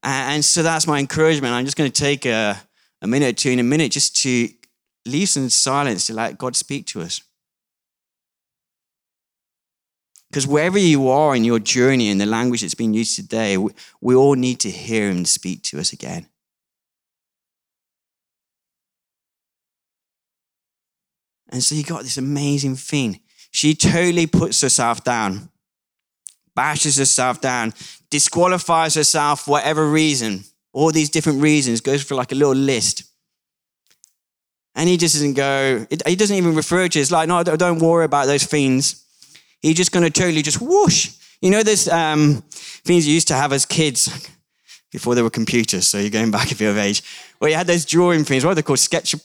And 0.04 0.44
so 0.44 0.64
that's 0.64 0.88
my 0.88 1.00
encouragement. 1.00 1.54
I'm 1.54 1.66
just 1.66 1.78
going 1.78 1.92
to 1.92 2.02
take 2.02 2.26
a, 2.26 2.60
a 3.02 3.08
minute 3.08 3.30
or 3.30 3.34
two 3.34 3.52
in 3.52 3.60
a 3.60 3.64
minute 3.64 3.92
just 3.92 4.16
to 4.24 4.50
leave 5.06 5.30
some 5.30 5.50
silence 5.50 6.08
to 6.08 6.14
let 6.14 6.38
God 6.38 6.56
speak 6.56 6.86
to 6.88 7.02
us. 7.02 7.22
Because 10.30 10.46
wherever 10.46 10.78
you 10.78 11.08
are 11.10 11.36
in 11.36 11.44
your 11.44 11.60
journey 11.60 12.10
and 12.10 12.20
the 12.20 12.26
language 12.26 12.62
that's 12.62 12.76
being 12.76 12.94
used 12.94 13.16
today, 13.16 13.58
we, 13.58 13.72
we 14.02 14.16
all 14.16 14.36
need 14.36 14.60
to 14.62 14.70
hear 14.70 15.10
him 15.10 15.26
speak 15.26 15.64
to 15.64 15.80
us 15.80 15.94
again. 15.94 16.28
And 21.50 21.64
so 21.64 21.76
you 21.76 21.84
got 21.84 22.04
this 22.04 22.18
amazing 22.18 22.76
thing. 22.76 23.22
She 23.52 23.74
totally 23.74 24.28
puts 24.28 24.62
herself 24.62 25.04
down, 25.04 25.50
bashes 26.54 26.98
herself 26.98 27.40
down, 27.40 27.74
disqualifies 28.10 28.96
herself 28.96 29.46
for 29.46 29.52
whatever 29.52 29.90
reason, 29.90 30.44
all 30.74 30.92
these 30.92 31.10
different 31.10 31.42
reasons, 31.42 31.80
goes 31.80 32.04
for 32.04 32.16
like 32.16 32.34
a 32.34 32.36
little 32.36 32.54
list. 32.54 33.04
And 34.76 34.90
he 34.90 34.98
just 34.98 35.16
doesn't 35.16 35.34
go, 35.34 35.88
he 36.06 36.16
doesn't 36.16 36.36
even 36.36 36.54
refer 36.54 36.88
to 36.90 37.00
it. 37.00 37.02
It's 37.02 37.12
like, 37.12 37.30
no, 37.30 37.44
don't 37.44 37.80
worry 37.80 38.06
about 38.06 38.28
those 38.28 38.44
things. 38.44 39.06
He's 39.68 39.78
just 39.78 39.92
going 39.92 40.04
to 40.04 40.10
totally 40.10 40.42
just 40.42 40.62
whoosh. 40.62 41.12
You 41.42 41.52
know, 41.52 41.62
there's 41.62 41.88
um, 41.88 42.44
things 42.84 43.08
you 43.08 43.14
used 43.14 43.28
to 43.28 43.36
have 43.36 43.54
as 43.54 43.66
kids 43.66 44.30
before 44.92 45.14
there 45.14 45.24
were 45.24 45.30
computers. 45.30 45.88
So 45.88 46.00
you're 46.00 46.10
going 46.10 46.32
back 46.32 46.52
a 46.52 46.56
bit 46.56 46.70
of 46.70 46.78
age. 46.78 47.04
Well, 47.40 47.50
you 47.50 47.56
had 47.56 47.68
those 47.68 47.86
drawing 47.86 48.24
things. 48.24 48.46
What 48.46 48.52
are 48.52 48.56
they 48.56 48.62
called? 48.62 48.80
Sketch, 48.80 49.16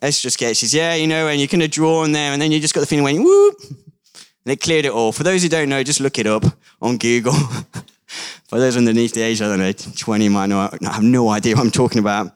Etch 0.00 0.24
A 0.24 0.30
Sketches. 0.30 0.72
Yeah, 0.72 0.94
you 0.94 1.06
know, 1.06 1.28
and 1.28 1.40
you 1.40 1.48
kind 1.48 1.62
of 1.62 1.70
draw 1.70 2.02
on 2.02 2.12
them, 2.12 2.32
and 2.32 2.40
then 2.40 2.52
you 2.52 2.60
just 2.60 2.74
got 2.74 2.80
the 2.80 2.86
feeling 2.86 3.04
when 3.04 3.22
whoop, 3.22 3.56
and 3.70 4.52
it 4.52 4.60
cleared 4.60 4.84
it 4.84 4.92
all. 4.92 5.12
For 5.12 5.24
those 5.24 5.42
who 5.42 5.48
don't 5.48 5.68
know, 5.68 5.82
just 5.82 6.00
look 6.00 6.18
it 6.18 6.26
up 6.26 6.44
on 6.80 6.96
Google. 6.96 7.34
For 8.48 8.60
those 8.60 8.76
underneath 8.76 9.14
the 9.14 9.22
age, 9.22 9.42
I 9.42 9.48
don't 9.48 9.58
know, 9.58 9.72
20 9.72 10.28
might 10.28 10.52
I 10.52 10.78
have 10.82 11.02
no 11.02 11.28
idea 11.28 11.56
what 11.56 11.64
I'm 11.64 11.72
talking 11.72 11.98
about. 11.98 12.32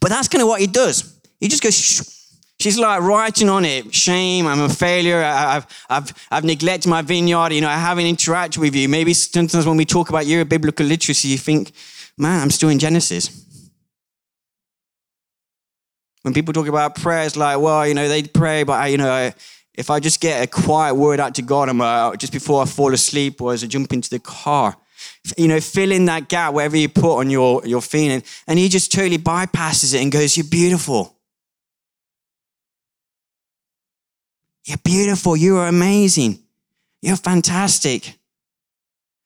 But 0.00 0.08
that's 0.08 0.28
kind 0.28 0.40
of 0.40 0.48
what 0.48 0.60
he 0.60 0.66
does. 0.66 1.18
He 1.38 1.48
just 1.48 1.62
goes 1.62 2.17
She's 2.60 2.76
like 2.76 3.02
writing 3.02 3.48
on 3.48 3.64
it, 3.64 3.94
shame, 3.94 4.48
I'm 4.48 4.60
a 4.60 4.68
failure, 4.68 5.22
I've, 5.22 5.64
I've, 5.88 6.26
I've 6.28 6.42
neglected 6.42 6.88
my 6.88 7.02
vineyard, 7.02 7.52
you 7.52 7.60
know, 7.60 7.68
I 7.68 7.76
haven't 7.76 8.06
interacted 8.06 8.58
with 8.58 8.74
you. 8.74 8.88
Maybe 8.88 9.14
sometimes 9.14 9.64
when 9.64 9.76
we 9.76 9.84
talk 9.84 10.08
about 10.08 10.26
your 10.26 10.44
biblical 10.44 10.84
literacy, 10.84 11.28
you 11.28 11.38
think, 11.38 11.70
man, 12.16 12.42
I'm 12.42 12.50
still 12.50 12.68
in 12.68 12.80
Genesis. 12.80 13.44
When 16.22 16.34
people 16.34 16.52
talk 16.52 16.66
about 16.66 16.96
prayers, 16.96 17.36
like, 17.36 17.60
well, 17.60 17.86
you 17.86 17.94
know, 17.94 18.08
they 18.08 18.24
pray, 18.24 18.64
but, 18.64 18.72
I, 18.72 18.88
you 18.88 18.98
know, 18.98 19.30
if 19.74 19.88
I 19.88 20.00
just 20.00 20.20
get 20.20 20.42
a 20.42 20.48
quiet 20.48 20.96
word 20.96 21.20
out 21.20 21.36
to 21.36 21.42
God, 21.42 21.68
I'm, 21.68 21.80
uh, 21.80 22.16
just 22.16 22.32
before 22.32 22.60
I 22.60 22.64
fall 22.64 22.92
asleep 22.92 23.40
or 23.40 23.52
as 23.52 23.62
I 23.62 23.68
jump 23.68 23.92
into 23.92 24.10
the 24.10 24.18
car, 24.18 24.76
you 25.36 25.46
know, 25.46 25.60
fill 25.60 25.92
in 25.92 26.06
that 26.06 26.28
gap 26.28 26.54
wherever 26.54 26.76
you 26.76 26.88
put 26.88 27.18
on 27.18 27.30
your, 27.30 27.64
your 27.64 27.82
feeling. 27.82 28.24
And 28.48 28.58
he 28.58 28.68
just 28.68 28.90
totally 28.90 29.18
bypasses 29.18 29.94
it 29.94 30.02
and 30.02 30.10
goes, 30.10 30.36
you're 30.36 30.44
beautiful. 30.44 31.14
You're 34.68 34.76
beautiful. 34.84 35.34
You 35.34 35.56
are 35.56 35.66
amazing. 35.66 36.40
You're 37.00 37.16
fantastic. 37.16 38.18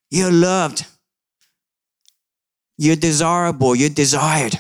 You're 0.09 0.31
loved. 0.31 0.87
You're 2.79 2.95
desirable. 2.95 3.75
You're 3.75 3.89
desired. 3.89 4.55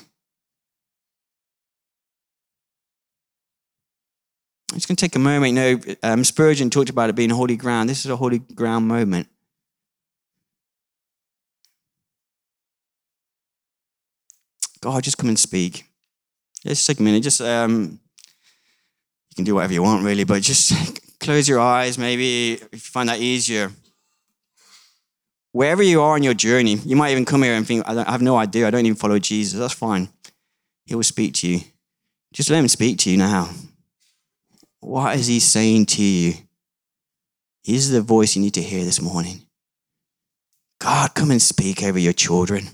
I'm 4.73 4.79
just 4.79 4.89
going 4.89 4.97
to 4.97 5.01
take 5.01 5.15
a 5.15 5.21
moment. 5.21 5.55
You 5.55 5.61
know, 5.61 5.95
um, 6.03 6.25
Spurgeon 6.25 6.69
talked 6.69 6.91
about 6.91 7.11
it 7.11 7.15
being 7.15 7.31
holy 7.31 7.57
ground. 7.57 7.89
This 7.89 8.05
is 8.05 8.11
a 8.11 8.17
holy 8.17 8.41
ground 8.41 8.89
moment. 8.89 9.29
God, 14.81 15.05
just 15.05 15.17
come 15.17 15.29
and 15.29 15.39
speak. 15.39 15.85
Let's 16.65 16.85
take 16.85 16.99
a 16.99 17.03
minute. 17.05 17.23
Just 17.23 17.41
um, 17.41 18.01
you 19.33 19.37
can 19.37 19.45
do 19.47 19.55
whatever 19.55 19.73
you 19.73 19.83
want, 19.83 20.05
really, 20.05 20.25
but 20.25 20.43
just 20.43 21.19
close 21.21 21.49
your 21.49 21.59
eyes. 21.59 21.97
Maybe 21.97 22.53
if 22.53 22.69
you 22.71 22.79
find 22.79 23.09
that 23.09 23.19
easier. 23.19 23.73
Wherever 25.53 25.83
you 25.83 26.03
are 26.03 26.15
on 26.15 26.23
your 26.23 26.35
journey, 26.35 26.75
you 26.75 26.97
might 26.97 27.13
even 27.13 27.25
come 27.25 27.43
here 27.43 27.55
and 27.55 27.67
think, 27.67 27.83
I, 27.89 27.99
I 28.07 28.13
have 28.13 28.21
no 28.21 28.37
idea. 28.37 28.67
I 28.67 28.71
don't 28.71 28.85
even 28.85 28.95
follow 28.95 29.19
Jesus. 29.19 29.59
That's 29.59 29.73
fine. 29.73 30.11
He 30.85 30.95
will 30.95 31.03
speak 31.03 31.33
to 31.35 31.49
you. 31.49 31.61
Just 32.35 32.51
let 32.51 32.59
him 32.59 32.69
speak 32.69 32.99
to 32.99 33.11
you 33.11 33.17
now. 33.17 33.49
What 34.81 35.17
is 35.17 35.29
he 35.29 35.41
saying 35.41 35.87
to 35.87 36.03
you? 36.03 36.35
Here's 37.63 37.89
the 37.89 38.03
voice 38.03 38.37
you 38.37 38.43
need 38.43 38.55
to 38.55 38.63
hear 38.63 38.85
this 38.85 39.01
morning. 39.01 39.47
God, 40.79 41.15
come 41.15 41.31
and 41.31 41.41
speak 41.41 41.83
over 41.83 41.99
your 41.99 42.13
children. 42.13 42.69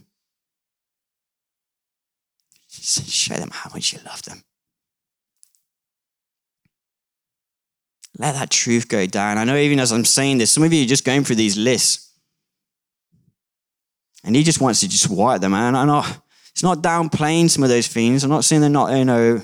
Show 2.69 3.35
them 3.35 3.51
how 3.53 3.71
much 3.73 3.93
you 3.93 4.01
love 4.05 4.23
them. 4.23 4.43
Let 8.19 8.35
that 8.35 8.51
truth 8.51 8.89
go 8.89 9.07
down. 9.07 9.39
I 9.39 9.45
know 9.45 9.57
even 9.57 9.79
as 9.79 9.93
I'm 9.93 10.05
saying 10.05 10.39
this, 10.39 10.51
some 10.51 10.65
of 10.65 10.73
you 10.73 10.85
are 10.85 10.89
just 10.89 11.05
going 11.05 11.23
through 11.25 11.37
these 11.37 11.57
lists. 11.57 12.13
And 14.25 14.35
he 14.35 14.43
just 14.43 14.61
wants 14.61 14.81
to 14.81 14.89
just 14.89 15.09
wipe 15.09 15.41
them 15.41 15.55
out. 15.55 15.77
I'm 15.77 15.87
not, 15.87 16.21
it's 16.51 16.65
not 16.65 16.83
downplaying 16.83 17.51
some 17.51 17.63
of 17.63 17.69
those 17.69 17.87
things. 17.87 18.25
I'm 18.25 18.31
not 18.31 18.45
saying 18.45 18.61
they're 18.61 18.71
not, 18.71 18.91
you 18.91 19.05
know, 19.05 19.41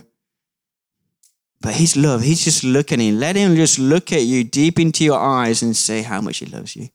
but 1.60 1.74
his 1.74 1.96
love, 1.96 2.22
he's 2.22 2.44
just 2.44 2.64
looking 2.64 3.00
in. 3.00 3.20
Let 3.20 3.36
him 3.36 3.54
just 3.54 3.78
look 3.78 4.12
at 4.12 4.22
you 4.22 4.44
deep 4.44 4.78
into 4.78 5.04
your 5.04 5.18
eyes 5.18 5.62
and 5.62 5.74
say 5.74 6.02
how 6.02 6.20
much 6.20 6.38
he 6.38 6.46
loves 6.46 6.76
you. 6.76 6.88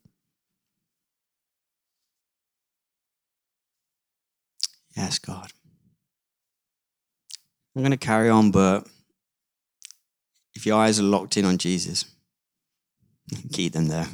Yes, 4.95 5.17
God. 5.17 5.51
I'm 7.75 7.81
going 7.81 7.91
to 7.91 7.97
carry 7.97 8.29
on, 8.29 8.51
but 8.51 8.85
if 10.59 10.65
your 10.65 10.77
eyes 10.77 10.99
are 10.99 11.03
locked 11.03 11.37
in 11.37 11.45
on 11.45 11.57
Jesus, 11.57 12.03
keep 13.53 13.71
them 13.71 13.87
there. 13.87 14.07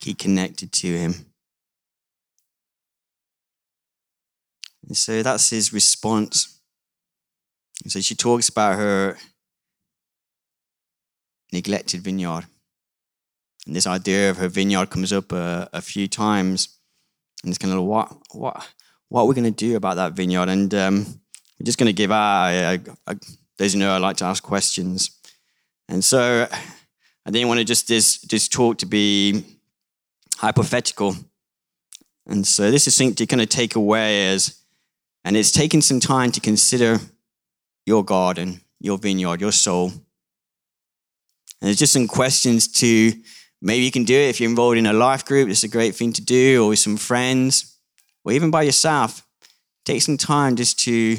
Keep 0.00 0.18
connected 0.20 0.70
to 0.70 0.86
him. 0.86 1.14
And 4.86 4.96
so 4.96 5.24
that's 5.24 5.50
his 5.50 5.72
response. 5.72 6.60
And 7.82 7.90
so 7.90 8.00
she 8.00 8.14
talks 8.14 8.48
about 8.48 8.78
her 8.78 9.18
neglected 11.52 12.00
vineyard. 12.00 12.44
And 13.66 13.74
this 13.74 13.88
idea 13.88 14.30
of 14.30 14.36
her 14.36 14.48
vineyard 14.48 14.90
comes 14.90 15.12
up 15.12 15.32
a, 15.32 15.68
a 15.72 15.82
few 15.82 16.06
times. 16.06 16.78
And 17.42 17.50
it's 17.50 17.58
kind 17.58 17.74
of 17.74 17.82
what, 17.82 18.16
what, 18.30 18.68
what 19.08 19.22
are 19.22 19.26
we 19.26 19.34
going 19.34 19.52
to 19.52 19.66
do 19.66 19.74
about 19.74 19.96
that 19.96 20.12
vineyard? 20.12 20.48
And 20.48 20.72
um, 20.76 21.20
we're 21.60 21.66
just 21.66 21.78
going 21.78 21.88
to 21.88 21.92
give 21.92 22.10
our, 22.10 22.78
those 23.58 23.74
who 23.74 23.78
know 23.78 23.92
I 23.92 23.98
like 23.98 24.16
to 24.18 24.24
ask 24.24 24.42
questions. 24.42 25.10
And 25.90 26.02
so 26.02 26.48
I 26.50 27.30
didn't 27.30 27.48
want 27.48 27.58
to 27.58 27.64
just 27.64 27.86
this, 27.86 28.22
this 28.22 28.48
talk 28.48 28.78
to 28.78 28.86
be 28.86 29.44
hypothetical. 30.38 31.16
And 32.26 32.46
so 32.46 32.70
this 32.70 32.86
is 32.86 32.96
something 32.96 33.14
to 33.16 33.26
kind 33.26 33.42
of 33.42 33.50
take 33.50 33.74
away 33.74 34.28
as 34.28 34.56
and 35.22 35.36
it's 35.36 35.52
taken 35.52 35.82
some 35.82 36.00
time 36.00 36.32
to 36.32 36.40
consider 36.40 36.98
your 37.84 38.02
garden, 38.02 38.62
your 38.80 38.96
vineyard, 38.96 39.42
your 39.42 39.52
soul. 39.52 39.88
And 39.88 40.00
there's 41.68 41.78
just 41.78 41.92
some 41.92 42.08
questions 42.08 42.68
to 42.68 43.12
maybe 43.60 43.84
you 43.84 43.90
can 43.90 44.04
do 44.04 44.14
it 44.14 44.30
if 44.30 44.40
you're 44.40 44.48
involved 44.48 44.78
in 44.78 44.86
a 44.86 44.94
life 44.94 45.26
group. 45.26 45.50
It's 45.50 45.64
a 45.64 45.68
great 45.68 45.94
thing 45.94 46.14
to 46.14 46.24
do, 46.24 46.64
or 46.64 46.70
with 46.70 46.78
some 46.78 46.96
friends, 46.96 47.76
or 48.24 48.32
even 48.32 48.50
by 48.50 48.62
yourself. 48.62 49.26
Take 49.84 50.00
some 50.00 50.16
time 50.16 50.56
just 50.56 50.78
to 50.84 51.18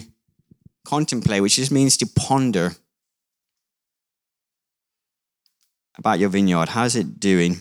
contemplate, 0.85 1.41
which 1.41 1.55
just 1.55 1.71
means 1.71 1.97
to 1.97 2.07
ponder 2.07 2.75
about 5.97 6.19
your 6.19 6.29
vineyard. 6.29 6.69
How's 6.69 6.95
it 6.95 7.19
doing? 7.19 7.59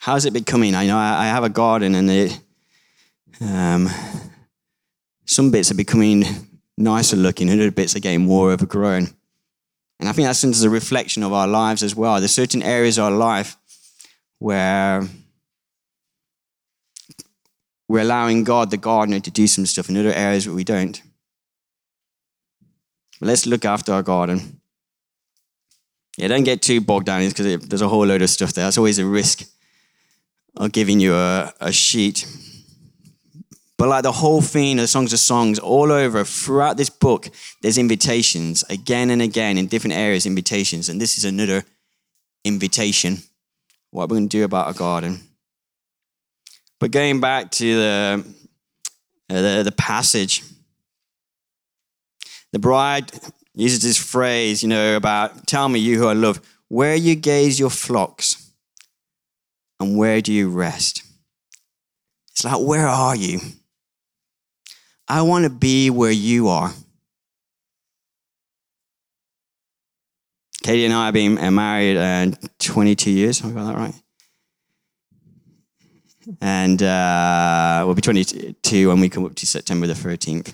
how's 0.00 0.24
it 0.24 0.32
becoming? 0.32 0.74
I 0.74 0.86
know 0.86 0.98
I, 0.98 1.26
have 1.26 1.44
a 1.44 1.48
garden 1.48 1.94
and 1.94 2.10
it, 2.10 2.40
um, 3.40 3.88
some 5.24 5.50
bits 5.52 5.70
are 5.70 5.76
becoming 5.76 6.24
nicer 6.76 7.16
looking, 7.16 7.48
and 7.48 7.60
other 7.60 7.70
bits 7.70 7.94
are 7.94 8.00
getting 8.00 8.22
more 8.22 8.50
overgrown. 8.50 9.08
And 10.00 10.08
I 10.08 10.12
think 10.12 10.26
that's 10.26 10.62
a 10.62 10.70
reflection 10.70 11.22
of 11.22 11.32
our 11.32 11.46
lives 11.46 11.82
as 11.82 11.94
well. 11.94 12.18
There's 12.18 12.32
certain 12.32 12.62
areas 12.62 12.98
of 12.98 13.04
our 13.04 13.10
life 13.10 13.56
where 14.38 15.06
we're 17.90 18.02
allowing 18.02 18.44
God, 18.44 18.70
the 18.70 18.76
gardener, 18.76 19.18
to 19.18 19.32
do 19.32 19.48
some 19.48 19.66
stuff 19.66 19.88
in 19.88 19.96
other 19.96 20.12
areas 20.12 20.46
where 20.46 20.54
we 20.54 20.62
don't. 20.62 21.02
But 23.18 23.26
let's 23.26 23.46
look 23.46 23.64
after 23.64 23.92
our 23.92 24.04
garden. 24.04 24.60
Yeah, 26.16 26.28
don't 26.28 26.44
get 26.44 26.62
too 26.62 26.80
bogged 26.80 27.06
down 27.06 27.28
because 27.28 27.66
there's 27.66 27.82
a 27.82 27.88
whole 27.88 28.06
load 28.06 28.22
of 28.22 28.30
stuff 28.30 28.52
there. 28.52 28.64
That's 28.64 28.78
always 28.78 29.00
a 29.00 29.04
risk 29.04 29.42
of 30.56 30.70
giving 30.70 31.00
you 31.00 31.16
a, 31.16 31.52
a 31.58 31.72
sheet. 31.72 32.28
But 33.76 33.88
like 33.88 34.04
the 34.04 34.12
whole 34.12 34.40
theme 34.40 34.78
of 34.78 34.82
the 34.82 34.86
Songs 34.86 35.12
of 35.12 35.18
Songs, 35.18 35.58
all 35.58 35.90
over 35.90 36.22
throughout 36.22 36.76
this 36.76 36.90
book, 36.90 37.28
there's 37.60 37.76
invitations 37.76 38.62
again 38.70 39.10
and 39.10 39.20
again 39.20 39.58
in 39.58 39.66
different 39.66 39.96
areas, 39.96 40.26
invitations. 40.26 40.88
And 40.88 41.00
this 41.00 41.18
is 41.18 41.24
another 41.24 41.64
invitation. 42.44 43.18
What 43.90 44.08
we're 44.08 44.18
going 44.18 44.28
to 44.28 44.38
do 44.38 44.44
about 44.44 44.68
our 44.68 44.74
garden. 44.74 45.22
But 46.80 46.90
going 46.90 47.20
back 47.20 47.50
to 47.52 47.76
the, 47.76 48.24
uh, 49.28 49.42
the, 49.42 49.62
the 49.64 49.72
passage, 49.72 50.42
the 52.52 52.58
bride 52.58 53.12
uses 53.54 53.82
this 53.82 53.98
phrase, 53.98 54.62
you 54.62 54.68
know, 54.68 54.96
about 54.96 55.46
tell 55.46 55.68
me 55.68 55.78
you 55.78 55.98
who 55.98 56.08
I 56.08 56.14
love, 56.14 56.40
where 56.68 56.96
you 56.96 57.14
gaze 57.14 57.60
your 57.60 57.70
flocks 57.70 58.50
and 59.78 59.96
where 59.96 60.22
do 60.22 60.32
you 60.32 60.48
rest? 60.48 61.02
It's 62.32 62.44
like, 62.44 62.60
where 62.60 62.88
are 62.88 63.14
you? 63.14 63.40
I 65.06 65.22
want 65.22 65.44
to 65.44 65.50
be 65.50 65.90
where 65.90 66.10
you 66.10 66.48
are. 66.48 66.72
Katie 70.62 70.84
and 70.84 70.94
I 70.94 71.06
have 71.06 71.14
been 71.14 71.54
married 71.54 71.96
uh, 71.96 72.30
22 72.58 73.10
years. 73.10 73.40
Have 73.40 73.50
I 73.50 73.54
got 73.54 73.66
that 73.66 73.76
right? 73.76 73.94
And 76.40 76.82
uh, 76.82 77.82
we'll 77.84 77.94
be 77.94 78.02
22 78.02 78.88
when 78.88 79.00
we 79.00 79.08
come 79.08 79.24
up 79.24 79.34
to 79.36 79.46
September 79.46 79.86
the 79.86 79.94
13th. 79.94 80.52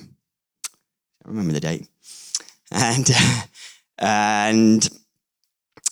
I 1.25 1.29
remember 1.29 1.53
the 1.53 1.61
date. 1.61 1.89
And, 2.73 3.09
and 3.99 4.89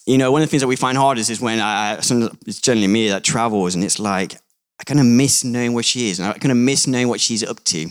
you 0.07 0.19
know, 0.19 0.33
one 0.33 0.43
of 0.43 0.49
the 0.49 0.51
things 0.51 0.63
that 0.63 0.67
we 0.67 0.75
find 0.75 0.99
hardest 0.99 1.31
is 1.31 1.41
when 1.41 1.61
I, 1.61 1.95
it's 1.95 2.61
generally 2.61 2.89
me 2.89 3.09
that 3.09 3.23
travels, 3.23 3.75
and 3.77 3.85
it's 3.85 3.99
like 3.99 4.35
I 4.81 4.85
kind 4.85 5.01
of 5.01 5.07
miss 5.07 5.45
knowing 5.45 5.73
where 5.73 5.83
she 5.83 6.11
is, 6.11 6.19
and 6.19 6.29
I 6.29 6.33
kind 6.33 6.53
of 6.53 6.59
miss 6.59 6.87
knowing 6.87 7.09
what 7.09 7.21
she's 7.21 7.45
up 7.45 7.63
to. 7.65 7.89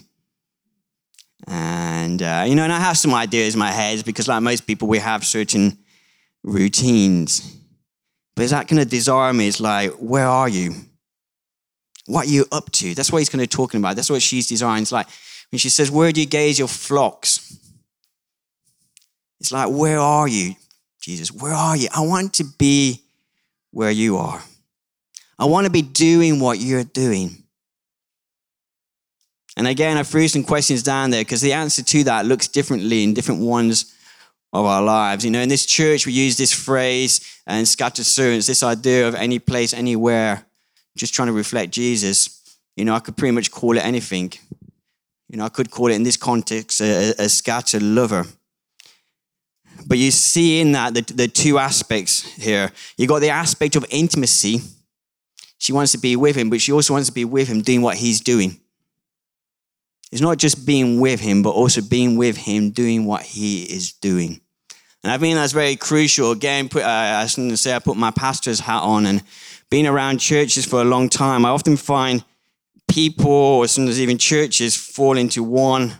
And 1.47 2.21
uh, 2.21 2.45
you 2.47 2.55
know, 2.55 2.63
and 2.63 2.73
I 2.73 2.79
have 2.79 2.97
some 2.97 3.13
ideas 3.13 3.55
in 3.55 3.59
my 3.59 3.71
head 3.71 4.05
because, 4.05 4.27
like 4.27 4.43
most 4.43 4.67
people, 4.67 4.87
we 4.87 4.99
have 4.99 5.25
certain 5.25 5.77
routines. 6.43 7.57
But 8.35 8.43
is 8.43 8.51
that 8.51 8.67
kind 8.67 8.81
of 8.81 8.89
desire 8.89 9.33
me? 9.33 9.47
Is 9.47 9.59
like, 9.59 9.91
where 9.93 10.27
are 10.27 10.49
you? 10.49 10.73
What 12.05 12.27
are 12.27 12.29
you 12.29 12.45
up 12.51 12.71
to? 12.73 12.93
That's 12.93 13.11
what 13.11 13.19
he's 13.19 13.29
kind 13.29 13.41
of 13.41 13.49
talking 13.49 13.79
about. 13.79 13.95
That's 13.95 14.09
what 14.09 14.21
she's 14.21 14.47
desiring. 14.47 14.83
It's 14.83 14.91
like 14.91 15.07
when 15.51 15.59
she 15.59 15.69
says, 15.69 15.89
"Where 15.89 16.11
do 16.11 16.19
you 16.21 16.27
gaze 16.27 16.59
your 16.59 16.67
flocks?" 16.67 17.57
It's 19.43 19.51
like, 19.51 19.69
where 19.69 19.99
are 19.99 20.25
you? 20.25 20.55
Jesus, 21.01 21.29
where 21.29 21.51
are 21.51 21.75
you? 21.75 21.89
I 21.93 21.99
want 21.99 22.35
to 22.35 22.45
be 22.45 23.01
where 23.71 23.91
you 23.91 24.15
are. 24.15 24.41
I 25.37 25.43
want 25.43 25.65
to 25.65 25.69
be 25.69 25.81
doing 25.81 26.39
what 26.39 26.59
you're 26.59 26.85
doing. 26.85 27.43
And 29.57 29.67
again, 29.67 29.97
I 29.97 30.03
threw 30.03 30.29
some 30.29 30.45
questions 30.45 30.81
down 30.81 31.09
there 31.09 31.19
because 31.19 31.41
the 31.41 31.51
answer 31.51 31.83
to 31.83 32.05
that 32.05 32.25
looks 32.25 32.47
differently 32.47 33.03
in 33.03 33.13
different 33.13 33.41
ones 33.41 33.93
of 34.53 34.65
our 34.65 34.81
lives. 34.81 35.25
You 35.25 35.31
know, 35.31 35.41
in 35.41 35.49
this 35.49 35.65
church, 35.65 36.05
we 36.05 36.13
use 36.13 36.37
this 36.37 36.53
phrase 36.53 37.19
and 37.45 37.67
scattered 37.67 38.05
servants, 38.05 38.47
this 38.47 38.63
idea 38.63 39.09
of 39.09 39.13
any 39.13 39.39
place, 39.39 39.73
anywhere, 39.73 40.45
just 40.95 41.13
trying 41.13 41.27
to 41.27 41.33
reflect 41.33 41.71
Jesus. 41.71 42.57
You 42.75 42.85
know, 42.85 42.93
I 42.93 42.99
could 42.99 43.17
pretty 43.17 43.33
much 43.33 43.51
call 43.51 43.77
it 43.77 43.85
anything. 43.85 44.33
You 45.29 45.37
know, 45.37 45.45
I 45.45 45.49
could 45.49 45.71
call 45.71 45.87
it 45.87 45.95
in 45.95 46.03
this 46.03 46.17
context 46.17 46.81
a, 46.81 47.13
a 47.19 47.29
scattered 47.29 47.81
lover. 47.81 48.25
But 49.87 49.97
you 49.97 50.11
see 50.11 50.61
in 50.61 50.73
that 50.73 50.93
the, 50.93 51.01
the 51.01 51.27
two 51.27 51.57
aspects 51.57 52.21
here. 52.35 52.71
You 52.97 53.07
got 53.07 53.19
the 53.19 53.29
aspect 53.29 53.75
of 53.75 53.85
intimacy. 53.89 54.61
She 55.57 55.73
wants 55.73 55.91
to 55.93 55.97
be 55.97 56.15
with 56.15 56.35
him, 56.35 56.49
but 56.49 56.61
she 56.61 56.71
also 56.71 56.93
wants 56.93 57.07
to 57.09 57.13
be 57.13 57.25
with 57.25 57.47
him 57.47 57.61
doing 57.61 57.81
what 57.81 57.97
he's 57.97 58.21
doing. 58.21 58.59
It's 60.11 60.21
not 60.21 60.37
just 60.37 60.65
being 60.65 60.99
with 60.99 61.19
him, 61.19 61.41
but 61.41 61.51
also 61.51 61.81
being 61.81 62.17
with 62.17 62.37
him 62.37 62.69
doing 62.69 63.05
what 63.05 63.23
he 63.23 63.63
is 63.63 63.93
doing. 63.93 64.39
And 65.03 65.11
I 65.11 65.17
think 65.17 65.35
that's 65.35 65.53
very 65.53 65.75
crucial. 65.75 66.31
Again, 66.31 66.69
put, 66.69 66.83
uh, 66.83 66.87
I 66.87 67.23
was 67.23 67.35
going 67.35 67.49
to 67.49 67.57
say 67.57 67.75
I 67.75 67.79
put 67.79 67.97
my 67.97 68.11
pastor's 68.11 68.59
hat 68.59 68.83
on 68.83 69.05
and 69.05 69.23
being 69.73 69.87
around 69.87 70.19
churches 70.19 70.67
for 70.67 70.81
a 70.81 70.83
long 70.83 71.09
time, 71.09 71.47
I 71.47 71.49
often 71.49 71.77
find 71.77 72.23
people 72.87 73.31
or 73.31 73.67
sometimes 73.67 73.99
even 73.99 74.19
churches 74.19 74.75
fall 74.75 75.17
into 75.17 75.41
one 75.41 75.93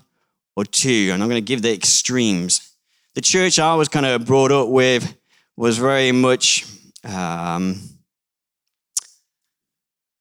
or 0.55 0.63
two. 0.63 1.09
And 1.11 1.24
I'm 1.24 1.28
going 1.28 1.43
to 1.43 1.51
give 1.53 1.63
the 1.63 1.74
extremes. 1.74 2.69
The 3.15 3.21
church 3.21 3.57
I 3.57 3.74
was 3.74 3.89
kind 3.89 4.05
of 4.05 4.28
brought 4.28 4.51
up 4.51 4.67
with 4.67 5.17
was 5.57 5.80
very 5.80 6.11
much, 6.11 6.67
um, 7.03 7.82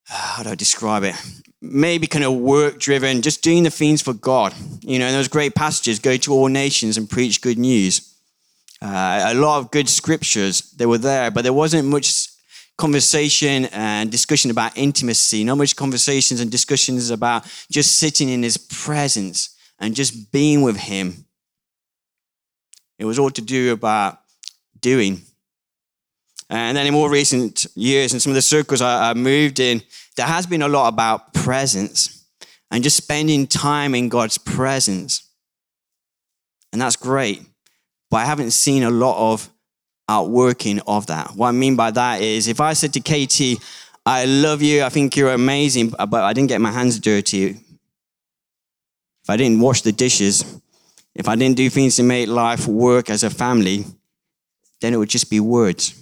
how 0.07 0.45
do 0.45 0.49
I 0.49 0.55
describe 0.55 1.03
it? 1.03 1.15
Maybe 1.61 2.07
kind 2.07 2.25
of 2.25 2.33
work 2.33 2.81
driven, 2.81 3.21
just 3.21 3.43
doing 3.43 3.65
the 3.65 3.71
things 3.71 4.01
for 4.01 4.15
God. 4.15 4.55
You 4.81 4.99
know, 4.99 5.13
those 5.13 5.29
great 5.29 5.55
passages 5.55 5.99
go 5.99 6.17
to 6.17 6.33
all 6.33 6.49
nations 6.49 6.97
and 6.97 7.07
preach 7.07 7.43
good 7.43 7.59
news. 7.59 8.15
Uh, 8.81 9.25
a 9.27 9.35
lot 9.35 9.59
of 9.59 9.71
good 9.71 9.91
scriptures, 9.91 10.73
they 10.79 10.87
were 10.87 10.97
there, 10.97 11.31
but 11.31 11.43
there 11.43 11.53
wasn't 11.53 11.87
much 11.87 12.32
conversation 12.83 13.67
and 13.67 14.11
discussion 14.11 14.51
about 14.51 14.77
intimacy, 14.77 15.45
not 15.45 15.57
much 15.57 15.77
conversations 15.77 16.41
and 16.41 16.51
discussions 16.51 17.11
about 17.11 17.45
just 17.71 17.95
sitting 18.01 18.29
in 18.29 18.43
his 18.43 18.57
presence 18.57 19.57
and 19.79 19.95
just 19.95 20.33
being 20.33 20.63
with 20.63 20.77
him. 20.77 21.25
It 22.99 23.05
was 23.05 23.21
all 23.21 23.31
to 23.31 23.41
do 23.41 23.73
about 23.73 24.19
doing. 24.81 25.23
And 26.51 26.77
then 26.77 26.89
in 26.89 26.93
more 26.93 27.09
recent 27.09 27.67
years, 27.77 28.15
in 28.15 28.19
some 28.19 28.33
of 28.33 28.35
the 28.35 28.43
circles 28.43 28.83
I, 28.83 29.11
I 29.11 29.15
moved 29.15 29.61
in, 29.61 29.81
there 30.17 30.27
has 30.27 30.45
been 30.45 30.63
a 30.63 30.69
lot 30.69 30.89
about 30.89 31.33
presence 31.35 32.27
and 32.73 32.83
just 32.83 32.97
spending 32.97 33.47
time 33.47 33.95
in 33.95 34.09
God's 34.09 34.39
presence. 34.39 35.23
And 36.73 36.81
that's 36.81 36.97
great. 36.97 37.43
But 38.11 38.17
I 38.17 38.25
haven't 38.25 38.51
seen 38.51 38.83
a 38.83 38.91
lot 38.91 39.33
of 39.33 39.52
outworking 40.13 40.81
of 40.87 41.07
that. 41.07 41.33
What 41.35 41.49
I 41.49 41.53
mean 41.53 41.77
by 41.77 41.91
that 41.91 42.21
is 42.21 42.49
if 42.49 42.61
I 42.61 42.75
said 42.75 42.93
to 42.95 43.01
Katie, 43.01 43.59
I 44.05 44.27
love 44.27 44.61
you, 44.63 44.83
I 44.83 44.91
think 44.91 45.17
you're 45.17 45.33
amazing, 45.33 45.91
but 45.91 46.23
I 46.23 46.33
didn't 46.33 46.49
get 46.49 46.61
my 46.61 46.71
hands 46.71 46.99
dirty, 46.99 47.47
if 49.25 49.29
I 49.31 49.37
didn't 49.37 49.61
wash 49.61 49.83
the 49.83 49.93
dishes, 49.93 50.45
if 51.15 51.29
I 51.29 51.37
didn't 51.37 51.57
do 51.57 51.71
things 51.71 51.97
to 51.97 52.03
make 52.03 52.29
life 52.29 52.67
work 52.67 53.09
as 53.09 53.23
a 53.23 53.31
family, 53.31 53.85
then 54.81 54.93
it 54.93 54.97
would 54.97 55.09
just 55.09 55.31
be 55.31 55.41
words. 55.41 55.95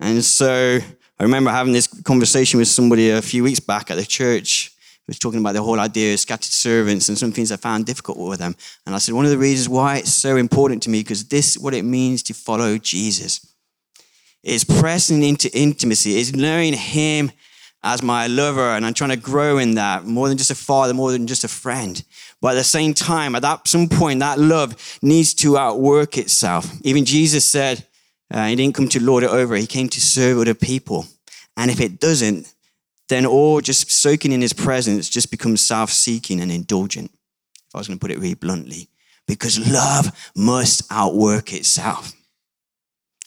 And 0.00 0.24
so 0.24 0.78
I 1.18 1.22
remember 1.22 1.50
having 1.50 1.72
this 1.72 1.86
conversation 1.86 2.58
with 2.58 2.68
somebody 2.68 3.10
a 3.10 3.22
few 3.22 3.44
weeks 3.44 3.60
back 3.60 3.90
at 3.90 3.96
the 3.96 4.04
church 4.04 4.72
was 5.08 5.18
talking 5.18 5.40
about 5.40 5.52
the 5.52 5.62
whole 5.62 5.80
idea 5.80 6.12
of 6.12 6.20
scattered 6.20 6.44
servants 6.44 7.08
and 7.08 7.18
some 7.18 7.32
things 7.32 7.50
I 7.50 7.56
found 7.56 7.86
difficult 7.86 8.18
with 8.18 8.38
them. 8.38 8.54
And 8.86 8.94
I 8.94 8.98
said, 8.98 9.14
one 9.14 9.24
of 9.24 9.30
the 9.30 9.38
reasons 9.38 9.68
why 9.68 9.98
it's 9.98 10.12
so 10.12 10.36
important 10.36 10.82
to 10.84 10.90
me, 10.90 11.00
because 11.00 11.24
this 11.24 11.56
is 11.56 11.62
what 11.62 11.74
it 11.74 11.84
means 11.84 12.22
to 12.24 12.34
follow 12.34 12.78
Jesus. 12.78 13.46
It's 14.42 14.64
pressing 14.64 15.22
into 15.22 15.50
intimacy, 15.56 16.18
it's 16.18 16.32
knowing 16.32 16.72
him 16.72 17.30
as 17.84 18.02
my 18.02 18.28
lover, 18.28 18.70
and 18.70 18.86
I'm 18.86 18.94
trying 18.94 19.10
to 19.10 19.16
grow 19.16 19.58
in 19.58 19.74
that 19.74 20.04
more 20.04 20.28
than 20.28 20.38
just 20.38 20.52
a 20.52 20.54
father, 20.54 20.94
more 20.94 21.10
than 21.10 21.26
just 21.26 21.42
a 21.42 21.48
friend. 21.48 22.02
But 22.40 22.52
at 22.52 22.54
the 22.54 22.64
same 22.64 22.94
time, 22.94 23.34
at 23.34 23.42
that 23.42 23.66
some 23.66 23.88
point, 23.88 24.20
that 24.20 24.38
love 24.38 24.98
needs 25.02 25.34
to 25.34 25.58
outwork 25.58 26.16
itself. 26.16 26.72
Even 26.82 27.04
Jesus 27.04 27.44
said, 27.44 27.86
uh, 28.30 28.46
he 28.46 28.56
didn't 28.56 28.74
come 28.74 28.88
to 28.88 29.02
lord 29.02 29.24
it 29.24 29.30
over, 29.30 29.56
he 29.56 29.66
came 29.66 29.88
to 29.88 30.00
serve 30.00 30.38
other 30.38 30.54
people. 30.54 31.06
And 31.56 31.70
if 31.70 31.80
it 31.80 31.98
doesn't, 31.98 32.52
then 33.08 33.26
all 33.26 33.60
just 33.60 33.90
soaking 33.90 34.32
in 34.32 34.40
his 34.40 34.52
presence 34.52 35.08
just 35.08 35.30
becomes 35.30 35.60
self 35.60 35.90
seeking 35.90 36.40
and 36.40 36.50
indulgent, 36.50 37.10
if 37.12 37.74
I 37.74 37.78
was 37.78 37.88
going 37.88 37.98
to 37.98 38.02
put 38.02 38.10
it 38.10 38.18
really 38.18 38.34
bluntly, 38.34 38.88
because 39.26 39.58
love 39.72 40.32
must 40.36 40.82
outwork 40.90 41.52
itself. 41.52 42.12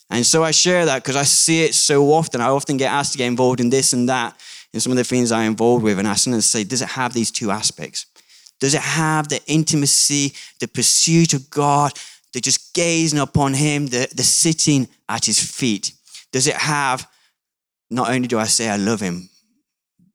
And 0.10 0.26
so 0.26 0.44
I 0.44 0.52
share 0.52 0.86
that 0.86 1.04
because 1.04 1.16
I 1.16 1.24
see 1.24 1.64
it 1.64 1.74
so 1.74 2.12
often. 2.12 2.42
I 2.42 2.46
often 2.46 2.78
get 2.78 2.92
asked 2.92 3.14
to 3.14 3.18
get 3.18 3.28
involved 3.28 3.60
in 3.60 3.70
this 3.70 3.94
and 3.94 4.08
that, 4.08 4.40
in 4.74 4.80
some 4.80 4.92
of 4.92 4.98
the 4.98 5.04
things 5.04 5.32
I'm 5.32 5.52
involved 5.52 5.84
with. 5.84 5.98
And 5.98 6.08
I 6.08 6.14
sometimes 6.14 6.46
say, 6.46 6.64
does 6.64 6.82
it 6.82 6.90
have 6.90 7.14
these 7.14 7.32
two 7.32 7.50
aspects? 7.50 8.06
Does 8.60 8.74
it 8.74 8.82
have 8.82 9.28
the 9.28 9.42
intimacy, 9.48 10.34
the 10.60 10.68
pursuit 10.68 11.34
of 11.34 11.50
God, 11.50 11.94
the 12.34 12.40
just 12.40 12.74
gazing 12.74 13.20
upon 13.20 13.54
Him, 13.54 13.88
the, 13.88 14.08
the 14.16 14.24
sitting 14.24 14.88
at 15.10 15.26
His 15.26 15.40
feet? 15.40 15.92
Does 16.32 16.48
it 16.48 16.56
have, 16.56 17.10
not 17.90 18.10
only 18.10 18.28
do 18.28 18.38
I 18.38 18.46
say 18.46 18.70
I 18.70 18.78
love 18.78 19.02
Him, 19.02 19.30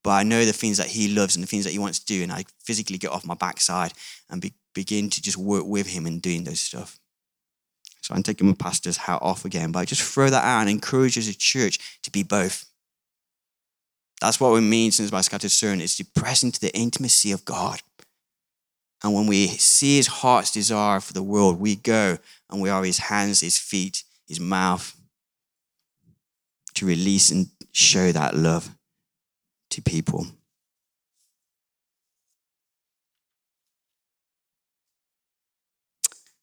but 0.02 0.10
I 0.10 0.22
know 0.22 0.44
the 0.44 0.52
things 0.52 0.78
that 0.78 0.88
he 0.88 1.14
loves 1.14 1.36
and 1.36 1.42
the 1.42 1.46
things 1.46 1.64
that 1.64 1.72
he 1.72 1.78
wants 1.78 1.98
to 1.98 2.06
do. 2.06 2.22
And 2.22 2.32
I 2.32 2.44
physically 2.64 2.98
get 2.98 3.10
off 3.10 3.26
my 3.26 3.34
backside 3.34 3.92
and 4.30 4.40
be, 4.40 4.54
begin 4.74 5.10
to 5.10 5.22
just 5.22 5.36
work 5.36 5.64
with 5.66 5.86
him 5.86 6.06
and 6.06 6.22
doing 6.22 6.44
those 6.44 6.60
stuff. 6.60 6.98
So 8.00 8.14
I'm 8.14 8.22
taking 8.22 8.46
my 8.46 8.54
pastor's 8.54 8.96
hat 8.96 9.20
off 9.20 9.44
again, 9.44 9.72
but 9.72 9.80
I 9.80 9.84
just 9.84 10.02
throw 10.02 10.30
that 10.30 10.44
out 10.44 10.62
and 10.62 10.70
encourage 10.70 11.18
as 11.18 11.28
a 11.28 11.34
church 11.34 12.00
to 12.02 12.10
be 12.10 12.22
both. 12.22 12.64
That's 14.20 14.40
what 14.40 14.52
we 14.52 14.60
mean 14.60 14.90
since 14.90 15.10
by 15.10 15.20
scattered 15.20 15.50
servants 15.50 15.84
is 15.84 15.96
to 15.96 16.20
press 16.20 16.42
into 16.42 16.60
the 16.60 16.74
intimacy 16.74 17.32
of 17.32 17.44
God. 17.44 17.80
And 19.02 19.14
when 19.14 19.26
we 19.26 19.48
see 19.48 19.96
his 19.96 20.06
heart's 20.06 20.50
desire 20.50 21.00
for 21.00 21.12
the 21.12 21.22
world, 21.22 21.58
we 21.58 21.76
go 21.76 22.18
and 22.50 22.60
we 22.60 22.68
are 22.68 22.84
his 22.84 22.98
hands, 22.98 23.40
his 23.40 23.58
feet, 23.58 24.02
his 24.26 24.40
mouth 24.40 24.94
to 26.74 26.86
release 26.86 27.30
and 27.30 27.48
show 27.72 28.12
that 28.12 28.34
love 28.34 28.74
to 29.70 29.82
people. 29.82 30.26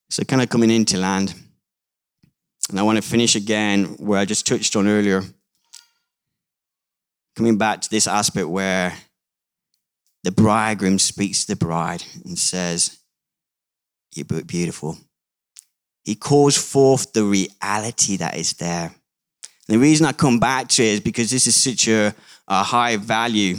So, 0.10 0.24
kind 0.24 0.42
of 0.42 0.50
coming 0.50 0.72
into 0.72 0.98
land. 0.98 1.34
And 2.70 2.80
I 2.80 2.84
want 2.84 2.98
to 2.98 3.02
finish 3.02 3.36
again 3.36 3.86
where 3.98 4.20
I 4.20 4.26
just 4.26 4.48
touched 4.48 4.76
on 4.76 4.88
earlier. 4.88 5.24
Coming 7.36 7.58
back 7.58 7.82
to 7.82 7.90
this 7.90 8.08
aspect 8.08 8.48
where 8.48 8.98
the 10.24 10.32
bridegroom 10.32 11.00
speaks 11.00 11.46
to 11.46 11.54
the 11.54 11.66
bride 11.66 12.04
and 12.26 12.38
says, 12.38 12.98
You're 14.16 14.44
beautiful. 14.44 14.98
He 16.04 16.16
calls 16.16 16.58
forth 16.58 17.14
the 17.14 17.24
reality 17.24 18.18
that 18.18 18.38
is 18.38 18.54
there. 18.54 18.96
And 19.68 19.76
the 19.76 19.80
reason 19.80 20.06
I 20.06 20.14
come 20.14 20.40
back 20.40 20.70
to 20.70 20.84
it 20.84 20.88
is 20.88 21.00
because 21.02 21.30
this 21.30 21.48
is 21.48 21.56
such 21.56 21.88
a, 21.90 22.16
a 22.48 22.64
high 22.64 22.98
value 22.98 23.58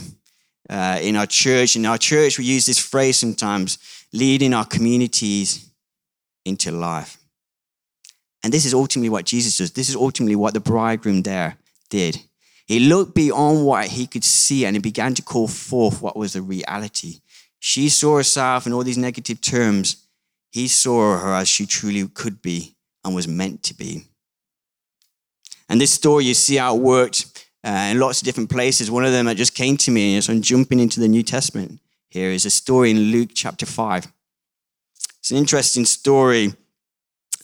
uh, 0.68 0.98
in 1.00 1.16
our 1.16 1.26
church. 1.26 1.76
In 1.76 1.86
our 1.86 1.98
church, 1.98 2.38
we 2.38 2.44
use 2.44 2.66
this 2.66 2.78
phrase 2.78 3.18
sometimes 3.18 3.78
leading 4.12 4.54
our 4.54 4.64
communities 4.64 5.70
into 6.44 6.70
life. 6.70 7.18
And 8.42 8.52
this 8.52 8.64
is 8.64 8.74
ultimately 8.74 9.08
what 9.08 9.24
Jesus 9.24 9.58
does. 9.58 9.72
This 9.72 9.88
is 9.88 9.96
ultimately 9.96 10.36
what 10.36 10.54
the 10.54 10.60
bridegroom 10.60 11.22
there 11.22 11.58
did. 11.90 12.20
He 12.66 12.80
looked 12.80 13.14
beyond 13.14 13.64
what 13.64 13.86
he 13.86 14.06
could 14.06 14.24
see 14.24 14.64
and 14.64 14.76
he 14.76 14.80
began 14.80 15.14
to 15.14 15.22
call 15.22 15.48
forth 15.48 16.02
what 16.02 16.16
was 16.16 16.34
the 16.34 16.42
reality. 16.42 17.20
She 17.58 17.88
saw 17.88 18.16
herself 18.16 18.66
in 18.66 18.72
all 18.72 18.84
these 18.84 18.98
negative 18.98 19.40
terms. 19.40 20.06
He 20.50 20.68
saw 20.68 21.18
her 21.18 21.34
as 21.34 21.48
she 21.48 21.66
truly 21.66 22.06
could 22.08 22.40
be 22.40 22.76
and 23.04 23.14
was 23.14 23.26
meant 23.26 23.62
to 23.64 23.74
be. 23.74 24.04
And 25.68 25.80
this 25.80 25.90
story, 25.90 26.24
you 26.24 26.34
see 26.34 26.56
how 26.56 26.76
it 26.76 26.80
worked 26.82 27.37
uh, 27.68 27.90
in 27.90 28.00
lots 28.00 28.22
of 28.22 28.24
different 28.24 28.48
places. 28.48 28.90
One 28.90 29.04
of 29.04 29.12
them 29.12 29.26
that 29.26 29.36
just 29.36 29.54
came 29.54 29.76
to 29.78 29.90
me, 29.90 30.18
so 30.22 30.32
I'm 30.32 30.40
jumping 30.40 30.80
into 30.80 31.00
the 31.00 31.08
New 31.08 31.22
Testament 31.22 31.80
here, 32.08 32.30
is 32.30 32.46
a 32.46 32.50
story 32.50 32.90
in 32.90 32.98
Luke 33.12 33.30
chapter 33.34 33.66
5. 33.66 34.10
It's 35.18 35.30
an 35.30 35.36
interesting 35.36 35.84
story. 35.84 36.54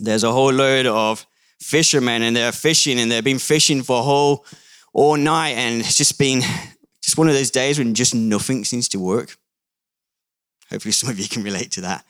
There's 0.00 0.24
a 0.24 0.32
whole 0.32 0.52
load 0.52 0.86
of 0.86 1.26
fishermen 1.60 2.22
and 2.22 2.34
they're 2.34 2.52
fishing 2.52 2.98
and 2.98 3.12
they've 3.12 3.22
been 3.22 3.38
fishing 3.38 3.82
for 3.82 4.00
a 4.00 4.02
whole 4.02 4.46
all 4.94 5.16
night 5.16 5.56
and 5.56 5.80
it's 5.80 5.98
just 5.98 6.18
been 6.18 6.40
just 7.02 7.18
one 7.18 7.28
of 7.28 7.34
those 7.34 7.50
days 7.50 7.78
when 7.78 7.94
just 7.94 8.14
nothing 8.14 8.64
seems 8.64 8.88
to 8.88 8.98
work. 8.98 9.36
Hopefully 10.70 10.92
some 10.92 11.10
of 11.10 11.18
you 11.18 11.28
can 11.28 11.42
relate 11.42 11.70
to 11.72 11.82
that. 11.82 12.02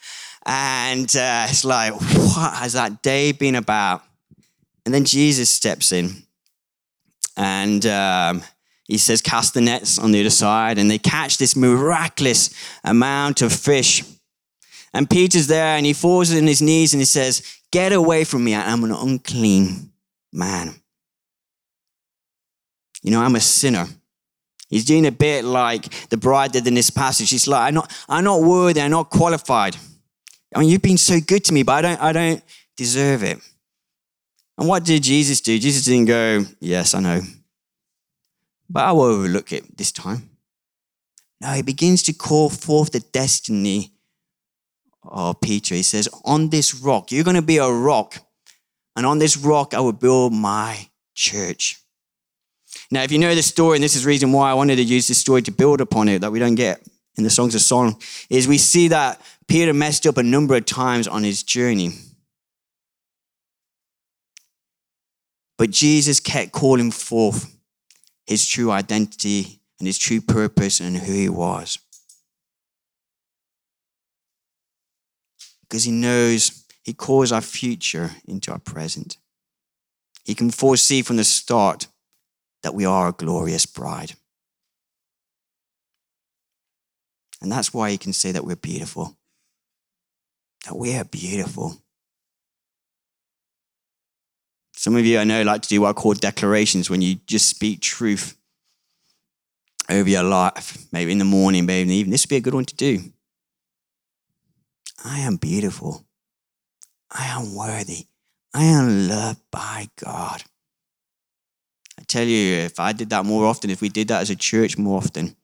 And 0.46 1.14
uh, 1.16 1.46
it's 1.48 1.64
like, 1.64 1.92
what 1.94 2.54
has 2.54 2.74
that 2.74 3.02
day 3.02 3.32
been 3.32 3.56
about? 3.56 4.04
And 4.84 4.94
then 4.94 5.04
Jesus 5.04 5.50
steps 5.50 5.90
in 5.90 6.23
and 7.36 7.84
um, 7.86 8.42
he 8.84 8.98
says, 8.98 9.20
Cast 9.20 9.54
the 9.54 9.60
nets 9.60 9.98
on 9.98 10.12
the 10.12 10.20
other 10.20 10.30
side. 10.30 10.78
And 10.78 10.90
they 10.90 10.98
catch 10.98 11.38
this 11.38 11.56
miraculous 11.56 12.50
amount 12.84 13.42
of 13.42 13.52
fish. 13.52 14.04
And 14.92 15.10
Peter's 15.10 15.48
there 15.48 15.76
and 15.76 15.84
he 15.84 15.92
falls 15.92 16.34
on 16.34 16.46
his 16.46 16.62
knees 16.62 16.94
and 16.94 17.00
he 17.00 17.06
says, 17.06 17.58
Get 17.72 17.92
away 17.92 18.24
from 18.24 18.44
me. 18.44 18.54
I'm 18.54 18.84
an 18.84 18.92
unclean 18.92 19.90
man. 20.32 20.74
You 23.02 23.10
know, 23.10 23.20
I'm 23.20 23.36
a 23.36 23.40
sinner. 23.40 23.86
He's 24.68 24.84
doing 24.84 25.06
a 25.06 25.12
bit 25.12 25.44
like 25.44 26.08
the 26.08 26.16
bride 26.16 26.52
did 26.52 26.66
in 26.66 26.74
this 26.74 26.90
passage. 26.90 27.30
He's 27.30 27.46
like, 27.46 27.68
I'm 27.68 27.74
not, 27.74 27.92
I'm 28.08 28.24
not 28.24 28.42
worthy, 28.42 28.80
I'm 28.80 28.90
not 28.90 29.10
qualified. 29.10 29.76
I 30.54 30.60
mean, 30.60 30.68
you've 30.68 30.82
been 30.82 30.98
so 30.98 31.20
good 31.20 31.44
to 31.44 31.52
me, 31.52 31.62
but 31.62 31.72
I 31.72 31.82
don't, 31.82 32.02
I 32.02 32.12
don't 32.12 32.42
deserve 32.76 33.22
it. 33.22 33.38
And 34.56 34.68
what 34.68 34.84
did 34.84 35.02
Jesus 35.02 35.40
do? 35.40 35.58
Jesus 35.58 35.84
didn't 35.84 36.06
go, 36.06 36.44
Yes, 36.60 36.94
I 36.94 37.00
know. 37.00 37.20
But 38.68 38.84
I 38.84 38.92
will 38.92 39.02
overlook 39.02 39.52
it 39.52 39.76
this 39.76 39.92
time. 39.92 40.30
No, 41.40 41.50
he 41.50 41.62
begins 41.62 42.02
to 42.04 42.12
call 42.12 42.48
forth 42.48 42.92
the 42.92 43.00
destiny 43.00 43.92
of 45.02 45.40
Peter. 45.40 45.74
He 45.74 45.82
says, 45.82 46.08
On 46.24 46.48
this 46.48 46.74
rock, 46.74 47.12
you're 47.12 47.24
going 47.24 47.36
to 47.36 47.42
be 47.42 47.58
a 47.58 47.70
rock, 47.70 48.18
and 48.96 49.04
on 49.04 49.18
this 49.18 49.36
rock 49.36 49.74
I 49.74 49.80
will 49.80 49.92
build 49.92 50.32
my 50.32 50.88
church. 51.14 51.78
Now, 52.90 53.02
if 53.02 53.12
you 53.12 53.18
know 53.18 53.34
the 53.34 53.42
story, 53.42 53.76
and 53.76 53.84
this 53.84 53.96
is 53.96 54.02
the 54.02 54.08
reason 54.08 54.32
why 54.32 54.50
I 54.50 54.54
wanted 54.54 54.76
to 54.76 54.82
use 54.82 55.06
this 55.06 55.18
story 55.18 55.42
to 55.42 55.52
build 55.52 55.80
upon 55.80 56.08
it, 56.08 56.20
that 56.20 56.32
we 56.32 56.38
don't 56.38 56.54
get 56.54 56.82
in 57.16 57.24
the 57.24 57.30
Songs 57.30 57.54
of 57.54 57.60
Song, 57.60 58.00
is 58.30 58.48
we 58.48 58.58
see 58.58 58.88
that 58.88 59.20
Peter 59.46 59.72
messed 59.72 60.06
up 60.06 60.16
a 60.16 60.22
number 60.22 60.56
of 60.56 60.64
times 60.64 61.06
on 61.06 61.22
his 61.22 61.42
journey. 61.42 61.90
But 65.56 65.70
Jesus 65.70 66.20
kept 66.20 66.52
calling 66.52 66.90
forth 66.90 67.56
his 68.26 68.46
true 68.46 68.70
identity 68.70 69.60
and 69.78 69.86
his 69.86 69.98
true 69.98 70.20
purpose 70.20 70.80
and 70.80 70.96
who 70.96 71.12
he 71.12 71.28
was. 71.28 71.78
Because 75.62 75.84
he 75.84 75.92
knows 75.92 76.64
he 76.82 76.92
calls 76.92 77.32
our 77.32 77.40
future 77.40 78.10
into 78.26 78.52
our 78.52 78.58
present. 78.58 79.16
He 80.24 80.34
can 80.34 80.50
foresee 80.50 81.02
from 81.02 81.16
the 81.16 81.24
start 81.24 81.86
that 82.62 82.74
we 82.74 82.84
are 82.84 83.08
a 83.08 83.12
glorious 83.12 83.66
bride. 83.66 84.14
And 87.40 87.52
that's 87.52 87.74
why 87.74 87.90
he 87.90 87.98
can 87.98 88.12
say 88.12 88.32
that 88.32 88.44
we're 88.44 88.56
beautiful. 88.56 89.18
That 90.64 90.76
we 90.76 90.96
are 90.96 91.04
beautiful. 91.04 91.83
Some 94.84 94.96
of 94.96 95.06
you 95.06 95.18
I 95.18 95.24
know 95.24 95.42
like 95.44 95.62
to 95.62 95.68
do 95.70 95.80
what 95.80 95.88
I 95.88 95.92
call 95.94 96.12
declarations 96.12 96.90
when 96.90 97.00
you 97.00 97.14
just 97.26 97.48
speak 97.48 97.80
truth 97.80 98.36
over 99.88 100.10
your 100.10 100.22
life, 100.22 100.76
maybe 100.92 101.10
in 101.10 101.16
the 101.16 101.24
morning, 101.24 101.64
maybe 101.64 101.80
in 101.80 101.88
the 101.88 101.94
evening. 101.94 102.10
This 102.10 102.26
would 102.26 102.28
be 102.28 102.36
a 102.36 102.42
good 102.42 102.52
one 102.52 102.66
to 102.66 102.74
do. 102.74 103.00
I 105.02 105.20
am 105.20 105.36
beautiful. 105.36 106.04
I 107.10 107.28
am 107.28 107.54
worthy. 107.54 108.08
I 108.52 108.64
am 108.64 109.08
loved 109.08 109.40
by 109.50 109.88
God. 110.04 110.42
I 111.98 112.02
tell 112.06 112.26
you, 112.26 112.56
if 112.56 112.78
I 112.78 112.92
did 112.92 113.08
that 113.08 113.24
more 113.24 113.46
often, 113.46 113.70
if 113.70 113.80
we 113.80 113.88
did 113.88 114.08
that 114.08 114.20
as 114.20 114.28
a 114.28 114.36
church 114.36 114.76
more 114.76 114.98
often, 114.98 115.34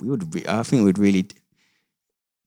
we 0.00 0.08
would. 0.08 0.34
Re- 0.34 0.46
I 0.48 0.62
think 0.62 0.84
would 0.84 0.98
really 0.98 1.26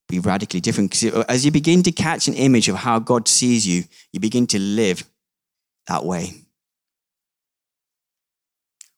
be 0.09 0.17
radically 0.17 0.59
different. 0.59 0.89
Because 0.89 1.23
as 1.25 1.45
you 1.45 1.51
begin 1.51 1.83
to 1.83 1.91
catch 1.91 2.27
an 2.27 2.33
image 2.33 2.67
of 2.67 2.77
how 2.77 2.97
God 2.97 3.27
sees 3.27 3.67
you, 3.67 3.83
you 4.11 4.19
begin 4.19 4.47
to 4.47 4.57
live 4.57 5.03
that 5.87 6.05
way. 6.05 6.33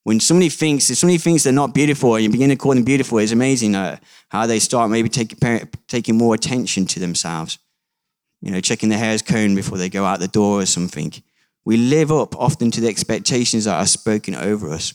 When 0.03 0.19
somebody 0.19 0.49
thinks, 0.49 0.89
if 0.89 0.97
somebody 0.97 1.17
thinks 1.17 1.43
they're 1.43 1.53
not 1.53 1.73
beautiful 1.73 2.15
and 2.15 2.23
you 2.23 2.29
begin 2.29 2.49
to 2.49 2.57
call 2.57 2.73
them 2.73 2.83
beautiful, 2.83 3.19
it's 3.19 3.31
amazing 3.31 3.73
uh, 3.73 3.97
how 4.29 4.45
they 4.45 4.59
start 4.59 4.91
maybe 4.91 5.07
take, 5.07 5.35
taking 5.87 6.17
more 6.17 6.35
attention 6.35 6.85
to 6.87 6.99
themselves. 6.99 7.57
You 8.41 8.51
know, 8.51 8.59
checking 8.59 8.89
their 8.89 8.99
hair's 8.99 9.21
comb 9.21 9.55
before 9.55 9.77
they 9.77 9.87
go 9.87 10.03
out 10.03 10.19
the 10.19 10.27
door 10.27 10.59
or 10.59 10.65
something. 10.65 11.13
We 11.63 11.77
live 11.77 12.11
up 12.11 12.35
often 12.35 12.71
to 12.71 12.81
the 12.81 12.89
expectations 12.89 13.63
that 13.63 13.79
are 13.79 13.85
spoken 13.85 14.35
over 14.35 14.69
us. 14.69 14.93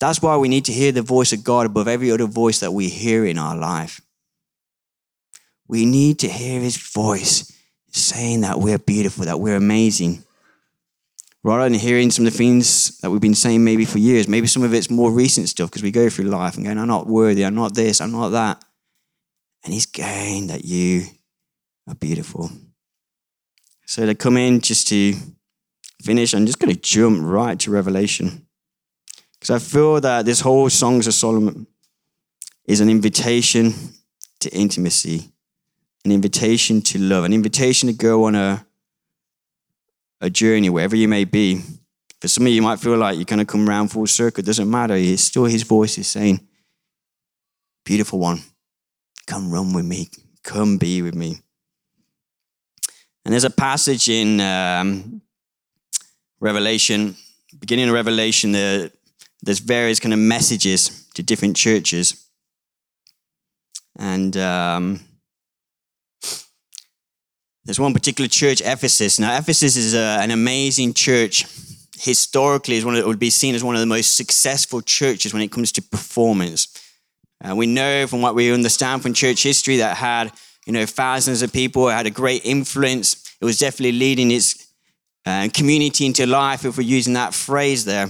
That's 0.00 0.20
why 0.20 0.36
we 0.36 0.48
need 0.48 0.64
to 0.64 0.72
hear 0.72 0.90
the 0.90 1.02
voice 1.02 1.32
of 1.32 1.44
God 1.44 1.66
above 1.66 1.86
every 1.86 2.10
other 2.10 2.26
voice 2.26 2.58
that 2.60 2.72
we 2.72 2.88
hear 2.88 3.24
in 3.24 3.38
our 3.38 3.56
life. 3.56 4.00
We 5.68 5.86
need 5.86 6.18
to 6.20 6.28
hear 6.28 6.60
his 6.60 6.76
voice 6.76 7.52
saying 7.92 8.40
that 8.40 8.58
we're 8.58 8.78
beautiful, 8.78 9.26
that 9.26 9.38
we're 9.38 9.54
amazing 9.54 10.24
rather 11.42 11.64
than 11.64 11.74
hearing 11.74 12.10
some 12.10 12.26
of 12.26 12.32
the 12.32 12.38
things 12.38 12.98
that 12.98 13.10
we've 13.10 13.20
been 13.20 13.34
saying 13.34 13.64
maybe 13.64 13.84
for 13.84 13.98
years. 13.98 14.28
Maybe 14.28 14.46
some 14.46 14.62
of 14.62 14.74
it's 14.74 14.90
more 14.90 15.10
recent 15.10 15.48
stuff 15.48 15.70
because 15.70 15.82
we 15.82 15.90
go 15.90 16.10
through 16.10 16.26
life 16.26 16.56
and 16.56 16.64
going, 16.64 16.78
I'm 16.78 16.88
not 16.88 17.06
worthy, 17.06 17.44
I'm 17.44 17.54
not 17.54 17.74
this, 17.74 18.00
I'm 18.00 18.12
not 18.12 18.30
that. 18.30 18.62
And 19.64 19.72
he's 19.72 19.86
going 19.86 20.48
that 20.48 20.64
you 20.64 21.04
are 21.88 21.94
beautiful. 21.94 22.50
So 23.86 24.06
to 24.06 24.14
come 24.14 24.36
in 24.36 24.60
just 24.60 24.88
to 24.88 25.14
finish, 26.02 26.34
I'm 26.34 26.46
just 26.46 26.58
going 26.58 26.74
to 26.74 26.80
jump 26.80 27.20
right 27.22 27.58
to 27.60 27.70
Revelation. 27.70 28.46
Because 29.34 29.50
I 29.50 29.58
feel 29.58 30.00
that 30.00 30.26
this 30.26 30.40
whole 30.40 30.68
Songs 30.68 31.06
of 31.06 31.14
Solomon 31.14 31.66
is 32.66 32.80
an 32.80 32.90
invitation 32.90 33.72
to 34.40 34.50
intimacy, 34.50 35.32
an 36.04 36.12
invitation 36.12 36.82
to 36.82 36.98
love, 36.98 37.24
an 37.24 37.32
invitation 37.32 37.88
to 37.88 37.94
go 37.94 38.24
on 38.24 38.34
a 38.34 38.66
a 40.20 40.30
journey, 40.30 40.70
wherever 40.70 40.96
you 40.96 41.08
may 41.08 41.24
be. 41.24 41.62
For 42.20 42.28
some 42.28 42.46
of 42.46 42.52
you, 42.52 42.60
might 42.60 42.80
feel 42.80 42.96
like 42.96 43.16
you're 43.16 43.24
going 43.24 43.38
to 43.38 43.46
come 43.46 43.68
around 43.68 43.88
full 43.88 44.06
circle. 44.06 44.40
It 44.40 44.46
doesn't 44.46 44.70
matter. 44.70 44.94
It's 44.94 45.22
still 45.22 45.44
his 45.44 45.62
voice 45.62 45.96
is 45.96 46.06
saying, 46.06 46.46
Beautiful 47.84 48.18
one, 48.18 48.42
come 49.26 49.50
run 49.50 49.72
with 49.72 49.86
me. 49.86 50.10
Come 50.42 50.76
be 50.76 51.00
with 51.02 51.14
me. 51.14 51.38
And 53.24 53.32
there's 53.32 53.44
a 53.44 53.50
passage 53.50 54.08
in 54.08 54.40
um, 54.40 55.22
Revelation, 56.40 57.16
beginning 57.58 57.88
of 57.88 57.94
Revelation, 57.94 58.52
there, 58.52 58.90
there's 59.42 59.58
various 59.58 60.00
kind 60.00 60.12
of 60.12 60.18
messages 60.18 61.06
to 61.14 61.22
different 61.22 61.56
churches. 61.56 62.26
And 63.98 64.36
um, 64.36 65.00
there's 67.64 67.80
one 67.80 67.92
particular 67.92 68.28
church, 68.28 68.62
Ephesus. 68.62 69.18
Now, 69.18 69.36
Ephesus 69.36 69.76
is 69.76 69.94
a, 69.94 70.18
an 70.20 70.30
amazing 70.30 70.94
church. 70.94 71.46
Historically, 71.98 72.76
is 72.76 72.84
one 72.84 72.96
it 72.96 73.06
would 73.06 73.18
be 73.18 73.28
seen 73.28 73.54
as 73.54 73.62
one 73.62 73.74
of 73.74 73.80
the 73.80 73.86
most 73.86 74.16
successful 74.16 74.80
churches 74.80 75.34
when 75.34 75.42
it 75.42 75.52
comes 75.52 75.70
to 75.72 75.82
performance. 75.82 76.68
Uh, 77.42 77.54
we 77.54 77.66
know 77.66 78.06
from 78.06 78.22
what 78.22 78.34
we 78.34 78.52
understand 78.52 79.02
from 79.02 79.12
church 79.12 79.42
history 79.42 79.78
that 79.78 79.98
had 79.98 80.32
you 80.66 80.72
know 80.72 80.86
thousands 80.86 81.42
of 81.42 81.52
people. 81.52 81.88
It 81.90 81.92
had 81.92 82.06
a 82.06 82.10
great 82.10 82.44
influence. 82.46 83.34
It 83.38 83.44
was 83.44 83.58
definitely 83.58 83.98
leading 83.98 84.30
its 84.30 84.66
uh, 85.26 85.48
community 85.52 86.06
into 86.06 86.26
life, 86.26 86.64
if 86.64 86.78
we're 86.78 86.84
using 86.84 87.12
that 87.14 87.34
phrase 87.34 87.84
there. 87.84 88.06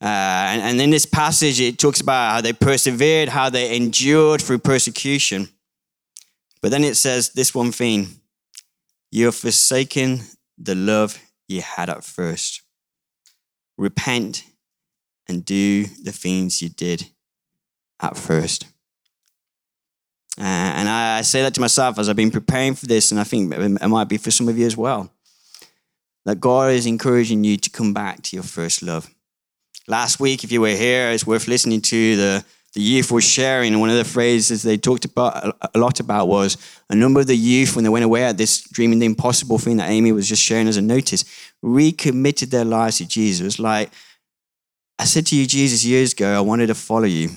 Uh, 0.00 0.04
and, 0.04 0.62
and 0.62 0.80
in 0.80 0.90
this 0.90 1.06
passage, 1.06 1.60
it 1.60 1.78
talks 1.78 2.00
about 2.00 2.32
how 2.32 2.40
they 2.40 2.52
persevered, 2.52 3.28
how 3.28 3.50
they 3.50 3.76
endured 3.76 4.40
through 4.40 4.58
persecution. 4.58 5.48
But 6.62 6.70
then 6.70 6.84
it 6.84 6.96
says 6.96 7.30
this 7.30 7.54
one 7.54 7.72
thing 7.72 8.08
you 9.10 9.26
have 9.26 9.34
forsaken 9.34 10.20
the 10.56 10.74
love 10.74 11.18
you 11.48 11.60
had 11.60 11.90
at 11.90 12.04
first. 12.04 12.62
Repent 13.76 14.44
and 15.28 15.44
do 15.44 15.84
the 15.84 16.12
things 16.12 16.62
you 16.62 16.68
did 16.68 17.08
at 18.00 18.16
first. 18.16 18.66
Uh, 20.38 20.42
and 20.44 20.88
I, 20.88 21.18
I 21.18 21.22
say 21.22 21.42
that 21.42 21.54
to 21.54 21.60
myself 21.60 21.98
as 21.98 22.08
I've 22.08 22.16
been 22.16 22.30
preparing 22.30 22.74
for 22.74 22.86
this, 22.86 23.10
and 23.10 23.20
I 23.20 23.24
think 23.24 23.52
it 23.52 23.88
might 23.88 24.08
be 24.08 24.16
for 24.16 24.30
some 24.30 24.48
of 24.48 24.56
you 24.56 24.66
as 24.66 24.76
well. 24.76 25.12
That 26.24 26.40
God 26.40 26.72
is 26.72 26.86
encouraging 26.86 27.44
you 27.44 27.56
to 27.56 27.70
come 27.70 27.92
back 27.92 28.22
to 28.22 28.36
your 28.36 28.44
first 28.44 28.82
love. 28.82 29.10
Last 29.88 30.20
week, 30.20 30.44
if 30.44 30.52
you 30.52 30.60
were 30.60 30.68
here, 30.68 31.10
it's 31.10 31.26
worth 31.26 31.48
listening 31.48 31.82
to 31.82 32.16
the 32.16 32.44
the 32.74 32.80
youth 32.80 33.10
were 33.12 33.20
sharing, 33.20 33.72
and 33.72 33.80
one 33.80 33.90
of 33.90 33.96
the 33.96 34.04
phrases 34.04 34.62
they 34.62 34.78
talked 34.78 35.04
about 35.04 35.56
a 35.74 35.78
lot 35.78 36.00
about 36.00 36.28
was 36.28 36.56
a 36.88 36.94
number 36.94 37.20
of 37.20 37.26
the 37.26 37.36
youth, 37.36 37.76
when 37.76 37.84
they 37.84 37.90
went 37.90 38.04
away 38.04 38.24
at 38.24 38.38
this 38.38 38.62
dreaming 38.62 38.98
the 38.98 39.06
impossible 39.06 39.58
thing 39.58 39.76
that 39.76 39.90
Amy 39.90 40.10
was 40.12 40.28
just 40.28 40.42
sharing 40.42 40.68
as 40.68 40.78
a 40.78 40.82
notice, 40.82 41.24
recommitted 41.60 42.50
their 42.50 42.64
lives 42.64 42.98
to 42.98 43.06
Jesus. 43.06 43.58
Like, 43.58 43.90
I 44.98 45.04
said 45.04 45.26
to 45.26 45.36
you, 45.36 45.46
Jesus, 45.46 45.84
years 45.84 46.12
ago, 46.12 46.34
I 46.34 46.40
wanted 46.40 46.68
to 46.68 46.74
follow 46.74 47.04
you, 47.04 47.30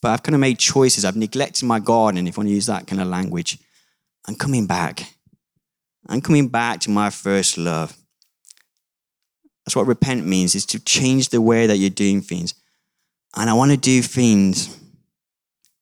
but 0.00 0.08
I've 0.10 0.22
kind 0.22 0.34
of 0.34 0.40
made 0.40 0.58
choices. 0.58 1.04
I've 1.04 1.16
neglected 1.16 1.64
my 1.64 1.78
garden, 1.78 2.26
if 2.26 2.36
I 2.36 2.40
want 2.40 2.48
to 2.48 2.54
use 2.54 2.66
that 2.66 2.86
kind 2.86 3.00
of 3.00 3.08
language. 3.08 3.58
I'm 4.26 4.34
coming 4.34 4.66
back. 4.66 5.14
I'm 6.08 6.20
coming 6.20 6.48
back 6.48 6.80
to 6.80 6.90
my 6.90 7.10
first 7.10 7.58
love. 7.58 7.96
That's 9.64 9.76
what 9.76 9.86
repent 9.86 10.26
means, 10.26 10.56
is 10.56 10.66
to 10.66 10.80
change 10.80 11.28
the 11.28 11.40
way 11.40 11.68
that 11.68 11.76
you're 11.76 11.90
doing 11.90 12.22
things. 12.22 12.54
And 13.36 13.48
I 13.48 13.54
want 13.54 13.70
to 13.70 13.76
do 13.76 14.02
things 14.02 14.78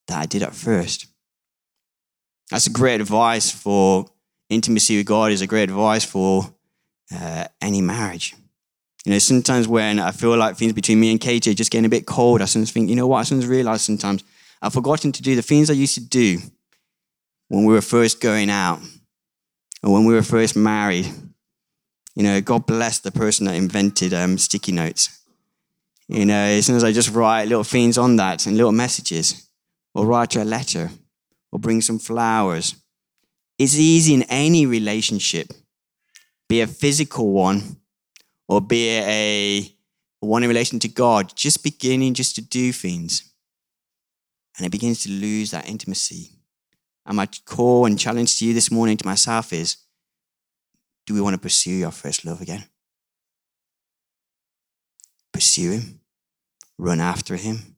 that 0.06 0.18
I 0.18 0.26
did 0.26 0.42
at 0.42 0.54
first. 0.54 1.06
That's 2.50 2.66
a 2.66 2.70
great 2.70 3.00
advice 3.00 3.50
for 3.50 4.06
intimacy 4.48 4.96
with 4.96 5.06
God, 5.06 5.32
is 5.32 5.40
a 5.40 5.46
great 5.46 5.64
advice 5.70 6.04
for 6.04 6.52
uh, 7.14 7.46
any 7.60 7.80
marriage. 7.80 8.34
You 9.04 9.12
know, 9.12 9.18
sometimes 9.18 9.66
when 9.66 9.98
I 9.98 10.10
feel 10.10 10.36
like 10.36 10.56
things 10.56 10.72
between 10.72 11.00
me 11.00 11.10
and 11.10 11.20
KJ 11.20 11.56
just 11.56 11.70
getting 11.70 11.86
a 11.86 11.90
bit 11.90 12.06
cold, 12.06 12.42
I 12.42 12.44
sometimes 12.44 12.72
think, 12.72 12.90
you 12.90 12.96
know 12.96 13.06
what, 13.06 13.18
I 13.18 13.22
sometimes 13.22 13.46
realize 13.46 13.82
sometimes 13.82 14.22
I've 14.60 14.74
forgotten 14.74 15.12
to 15.12 15.22
do 15.22 15.34
the 15.34 15.42
things 15.42 15.70
I 15.70 15.74
used 15.74 15.94
to 15.94 16.04
do 16.04 16.38
when 17.48 17.64
we 17.64 17.72
were 17.72 17.80
first 17.80 18.20
going 18.20 18.50
out 18.50 18.80
or 19.82 19.92
when 19.92 20.04
we 20.04 20.12
were 20.12 20.22
first 20.22 20.54
married. 20.54 21.06
You 22.14 22.24
know, 22.24 22.40
God 22.40 22.66
bless 22.66 22.98
the 22.98 23.10
person 23.12 23.46
that 23.46 23.54
invented 23.54 24.12
um, 24.12 24.36
sticky 24.36 24.72
notes. 24.72 25.19
You 26.10 26.26
know, 26.26 26.34
as 26.34 26.66
soon 26.66 26.74
as 26.74 26.82
I 26.82 26.90
just 26.90 27.12
write 27.12 27.46
little 27.46 27.62
things 27.62 27.96
on 27.96 28.16
that 28.16 28.44
and 28.44 28.56
little 28.56 28.72
messages, 28.72 29.48
or 29.94 30.06
write 30.06 30.34
a 30.34 30.44
letter, 30.44 30.90
or 31.52 31.60
bring 31.60 31.80
some 31.80 32.00
flowers. 32.00 32.74
It's 33.60 33.76
easy 33.76 34.14
in 34.14 34.24
any 34.24 34.66
relationship, 34.66 35.52
be 36.48 36.62
a 36.62 36.66
physical 36.66 37.30
one, 37.30 37.76
or 38.48 38.60
be 38.60 38.88
a 38.90 39.72
one 40.18 40.42
in 40.42 40.48
relation 40.48 40.80
to 40.80 40.88
God, 40.88 41.32
just 41.36 41.62
beginning 41.62 42.14
just 42.14 42.34
to 42.34 42.42
do 42.42 42.72
things. 42.72 43.32
And 44.56 44.66
it 44.66 44.70
begins 44.70 45.04
to 45.04 45.10
lose 45.10 45.52
that 45.52 45.68
intimacy. 45.68 46.30
And 47.06 47.16
my 47.16 47.28
call 47.44 47.86
and 47.86 47.96
challenge 47.96 48.36
to 48.38 48.46
you 48.46 48.52
this 48.52 48.70
morning, 48.70 48.96
to 48.96 49.06
myself, 49.06 49.52
is 49.52 49.76
do 51.06 51.14
we 51.14 51.20
want 51.20 51.34
to 51.34 51.40
pursue 51.40 51.70
your 51.70 51.92
first 51.92 52.24
love 52.24 52.40
again? 52.40 52.64
Pursue 55.32 55.70
Him, 55.70 55.99
run 56.80 57.00
after 57.00 57.36
Him, 57.36 57.76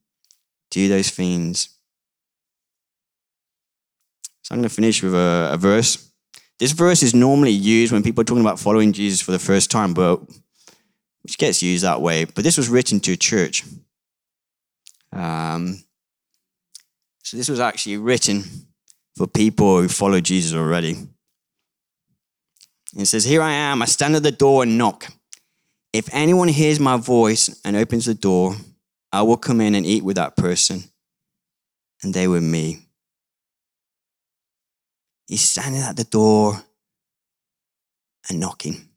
do 0.71 0.87
those 0.87 1.09
things. 1.09 1.69
So 4.43 4.53
I'm 4.53 4.59
going 4.59 4.69
to 4.69 4.75
finish 4.75 5.03
with 5.03 5.13
a, 5.13 5.51
a 5.53 5.57
verse. 5.57 6.11
This 6.59 6.71
verse 6.71 7.03
is 7.03 7.13
normally 7.13 7.51
used 7.51 7.91
when 7.91 8.03
people 8.03 8.21
are 8.21 8.25
talking 8.25 8.41
about 8.41 8.59
following 8.59 8.93
Jesus 8.93 9.21
for 9.21 9.31
the 9.31 9.39
first 9.39 9.71
time, 9.71 9.93
but 9.93 10.21
which 11.23 11.37
gets 11.37 11.61
used 11.61 11.83
that 11.83 12.01
way. 12.01 12.25
But 12.25 12.43
this 12.43 12.57
was 12.57 12.69
written 12.69 12.99
to 13.01 13.13
a 13.13 13.17
church. 13.17 13.63
Um, 15.11 15.83
so 17.23 17.37
this 17.37 17.49
was 17.49 17.59
actually 17.59 17.97
written 17.97 18.43
for 19.15 19.27
people 19.27 19.81
who 19.81 19.87
follow 19.87 20.19
Jesus 20.19 20.53
already. 20.53 20.97
It 22.97 23.05
says, 23.05 23.23
Here 23.23 23.41
I 23.41 23.51
am, 23.51 23.81
I 23.81 23.85
stand 23.85 24.15
at 24.15 24.23
the 24.23 24.31
door 24.31 24.63
and 24.63 24.77
knock. 24.77 25.07
If 25.93 26.09
anyone 26.11 26.47
hears 26.47 26.79
my 26.79 26.97
voice 26.97 27.61
and 27.63 27.75
opens 27.75 28.05
the 28.05 28.13
door, 28.13 28.55
I 29.13 29.21
will 29.21 29.37
come 29.37 29.61
in 29.61 29.75
and 29.75 29.85
eat 29.85 30.03
with 30.03 30.15
that 30.15 30.35
person, 30.35 30.85
and 32.01 32.15
they 32.15 32.27
with 32.27 32.41
me. 32.41 32.79
He's 35.27 35.41
standing 35.41 35.81
at 35.81 35.95
the 35.95 36.03
door 36.03 36.63
and 38.27 38.39
knocking. 38.39 38.89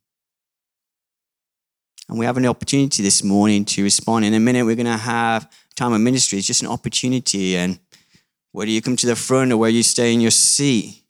And 2.08 2.18
we 2.18 2.24
have 2.24 2.38
an 2.38 2.46
opportunity 2.46 3.02
this 3.02 3.22
morning 3.22 3.66
to 3.66 3.82
respond. 3.82 4.24
In 4.24 4.32
a 4.32 4.40
minute, 4.40 4.64
we're 4.64 4.74
going 4.74 4.86
to 4.86 4.96
have 4.96 5.50
time 5.74 5.92
of 5.92 6.00
ministry. 6.00 6.38
It's 6.38 6.46
just 6.46 6.62
an 6.62 6.68
opportunity. 6.68 7.56
And 7.56 7.78
whether 8.52 8.70
you 8.70 8.80
come 8.80 8.96
to 8.96 9.06
the 9.06 9.16
front 9.16 9.52
or 9.52 9.58
where 9.58 9.70
you 9.70 9.82
stay 9.82 10.14
in 10.14 10.22
your 10.22 10.30
seat, 10.30 11.02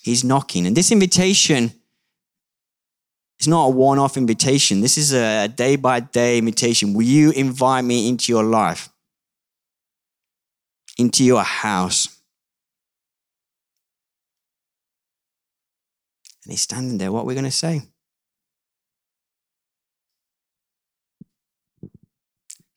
he's 0.00 0.24
knocking. 0.24 0.66
And 0.66 0.74
this 0.74 0.90
invitation 0.90 1.72
is 3.40 3.48
not 3.48 3.66
a 3.66 3.70
one 3.70 3.98
off 3.98 4.16
invitation. 4.16 4.80
This 4.80 4.96
is 4.96 5.12
a 5.12 5.48
day 5.48 5.76
by 5.76 6.00
day 6.00 6.38
invitation. 6.38 6.94
Will 6.94 7.02
you 7.02 7.30
invite 7.30 7.84
me 7.84 8.08
into 8.08 8.32
your 8.32 8.44
life, 8.44 8.88
into 10.98 11.24
your 11.24 11.42
house? 11.42 12.08
And 16.44 16.52
he's 16.52 16.62
standing 16.62 16.98
there. 16.98 17.10
What 17.10 17.22
are 17.22 17.26
we 17.26 17.34
going 17.34 17.44
to 17.44 17.50
say? 17.50 17.82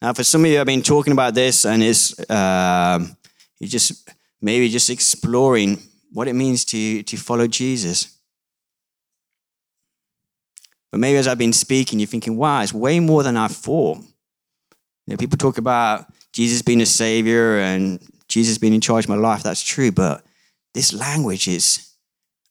Now, 0.02 0.14
for 0.14 0.24
some 0.24 0.46
of 0.46 0.52
you, 0.52 0.60
I've 0.60 0.66
been 0.66 0.82
talking 0.82 1.14
about 1.14 1.34
this, 1.34 1.66
and 1.66 1.84
it's 1.84 2.18
um, 2.30 3.16
you 3.60 3.68
just 3.68 4.10
maybe 4.42 4.70
just 4.70 4.90
exploring 4.90 5.78
what 6.12 6.28
it 6.28 6.34
means 6.34 6.64
to 6.66 7.04
to 7.04 7.18
follow 7.18 7.48
Jesus. 7.48 8.19
But 10.92 11.00
maybe 11.00 11.18
as 11.18 11.28
I've 11.28 11.38
been 11.38 11.54
speaking, 11.54 12.00
you're 12.00 12.08
thinking, 12.08 12.38
"Wow, 12.38 12.62
it's 12.62 12.74
way 12.74 13.00
more 13.00 13.24
than 13.24 13.38
I 13.38 13.48
thought." 13.48 13.98
You 13.98 15.14
know, 15.14 15.18
people 15.18 15.38
talk 15.38 15.58
about 15.58 16.12
Jesus 16.34 16.62
being 16.62 16.82
a 16.82 16.86
savior 16.86 17.60
and 17.60 18.00
Jesus 18.28 18.58
being 18.58 18.74
in 18.74 18.82
charge 18.82 19.06
of 19.06 19.10
my 19.10 19.16
life. 19.16 19.44
That's 19.44 19.64
true, 19.64 19.92
but 19.92 20.24
this 20.74 20.94
language 20.94 21.48
is 21.48 21.90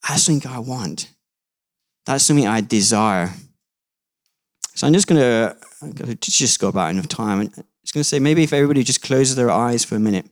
that's 0.07 0.22
something 0.22 0.51
I 0.51 0.59
want. 0.59 1.11
That's 2.07 2.24
something 2.24 2.47
I 2.47 2.61
desire. 2.61 3.34
So 4.74 4.86
I'm 4.86 4.93
just 4.93 5.09
going 5.09 5.20
to 5.20 5.57
just 6.20 6.61
go 6.61 6.68
about 6.68 6.91
enough 6.91 7.09
time. 7.09 7.41
And 7.41 7.64
it's 7.82 7.93
going 7.93 8.01
to 8.01 8.05
say 8.05 8.18
maybe 8.18 8.45
if 8.45 8.53
everybody 8.53 8.84
just 8.84 9.03
closes 9.03 9.36
their 9.36 9.51
eyes 9.51 9.84
for 9.84 9.97
a 9.97 10.01
minute. 10.01 10.26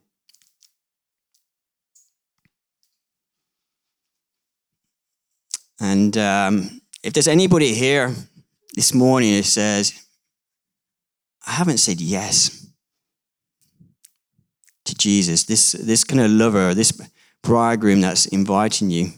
And 5.80 6.16
um, 6.16 6.80
if 7.06 7.12
there's 7.12 7.28
anybody 7.28 7.72
here 7.72 8.12
this 8.74 8.92
morning 8.92 9.34
who 9.34 9.42
says, 9.42 10.04
I 11.46 11.52
haven't 11.52 11.78
said 11.78 12.00
yes 12.00 12.66
to 14.84 14.94
Jesus, 14.96 15.44
this, 15.44 15.70
this 15.70 16.02
kind 16.02 16.20
of 16.20 16.32
lover, 16.32 16.74
this 16.74 16.92
bridegroom 17.44 18.00
that's 18.00 18.26
inviting 18.26 18.90
you. 18.90 19.12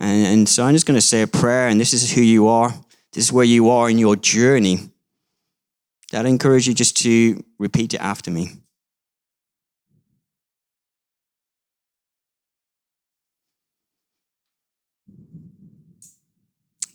And, 0.00 0.26
and 0.26 0.48
so 0.48 0.64
I'm 0.64 0.72
just 0.72 0.86
going 0.86 0.96
to 0.96 1.02
say 1.06 1.20
a 1.20 1.26
prayer, 1.26 1.68
and 1.68 1.78
this 1.78 1.92
is 1.92 2.10
who 2.10 2.22
you 2.22 2.48
are. 2.48 2.72
This 3.12 3.24
is 3.24 3.32
where 3.32 3.44
you 3.44 3.68
are 3.68 3.90
in 3.90 3.98
your 3.98 4.16
journey. 4.16 4.88
That 6.12 6.24
I 6.24 6.30
encourage 6.30 6.66
you 6.66 6.72
just 6.72 6.96
to 7.02 7.44
repeat 7.58 7.92
it 7.92 8.00
after 8.00 8.30
me. 8.30 8.52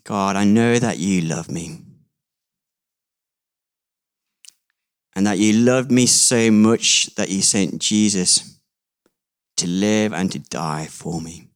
God, 0.07 0.37
I 0.37 0.45
know 0.45 0.79
that 0.79 0.99
you 0.99 1.19
love 1.19 1.51
me. 1.51 1.81
And 5.13 5.27
that 5.27 5.37
you 5.37 5.51
loved 5.51 5.91
me 5.91 6.05
so 6.05 6.49
much 6.49 7.07
that 7.15 7.27
you 7.29 7.41
sent 7.41 7.79
Jesus 7.79 8.57
to 9.57 9.67
live 9.67 10.13
and 10.13 10.31
to 10.31 10.39
die 10.39 10.85
for 10.85 11.19
me. 11.19 11.49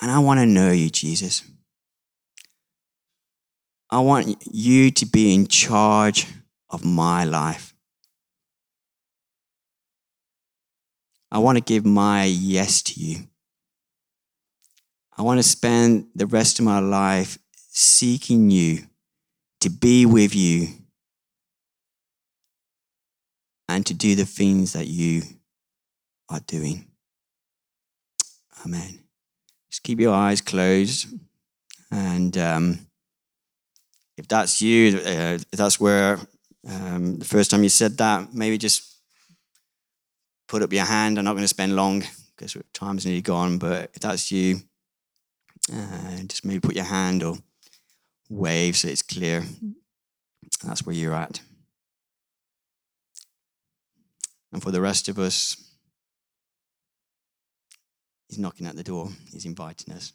And 0.00 0.08
I 0.08 0.20
want 0.20 0.38
to 0.38 0.46
know 0.46 0.70
you, 0.70 0.88
Jesus. 0.88 1.42
I 3.90 3.98
want 3.98 4.36
you 4.52 4.92
to 4.92 5.04
be 5.04 5.34
in 5.34 5.48
charge 5.48 6.28
of 6.70 6.84
my 6.84 7.24
life. 7.24 7.74
I 11.32 11.38
want 11.38 11.58
to 11.58 11.64
give 11.64 11.84
my 11.84 12.22
yes 12.24 12.82
to 12.82 13.00
you. 13.00 13.26
I 15.22 15.24
want 15.24 15.38
to 15.38 15.44
spend 15.44 16.08
the 16.16 16.26
rest 16.26 16.58
of 16.58 16.64
my 16.64 16.80
life 16.80 17.38
seeking 17.70 18.50
you, 18.50 18.80
to 19.60 19.70
be 19.70 20.04
with 20.04 20.34
you, 20.34 20.66
and 23.68 23.86
to 23.86 23.94
do 23.94 24.16
the 24.16 24.26
things 24.26 24.72
that 24.72 24.88
you 24.88 25.22
are 26.28 26.40
doing. 26.40 26.88
Amen. 28.66 28.98
Just 29.70 29.84
keep 29.84 30.00
your 30.00 30.12
eyes 30.12 30.40
closed. 30.40 31.06
And 31.92 32.36
um, 32.36 32.80
if 34.16 34.26
that's 34.26 34.60
you, 34.60 34.98
uh, 34.98 35.38
if 35.38 35.52
that's 35.52 35.78
where 35.78 36.18
um, 36.68 37.20
the 37.20 37.24
first 37.24 37.52
time 37.52 37.62
you 37.62 37.68
said 37.68 37.96
that, 37.98 38.34
maybe 38.34 38.58
just 38.58 38.96
put 40.48 40.62
up 40.62 40.72
your 40.72 40.84
hand. 40.84 41.16
I'm 41.16 41.24
not 41.24 41.34
going 41.34 41.44
to 41.44 41.48
spend 41.48 41.76
long 41.76 42.02
because 42.36 42.56
time's 42.72 43.06
nearly 43.06 43.22
gone. 43.22 43.58
But 43.58 43.92
if 43.94 44.00
that's 44.00 44.32
you, 44.32 44.62
uh, 45.70 46.22
just 46.26 46.44
maybe 46.44 46.60
put 46.60 46.76
your 46.76 46.84
hand 46.84 47.22
or 47.22 47.36
wave 48.28 48.76
so 48.76 48.88
it's 48.88 49.02
clear. 49.02 49.44
That's 50.64 50.86
where 50.86 50.94
you're 50.94 51.14
at. 51.14 51.40
And 54.52 54.62
for 54.62 54.70
the 54.70 54.80
rest 54.80 55.08
of 55.08 55.18
us, 55.18 55.56
He's 58.28 58.38
knocking 58.38 58.66
at 58.66 58.76
the 58.76 58.82
door, 58.82 59.10
He's 59.30 59.44
inviting 59.44 59.92
us. 59.94 60.12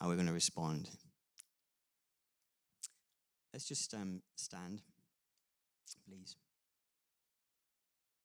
How 0.00 0.06
are 0.06 0.10
we 0.10 0.14
going 0.14 0.28
to 0.28 0.32
respond? 0.32 0.88
Let's 3.52 3.66
just 3.66 3.92
um, 3.94 4.22
stand, 4.36 4.80
please. 6.06 6.36